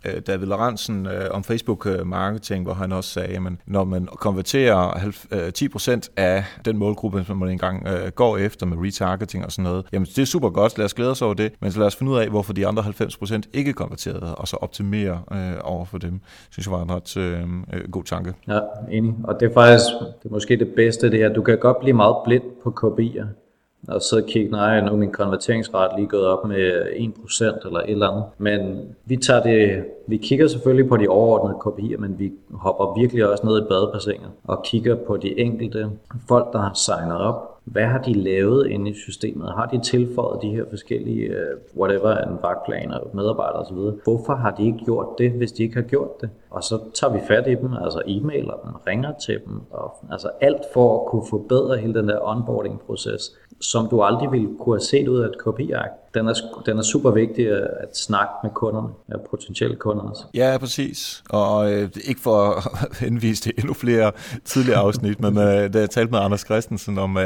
øh, 0.06 0.22
David 0.28 0.48
Lorentzen 0.48 1.08
om 1.32 1.43
Facebook-marketing, 1.43 2.63
hvor 2.63 2.74
han 2.74 2.91
også 2.91 3.10
sagde, 3.10 3.36
at 3.36 3.41
når 3.65 3.84
man 3.84 4.06
konverterer 4.06 4.91
10% 5.32 6.13
af 6.17 6.43
den 6.65 6.78
målgruppe, 6.78 7.24
som 7.28 7.38
man 7.38 7.50
engang 7.50 7.88
går 8.15 8.38
efter 8.38 8.65
med 8.65 8.78
retargeting 8.78 9.46
og 9.46 9.52
sådan 9.52 9.63
noget, 9.63 9.86
jamen 9.93 10.06
det 10.06 10.20
er 10.20 10.26
super 10.26 10.50
godt, 10.50 10.78
lad 10.78 10.86
os 10.86 10.93
glæde 10.93 11.12
os 11.12 11.22
over 11.22 11.34
det, 11.34 11.54
men 11.60 11.72
så 11.72 11.80
lad 11.80 11.88
os 11.88 11.96
finde 11.96 12.12
ud 12.12 12.17
af, 12.17 12.30
hvorfor 12.30 12.54
de 12.54 12.67
andre 12.67 12.84
90% 12.84 13.41
ikke 13.54 13.74
konverterede, 13.74 14.36
og 14.36 14.48
så 14.48 14.56
optimere 14.56 15.22
over 15.62 15.86
for 15.86 15.98
dem. 15.98 16.12
Det 16.12 16.48
synes 16.50 16.67
jeg 16.67 16.72
var 16.72 16.84
en 16.84 16.91
ret 16.91 17.17
øh, 17.17 17.89
god 17.91 18.04
tanke. 18.04 18.34
Ja, 18.48 18.60
enig. 18.91 19.13
Og 19.24 19.39
det 19.39 19.50
er 19.50 19.54
faktisk 19.54 19.86
det 20.24 20.30
er 20.30 20.34
måske 20.34 20.58
det 20.58 20.67
bedste, 20.76 21.12
det 21.12 21.22
er, 21.22 21.30
at 21.30 21.36
du 21.36 21.41
kan 21.41 21.58
godt 21.58 21.80
blive 21.80 21.93
meget 21.93 22.15
blind 22.26 22.43
på 22.63 22.74
KPI'er 22.80 23.46
og 23.88 24.02
så 24.02 24.24
kigge, 24.28 24.52
nej, 24.52 24.82
nu 24.82 24.92
er 24.92 24.96
min 24.96 25.12
konverteringsret 25.12 25.92
lige 25.98 26.08
gået 26.08 26.26
op 26.26 26.48
med 26.48 26.82
1% 26.82 27.68
eller 27.68 27.80
et 27.80 27.90
eller 27.90 28.10
andet. 28.10 28.24
Men 28.38 28.82
vi 29.06 29.18
tager 29.18 29.44
det, 29.44 29.86
vi 30.08 30.18
kigger 30.18 30.48
selvfølgelig 30.48 30.90
på 30.90 30.98
de 30.98 31.08
overordnede 31.08 31.58
KPI'er, 31.58 31.98
men 31.98 32.20
vi 32.20 32.32
hopper 32.52 33.00
virkelig 33.00 33.30
også 33.30 33.46
ned 33.46 33.62
i 33.62 33.68
badebassinet 33.70 34.30
og 34.44 34.63
kigger 34.63 34.96
på 34.96 35.18
de 35.18 35.40
enkelte 35.40 35.90
folk, 36.28 36.54
der 36.54 36.60
har 36.60 36.74
signet 36.74 37.18
op, 37.18 37.58
hvad 37.72 37.86
har 37.86 38.02
de 38.02 38.13
lavet 38.13 38.68
inde 38.68 38.92
i 38.92 38.94
systemet? 38.94 39.54
Har 39.56 39.66
de 39.66 39.80
tilføjet 39.82 40.42
de 40.42 40.50
her 40.50 40.63
forskellige, 40.70 41.30
uh, 41.30 41.80
whatever, 41.80 42.18
en 42.18 42.38
vagtplan 42.42 42.92
og 42.92 43.10
medarbejdere 43.13 43.62
osv.? 43.62 43.78
Hvorfor 44.04 44.36
har 44.36 44.52
de 44.52 44.66
ikke 44.66 44.80
gjort 44.86 45.08
det, 45.18 45.32
hvis 45.32 45.52
de 45.52 45.63
ikke 45.63 45.76
har 45.76 45.82
gjort 45.82 46.22
det? 46.22 46.30
Og 46.50 46.63
så 46.63 46.80
tager 46.94 47.13
vi 47.13 47.20
fat 47.28 47.48
i 47.48 47.56
dem, 47.56 47.74
altså 47.84 48.02
e-mailer 48.08 48.54
dem, 48.63 48.74
ringer 48.88 49.13
til 49.26 49.40
dem, 49.46 49.62
og 49.72 49.96
altså 50.12 50.30
alt 50.42 50.62
for 50.74 51.00
at 51.00 51.06
kunne 51.06 51.26
forbedre 51.30 51.78
hele 51.78 51.94
den 51.94 52.10
der 52.10 52.20
onboarding-proces 52.20 53.38
som 53.60 53.88
du 53.88 54.02
aldrig 54.02 54.32
ville 54.32 54.58
kunne 54.60 54.76
have 54.76 54.82
set 54.82 55.08
ud 55.08 55.20
af 55.20 55.28
et 55.28 55.38
kopiark. 55.38 55.89
Den 56.17 56.27
er, 56.27 56.34
den 56.65 56.77
er 56.77 56.82
super 56.82 57.12
vigtig 57.12 57.47
at 57.49 57.97
snakke 57.97 58.34
med 58.43 58.51
kunderne, 58.51 58.88
ja, 59.10 59.17
potentielle 59.30 59.75
kunder. 59.75 60.03
Også. 60.03 60.23
Ja, 60.34 60.58
præcis. 60.58 61.23
Og 61.30 61.71
øh, 61.73 61.89
ikke 62.06 62.21
for 62.21 62.38
at 62.51 62.63
henvise 63.06 63.41
til 63.41 63.53
endnu 63.58 63.73
flere 63.73 64.12
tidligere 64.45 64.80
afsnit, 64.80 65.19
men 65.19 65.38
øh, 65.38 65.73
da 65.73 65.80
jeg 65.80 65.89
talte 65.89 66.12
med 66.12 66.19
Anders 66.19 66.41
Christensen 66.41 66.97
om 66.97 67.17
øh, 67.17 67.25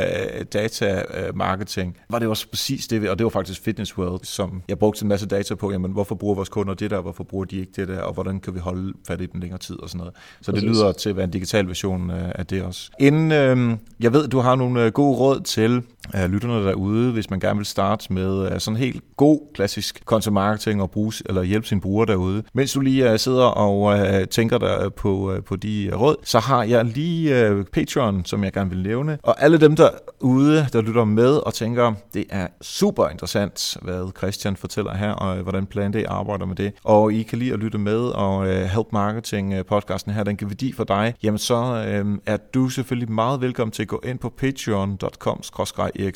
data 0.54 1.04
øh, 1.17 1.38
marketing, 1.38 1.97
var 2.10 2.19
det 2.19 2.27
også 2.27 2.47
præcis 2.49 2.88
det, 2.88 3.10
og 3.10 3.19
det 3.19 3.23
var 3.23 3.30
faktisk 3.30 3.63
Fitness 3.63 3.97
World, 3.97 4.23
som 4.23 4.62
jeg 4.67 4.80
brugte 4.80 5.04
en 5.04 5.10
masse 5.10 5.27
data 5.27 5.56
på, 5.56 5.71
jamen 5.71 5.91
hvorfor 5.91 6.15
bruger 6.15 6.36
vores 6.36 6.49
kunder 6.49 6.73
det 6.73 6.91
der, 6.91 7.01
hvorfor 7.01 7.23
bruger 7.23 7.45
de 7.45 7.60
ikke 7.60 7.71
det 7.75 7.88
der, 7.88 8.01
og 8.01 8.13
hvordan 8.13 8.39
kan 8.39 8.54
vi 8.54 8.60
holde 8.60 8.93
fat 9.08 9.21
i 9.21 9.25
dem 9.25 9.41
længere 9.41 9.60
tid 9.60 9.80
og 9.80 9.89
sådan 9.89 9.99
noget. 9.99 10.13
Så 10.41 10.51
præcis. 10.51 10.67
det 10.67 10.75
lyder 10.75 10.91
til 10.91 11.10
at 11.10 11.15
være 11.15 11.23
en 11.23 11.32
digital 11.32 11.67
version 11.67 12.12
øh, 12.12 12.32
af 12.36 12.45
det 12.45 12.63
også. 12.63 12.91
Inden, 12.99 13.32
øh, 13.32 13.77
jeg 13.99 14.13
ved, 14.13 14.27
du 14.27 14.39
har 14.39 14.56
nogle 14.56 14.86
øh, 14.86 14.91
gode 14.91 15.17
råd 15.17 15.39
til 15.39 15.84
af 16.13 16.32
lytterne 16.32 16.65
derude, 16.65 17.12
hvis 17.12 17.30
man 17.30 17.39
gerne 17.39 17.58
vil 17.58 17.65
starte 17.65 18.13
med 18.13 18.51
uh, 18.51 18.58
sådan 18.58 18.77
helt 18.82 19.04
god 19.17 19.39
klassisk 19.54 20.02
content 20.06 20.34
marketing 20.34 20.82
og 20.82 20.91
bruge, 20.91 21.13
eller 21.26 21.44
hjælpe 21.44 21.67
sin 21.67 21.82
bruger 21.82 22.06
derude. 22.06 22.44
Mens 22.54 22.74
du 22.74 22.80
lige 22.80 23.12
uh, 23.12 23.17
sidder 23.17 23.44
og 23.44 23.82
uh, 23.82 24.24
tænker 24.32 24.58
dig 24.58 24.94
på, 24.94 25.32
uh, 25.32 25.44
på 25.44 25.56
de 25.56 25.91
råd, 25.96 26.15
så 26.24 26.39
har 26.39 26.63
jeg 26.63 26.86
lige 26.86 27.52
uh, 27.52 27.65
Patreon, 27.74 28.26
som 28.26 28.44
jeg 28.44 28.54
gerne 28.54 28.70
vil 28.70 28.84
nævne. 28.84 29.17
Og 29.24 29.44
alle 29.44 29.58
dem 29.58 29.76
derude, 29.76 30.67
der 30.74 30.82
lytter 30.82 31.06
med 31.06 31.32
og 31.32 31.54
tænker, 31.54 31.94
det 32.13 32.26
er 32.30 32.48
super 32.62 33.08
interessant, 33.08 33.78
hvad 33.82 34.12
Christian 34.17 34.56
fortæller 34.56 34.96
her, 34.96 35.12
og 35.12 35.38
uh, 35.38 35.41
hvordan 35.41 35.65
Plan 35.65 35.94
D 35.94 35.96
arbejder 36.08 36.46
med 36.46 36.56
det. 36.56 36.74
Og 36.84 37.13
I 37.13 37.24
kan 37.24 37.39
lige 37.39 37.54
at 37.54 37.60
lytte 37.60 37.78
med, 37.78 38.00
og 38.00 38.38
uh, 38.38 38.48
Help 38.48 38.88
Marketing 38.91 39.65
podcasten 39.65 40.12
her, 40.13 40.24
den 40.24 40.36
giver 40.38 40.50
værdi 40.50 40.72
for 40.74 40.84
dig, 40.84 41.13
jamen 41.24 41.38
så 41.38 41.56
uh, 42.04 42.17
er 42.26 42.38
du 42.54 42.70
selvfølgelig 42.70 43.12
meget 43.12 43.41
velkommen 43.41 43.72
til 43.72 43.82
at 43.82 43.88
gå 43.88 44.02
ind 44.06 44.20
på 44.20 44.30
patreon.com 44.30 45.41
Erik 45.78 46.15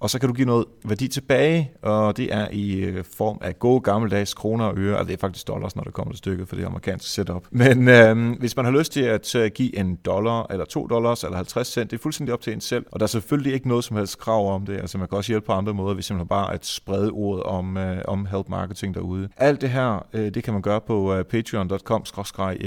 og 0.00 0.10
så 0.10 0.18
kan 0.18 0.28
du 0.28 0.34
give 0.34 0.46
noget 0.46 0.64
værdi 0.84 1.08
tilbage, 1.08 1.70
og 1.82 1.97
og 1.98 2.16
det 2.16 2.34
er 2.34 2.48
i 2.52 2.80
øh, 2.80 3.04
form 3.16 3.38
af 3.40 3.58
gode 3.58 3.80
gammeldags 3.80 4.34
kroner 4.34 4.64
og 4.64 4.78
øre, 4.78 4.98
altså 4.98 5.08
det 5.08 5.14
er 5.14 5.20
faktisk 5.20 5.48
dollars, 5.48 5.76
når 5.76 5.82
det 5.82 5.92
kommer 5.92 6.12
til 6.12 6.18
stykket, 6.18 6.48
for 6.48 6.56
det 6.56 6.64
amerikanske 6.64 7.10
setup. 7.10 7.46
Men 7.50 7.88
øh, 7.88 8.38
hvis 8.38 8.56
man 8.56 8.64
har 8.64 8.72
lyst 8.72 8.92
til 8.92 9.00
at 9.00 9.34
øh, 9.34 9.50
give 9.54 9.78
en 9.78 9.96
dollar, 9.96 10.46
eller 10.50 10.64
to 10.64 10.86
dollars, 10.86 11.24
eller 11.24 11.36
50 11.36 11.68
cent, 11.68 11.90
det 11.90 11.96
er 11.96 12.02
fuldstændig 12.02 12.34
op 12.34 12.40
til 12.40 12.52
en 12.52 12.60
selv, 12.60 12.86
og 12.92 13.00
der 13.00 13.06
er 13.06 13.08
selvfølgelig 13.08 13.52
ikke 13.52 13.68
noget 13.68 13.84
som 13.84 13.96
helst 13.96 14.18
krav 14.18 14.54
om 14.54 14.66
det, 14.66 14.76
altså 14.76 14.98
man 14.98 15.08
kan 15.08 15.18
også 15.18 15.32
hjælpe 15.32 15.46
på 15.46 15.52
andre 15.52 15.74
måder, 15.74 15.94
hvis 15.94 16.10
man 16.10 16.26
bare 16.26 16.54
at 16.54 16.66
sprede 16.66 17.10
ordet 17.10 17.42
om, 17.42 17.76
øh, 17.76 18.02
om 18.08 18.26
help 18.26 18.48
marketing 18.48 18.94
derude. 18.94 19.28
Alt 19.36 19.60
det 19.60 19.70
her, 19.70 20.06
øh, 20.12 20.34
det 20.34 20.44
kan 20.44 20.52
man 20.52 20.62
gøre 20.62 20.80
på 20.80 21.14
øh, 21.14 21.24
patreon.com 21.24 22.04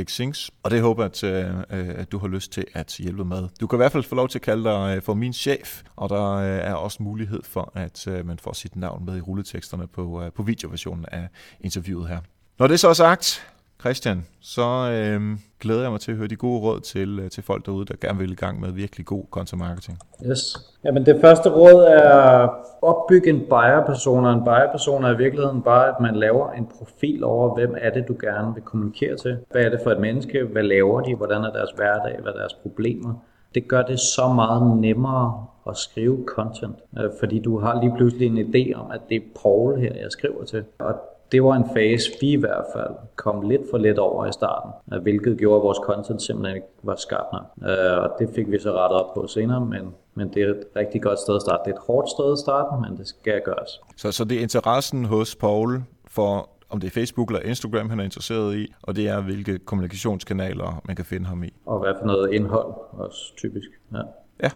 xings 0.08 0.52
og 0.64 0.72
det 0.72 0.82
håber 0.82 1.04
jeg, 1.04 1.12
at, 1.12 1.24
øh, 1.24 1.90
øh, 1.90 1.96
at 1.98 2.12
du 2.12 2.18
har 2.18 2.28
lyst 2.28 2.52
til 2.52 2.66
at 2.74 2.96
hjælpe 3.00 3.26
med. 3.26 3.48
Du 3.62 3.68
kan 3.68 3.78
i 3.78 3.82
hvert 3.82 3.92
fald 3.92 4.04
få 4.04 4.16
lov 4.16 4.28
til 4.28 4.38
at 4.38 4.42
kalde 4.42 4.64
dig 4.64 4.94
øh, 4.96 5.02
for 5.02 5.14
min 5.14 5.34
chef, 5.34 5.82
og 5.96 6.10
der 6.10 6.40
er 6.42 6.74
også 6.74 7.04
mulighed 7.04 7.44
for, 7.44 7.72
at 7.76 8.08
øh, 8.08 8.26
man 8.26 8.40
får 8.40 8.54
sit 8.54 8.76
navn 8.76 9.06
med 9.06 9.11
i 9.18 9.22
rulleteksterne 9.22 9.88
på, 9.88 10.22
øh, 10.24 10.32
på 10.32 10.44
videoversionen 10.44 11.06
af 11.12 11.28
interviewet 11.62 12.08
her. 12.08 12.20
Når 12.60 12.68
det 12.68 12.80
så 12.80 12.90
er 12.90 12.94
sagt, 12.94 13.52
Christian, 13.82 14.26
så 14.42 14.92
øh, 14.92 15.38
glæder 15.60 15.82
jeg 15.82 15.92
mig 15.92 16.00
til 16.00 16.12
at 16.12 16.18
høre 16.18 16.28
de 16.28 16.36
gode 16.36 16.60
råd 16.60 16.80
til, 16.80 17.20
øh, 17.20 17.30
til 17.30 17.44
folk 17.44 17.66
derude, 17.66 17.86
der 17.86 17.94
gerne 18.02 18.20
vil 18.20 18.32
i 18.32 18.36
gang 18.36 18.60
med 18.60 18.72
virkelig 18.72 19.06
god 19.06 19.24
content 19.32 19.60
marketing. 19.60 19.98
Yes. 20.26 20.58
Jamen 20.84 21.06
det 21.06 21.18
første 21.22 21.50
råd 21.50 21.84
er 21.84 22.50
opbygge 22.82 23.30
en 23.30 23.40
buyer-persona. 23.40 24.34
En 24.34 24.44
buyer-persona 24.44 25.08
er 25.08 25.14
i 25.14 25.18
virkeligheden 25.18 25.62
bare, 25.62 25.88
at 25.88 25.96
man 26.02 26.16
laver 26.16 26.52
en 26.52 26.68
profil 26.78 27.24
over, 27.24 27.56
hvem 27.56 27.76
er 27.82 27.90
det, 27.90 28.08
du 28.08 28.16
gerne 28.22 28.54
vil 28.54 28.64
kommunikere 28.64 29.18
til. 29.18 29.38
Hvad 29.52 29.62
er 29.62 29.70
det 29.70 29.80
for 29.84 29.92
et 29.92 30.00
menneske? 30.00 30.44
Hvad 30.44 30.64
laver 30.64 31.02
de? 31.02 31.16
Hvordan 31.16 31.44
er 31.44 31.52
deres 31.52 31.72
hverdag? 31.76 32.20
Hvad 32.22 32.32
er 32.32 32.38
deres 32.38 32.54
problemer? 32.54 33.14
Det 33.56 33.68
gør 33.68 33.82
det 33.82 34.00
så 34.00 34.34
meget 34.36 34.78
nemmere 34.78 35.46
at 35.70 35.78
skrive 35.78 36.24
content, 36.28 36.76
øh, 37.00 37.10
fordi 37.20 37.40
du 37.40 37.60
har 37.60 37.82
lige 37.82 37.94
pludselig 37.98 38.28
en 38.28 38.38
idé 38.38 38.74
om, 38.74 38.92
at 38.92 39.02
det 39.10 39.18
er 39.18 39.22
Paul 39.42 39.80
her, 39.80 39.96
jeg 39.96 40.12
skriver 40.12 40.44
til. 40.44 40.64
Og 40.80 40.94
det 41.32 41.44
var 41.44 41.56
en 41.56 41.66
fase, 41.74 42.12
vi 42.22 42.32
i 42.32 42.36
hvert 42.36 42.66
fald 42.76 42.96
kom 43.16 43.50
lidt 43.50 43.62
for 43.72 43.78
lidt 43.78 44.00
over 44.00 44.26
i 44.26 44.32
starten, 44.32 44.72
øh, 44.94 45.02
hvilket 45.02 45.38
gjorde, 45.38 45.58
at 45.58 45.64
vores 45.64 45.78
content 45.84 46.22
simpelthen 46.22 46.56
ikke 46.56 46.68
var 46.84 46.96
skarpt 46.96 47.34
nok. 47.34 47.70
Øh, 47.70 48.04
og 48.04 48.10
det 48.20 48.30
fik 48.36 48.52
vi 48.52 48.60
så 48.60 48.72
rettet 48.72 49.00
op 49.00 49.14
på 49.14 49.28
senere, 49.28 49.66
men, 49.66 49.94
men 50.14 50.34
det 50.34 50.44
er 50.44 50.50
et 50.50 50.64
rigtig 50.76 51.02
godt 51.02 51.20
sted 51.20 51.36
at 51.36 51.42
starte. 51.42 51.62
Det 51.66 51.72
er 51.72 51.76
et 51.76 51.84
hårdt 51.88 52.10
sted 52.10 52.32
at 52.32 52.38
starte, 52.38 52.82
men 52.82 52.98
det 52.98 53.08
skal 53.08 53.42
gøres. 53.46 53.82
Så, 53.98 54.12
så 54.12 54.24
det 54.24 54.38
er 54.38 54.42
interessen 54.42 55.06
hos 55.06 55.36
Paul 55.36 55.82
for 56.08 56.50
om 56.70 56.80
det 56.80 56.88
er 56.88 56.92
Facebook 56.92 57.30
eller 57.30 57.42
Instagram, 57.42 57.90
han 57.90 58.00
er 58.00 58.04
interesseret 58.04 58.56
i, 58.56 58.74
og 58.82 58.96
det 58.96 59.08
er, 59.08 59.22
hvilke 59.22 59.60
kommunikationskanaler 59.60 60.82
man 60.86 60.96
kan 60.96 61.06
finde 61.06 61.26
ham 61.26 61.44
i. 61.44 61.50
Og 61.66 61.80
hvad 61.80 61.94
for 62.00 62.06
noget 62.06 62.34
indhold 62.34 62.74
også 62.92 63.36
typisk. 63.38 63.70
Ja, 63.94 64.02
ja 64.44 64.50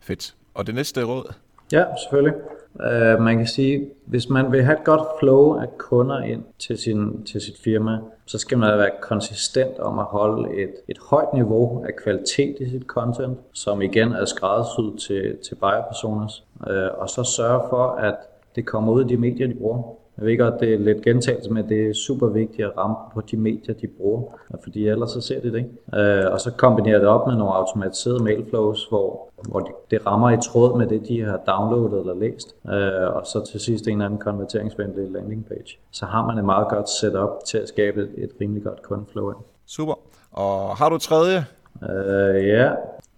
fedt. 0.00 0.34
Og 0.54 0.66
det 0.66 0.74
næste 0.74 1.04
råd? 1.04 1.32
Ja, 1.72 1.84
selvfølgelig. 2.02 2.40
Uh, 2.74 3.22
man 3.22 3.36
kan 3.36 3.46
sige, 3.46 3.90
hvis 4.06 4.28
man 4.28 4.52
vil 4.52 4.62
have 4.62 4.78
et 4.78 4.84
godt 4.84 5.02
flow 5.20 5.54
af 5.54 5.78
kunder 5.78 6.20
ind 6.20 6.42
til, 6.58 6.78
sin, 6.78 7.24
til 7.24 7.40
sit 7.40 7.58
firma, 7.64 7.98
så 8.26 8.38
skal 8.38 8.58
man 8.58 8.78
være 8.78 8.90
konsistent 9.02 9.78
om 9.78 9.98
at 9.98 10.04
holde 10.04 10.62
et, 10.62 10.72
et 10.88 10.98
højt 11.10 11.34
niveau 11.34 11.84
af 11.84 11.96
kvalitet 11.96 12.56
i 12.60 12.70
sit 12.70 12.82
content, 12.82 13.38
som 13.52 13.82
igen 13.82 14.12
er 14.12 14.24
skræddersyet 14.24 15.00
til, 15.00 15.36
til 15.48 15.54
buyer 15.54 15.82
personas, 15.88 16.44
uh, 16.60 17.00
og 17.00 17.08
så 17.08 17.24
sørge 17.36 17.62
for, 17.70 17.86
at 17.86 18.16
det 18.56 18.66
kommer 18.66 18.92
ud 18.92 19.04
i 19.04 19.08
de 19.08 19.16
medier, 19.16 19.46
de 19.46 19.54
bruger. 19.54 19.82
Jeg 20.18 20.26
ved 20.26 20.38
godt, 20.38 20.60
det 20.60 20.74
er 20.74 20.78
lidt 20.78 21.02
gentagelse, 21.02 21.52
men 21.52 21.68
det 21.68 21.88
er 21.88 21.94
super 21.94 22.26
vigtigt 22.26 22.68
at 22.68 22.76
ramme 22.76 22.96
på 23.14 23.20
de 23.20 23.36
medier, 23.36 23.74
de 23.74 23.86
bruger, 23.86 24.22
fordi 24.62 24.88
ellers 24.88 25.10
så 25.10 25.20
ser 25.20 25.40
de 25.40 25.52
det 25.52 25.58
ikke. 25.58 25.70
Øh, 25.94 26.32
og 26.32 26.40
så 26.40 26.50
kombinerer 26.50 26.98
det 26.98 27.08
op 27.08 27.26
med 27.26 27.36
nogle 27.36 27.54
automatiserede 27.54 28.22
mailflows, 28.22 28.86
hvor, 28.88 29.28
hvor 29.48 29.70
det 29.90 30.06
rammer 30.06 30.30
i 30.30 30.36
tråd 30.42 30.78
med 30.78 30.86
det, 30.86 31.08
de 31.08 31.20
har 31.20 31.40
downloadet 31.46 32.00
eller 32.00 32.14
læst. 32.14 32.56
Øh, 32.68 33.16
og 33.16 33.26
så 33.26 33.44
til 33.52 33.60
sidst 33.60 33.86
en 33.86 33.92
eller 33.92 34.04
anden 34.04 34.20
konverteringsvenlig 34.20 35.10
landing 35.10 35.46
page. 35.46 35.78
Så 35.90 36.06
har 36.06 36.26
man 36.26 36.38
et 36.38 36.44
meget 36.44 36.68
godt 36.68 36.88
setup 36.88 37.44
til 37.46 37.58
at 37.58 37.68
skabe 37.68 38.02
et, 38.02 38.10
et 38.16 38.30
rimelig 38.40 38.62
godt 38.62 38.82
kundeflow 38.82 39.30
ind. 39.30 39.38
Super. 39.66 39.94
Og 40.32 40.76
har 40.76 40.88
du 40.88 40.98
tredje? 40.98 41.44
Øh, 41.82 42.48
ja, 42.48 42.70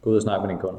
gå 0.02 0.10
ud 0.10 0.16
og 0.16 0.22
snakke 0.22 0.46
med 0.46 0.48
din 0.48 0.58
kunde. 0.58 0.78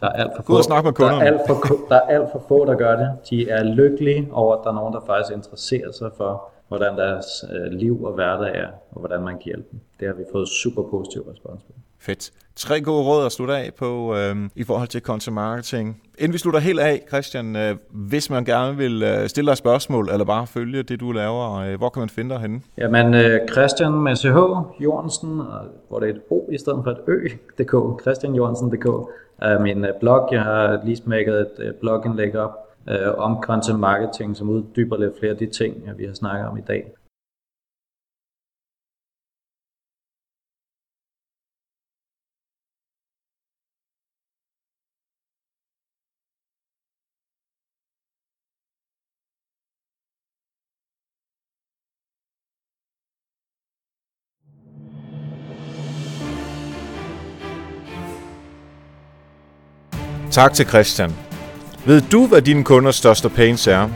Der 0.00 0.06
er 0.06 0.12
alt 0.12 0.30
for 0.36 0.42
få, 0.42 0.62
snakke 0.62 0.86
med 0.86 0.92
kunderne. 0.92 1.24
Der 1.24 1.30
er, 1.30 1.32
alt 1.32 1.40
for, 1.46 1.76
der 1.88 1.96
er 1.96 2.00
alt 2.00 2.28
for 2.32 2.44
få, 2.48 2.64
der 2.64 2.74
gør 2.74 2.96
det. 2.96 3.10
De 3.30 3.50
er 3.50 3.62
lykkelige 3.62 4.28
over, 4.32 4.56
at 4.56 4.60
der 4.64 4.70
er 4.70 4.74
nogen, 4.74 4.94
der 4.94 5.00
faktisk 5.06 5.36
interesserer 5.36 5.92
sig 5.92 6.10
for, 6.16 6.50
hvordan 6.68 6.96
deres 6.96 7.26
øh, 7.52 7.72
liv 7.72 8.04
og 8.04 8.12
hverdag 8.12 8.56
er, 8.56 8.68
og 8.90 9.00
hvordan 9.00 9.20
man 9.22 9.34
kan 9.34 9.44
hjælpe 9.44 9.68
dem. 9.72 9.80
Det 10.00 10.08
har 10.08 10.14
vi 10.14 10.24
fået 10.32 10.48
super 10.48 10.82
positiv 10.82 11.22
respons 11.32 11.62
på. 11.62 11.72
Fedt. 12.00 12.30
Tre 12.56 12.80
gode 12.80 13.04
råd 13.04 13.26
at 13.26 13.32
slutte 13.32 13.56
af 13.56 13.70
på 13.78 14.16
øh, 14.16 14.36
i 14.54 14.64
forhold 14.64 14.88
til 14.88 15.00
content 15.00 15.34
marketing. 15.34 16.02
Inden 16.18 16.32
vi 16.32 16.38
slutter 16.38 16.60
helt 16.60 16.80
af, 16.80 17.04
Christian, 17.08 17.56
øh, 17.56 17.76
hvis 17.90 18.30
man 18.30 18.44
gerne 18.44 18.76
vil 18.76 19.02
øh, 19.02 19.28
stille 19.28 19.48
dig 19.48 19.56
spørgsmål, 19.56 20.08
eller 20.12 20.24
bare 20.24 20.46
følge 20.46 20.82
det, 20.82 21.00
du 21.00 21.12
laver, 21.12 21.54
øh, 21.54 21.78
hvor 21.78 21.88
kan 21.88 22.00
man 22.00 22.08
finde 22.08 22.30
dig 22.30 22.40
henne? 22.40 22.60
Jamen, 22.78 23.14
øh, 23.14 23.40
Christian 23.52 23.92
med 23.92 24.16
CH 24.16 24.36
Jorgensen, 24.82 25.40
hvor 25.88 25.98
det 26.00 26.08
er 26.08 26.12
et 26.14 26.20
O 26.30 26.50
i 26.52 26.58
stedet 26.58 26.80
for 26.84 26.90
et 26.90 26.98
Ø, 27.08 27.28
DK, 27.58 28.02
christianjorgensen.dk, 28.02 29.08
er 29.38 29.58
min 29.58 29.84
øh, 29.84 29.94
blog. 30.00 30.28
Jeg 30.32 30.42
har 30.42 30.80
lige 30.84 30.96
smækket 30.96 31.40
et 31.40 31.52
øh, 31.58 31.74
blogindlæg 31.74 32.36
op 32.36 32.54
øh, 32.88 33.14
om 33.18 33.42
content 33.42 33.80
marketing, 33.80 34.36
som 34.36 34.48
uddyber 34.48 34.96
lidt 34.96 35.18
flere 35.18 35.32
af 35.32 35.38
de 35.38 35.46
ting, 35.46 35.74
vi 35.96 36.04
har 36.04 36.14
snakket 36.14 36.48
om 36.48 36.58
i 36.58 36.60
dag. 36.60 36.92
Tak 60.38 60.52
til 60.52 60.66
Christian. 60.66 61.14
Ved 61.84 62.00
du, 62.00 62.26
hvad 62.26 62.42
dine 62.42 62.64
kunders 62.64 62.96
største 62.96 63.28
pains 63.28 63.66
er? 63.66 63.88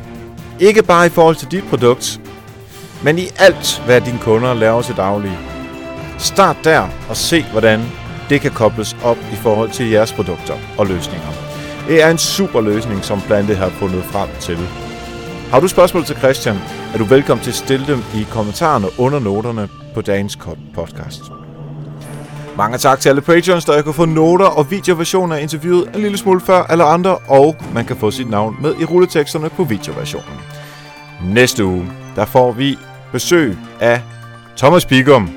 Ikke 0.60 0.82
bare 0.82 1.06
i 1.06 1.08
forhold 1.08 1.36
til 1.36 1.50
dit 1.50 1.64
produkt, 1.64 2.20
men 3.04 3.18
i 3.18 3.28
alt, 3.38 3.82
hvad 3.86 4.00
dine 4.00 4.18
kunder 4.18 4.54
laver 4.54 4.82
til 4.82 4.96
daglig. 4.96 5.38
Start 6.18 6.56
der 6.64 6.88
og 7.08 7.16
se, 7.16 7.44
hvordan 7.50 7.80
det 8.28 8.40
kan 8.40 8.50
kobles 8.50 8.96
op 9.04 9.16
i 9.32 9.36
forhold 9.36 9.70
til 9.70 9.90
jeres 9.90 10.12
produkter 10.12 10.54
og 10.78 10.86
løsninger. 10.86 11.28
Det 11.88 12.02
er 12.02 12.10
en 12.10 12.18
super 12.18 12.60
løsning, 12.60 13.04
som 13.04 13.20
Plante 13.20 13.54
har 13.54 13.68
fundet 13.68 14.04
frem 14.04 14.28
til. 14.40 14.58
Har 15.50 15.60
du 15.60 15.68
spørgsmål 15.68 16.04
til 16.04 16.16
Christian, 16.16 16.56
er 16.94 16.98
du 16.98 17.04
velkommen 17.04 17.44
til 17.44 17.50
at 17.50 17.56
stille 17.56 17.86
dem 17.86 17.98
i 18.14 18.26
kommentarerne 18.30 18.86
under 18.98 19.18
noterne 19.18 19.68
på 19.94 20.00
dagens 20.00 20.38
podcast. 20.74 21.41
Mange 22.56 22.78
tak 22.78 23.00
til 23.00 23.08
alle 23.08 23.20
patrons, 23.20 23.64
der 23.64 23.82
kan 23.82 23.94
få 23.94 24.04
noter 24.04 24.46
og 24.46 24.70
videoversioner 24.70 25.36
af 25.36 25.42
interviewet 25.42 25.90
en 25.94 26.00
lille 26.00 26.18
smule 26.18 26.40
før 26.40 26.62
alle 26.62 26.84
andre, 26.84 27.16
og 27.16 27.56
man 27.74 27.84
kan 27.84 27.96
få 27.96 28.10
sit 28.10 28.30
navn 28.30 28.56
med 28.60 28.74
i 28.80 28.84
rulleteksterne 28.84 29.50
på 29.50 29.64
videoversionen. 29.64 30.40
Næste 31.24 31.64
uge, 31.64 31.92
der 32.16 32.24
får 32.24 32.52
vi 32.52 32.78
besøg 33.12 33.56
af 33.80 34.00
Thomas 34.56 34.86
Bigum 34.86 35.30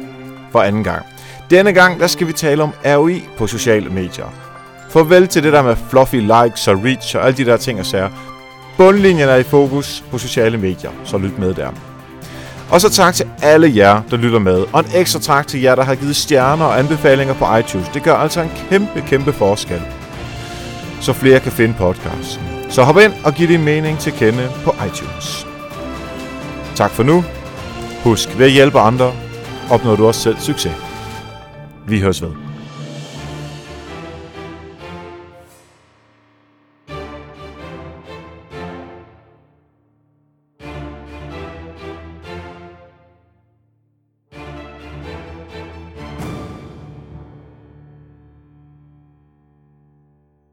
for 0.51 0.61
anden 0.61 0.84
gang. 0.84 1.05
Denne 1.49 1.74
gang, 1.74 1.99
der 1.99 2.07
skal 2.07 2.28
vi 2.28 2.34
tale 2.34 2.63
om 2.63 2.72
ROI 2.86 3.24
på 3.38 3.47
sociale 3.47 3.89
medier. 3.89 4.34
Farvel 4.89 5.28
til 5.28 5.43
det 5.43 5.53
der 5.53 5.61
med 5.61 5.76
fluffy 5.89 6.16
likes 6.16 6.68
og 6.68 6.84
reach 6.84 7.18
og 7.18 7.26
alle 7.26 7.38
de 7.38 7.45
der 7.45 7.57
ting 7.57 7.80
og 7.80 7.86
sager. 7.86 8.09
Bundlinjen 8.78 9.30
er 9.30 9.36
i 9.36 9.43
fokus 9.43 10.03
på 10.11 10.18
sociale 10.18 10.57
medier, 10.57 10.91
så 11.03 11.18
lyt 11.18 11.39
med 11.39 11.53
der. 11.53 11.70
Og 12.72 12.82
så 12.82 12.89
tak 12.89 13.13
til 13.13 13.26
alle 13.41 13.72
jer, 13.76 14.01
der 14.11 14.18
lytter 14.18 14.39
med, 14.39 14.66
og 14.74 14.80
en 14.80 14.86
ekstra 14.95 15.20
tak 15.20 15.47
til 15.47 15.61
jer, 15.61 15.76
der 15.76 15.84
har 15.84 15.95
givet 15.95 16.16
stjerner 16.16 16.66
og 16.66 16.80
anbefalinger 16.80 17.34
på 17.34 17.55
iTunes. 17.57 17.88
Det 17.93 18.03
gør 18.03 18.16
altså 18.16 18.41
en 18.41 18.51
kæmpe, 18.70 19.01
kæmpe 19.07 19.34
forskel, 19.34 19.82
så 21.01 21.13
flere 21.13 21.39
kan 21.39 21.51
finde 21.51 21.76
podcasten. 21.78 22.43
Så 22.70 22.84
hop 22.84 22.97
ind 22.97 23.13
og 23.26 23.34
giv 23.34 23.47
din 23.47 23.63
mening 23.63 23.99
til 23.99 24.13
kende 24.13 24.49
på 24.63 24.76
iTunes. 24.88 25.47
Tak 26.76 26.91
for 26.91 27.03
nu. 27.03 27.24
Husk, 28.03 28.38
ved 28.38 28.45
at 28.45 28.51
hjælpe 28.51 28.80
andre, 28.80 29.11
opnår 29.70 29.95
du 29.95 30.07
også 30.07 30.22
selv 30.22 30.38
succes. 30.39 30.74
Vi 31.88 31.99
høres 31.99 32.22
ved. 32.22 32.44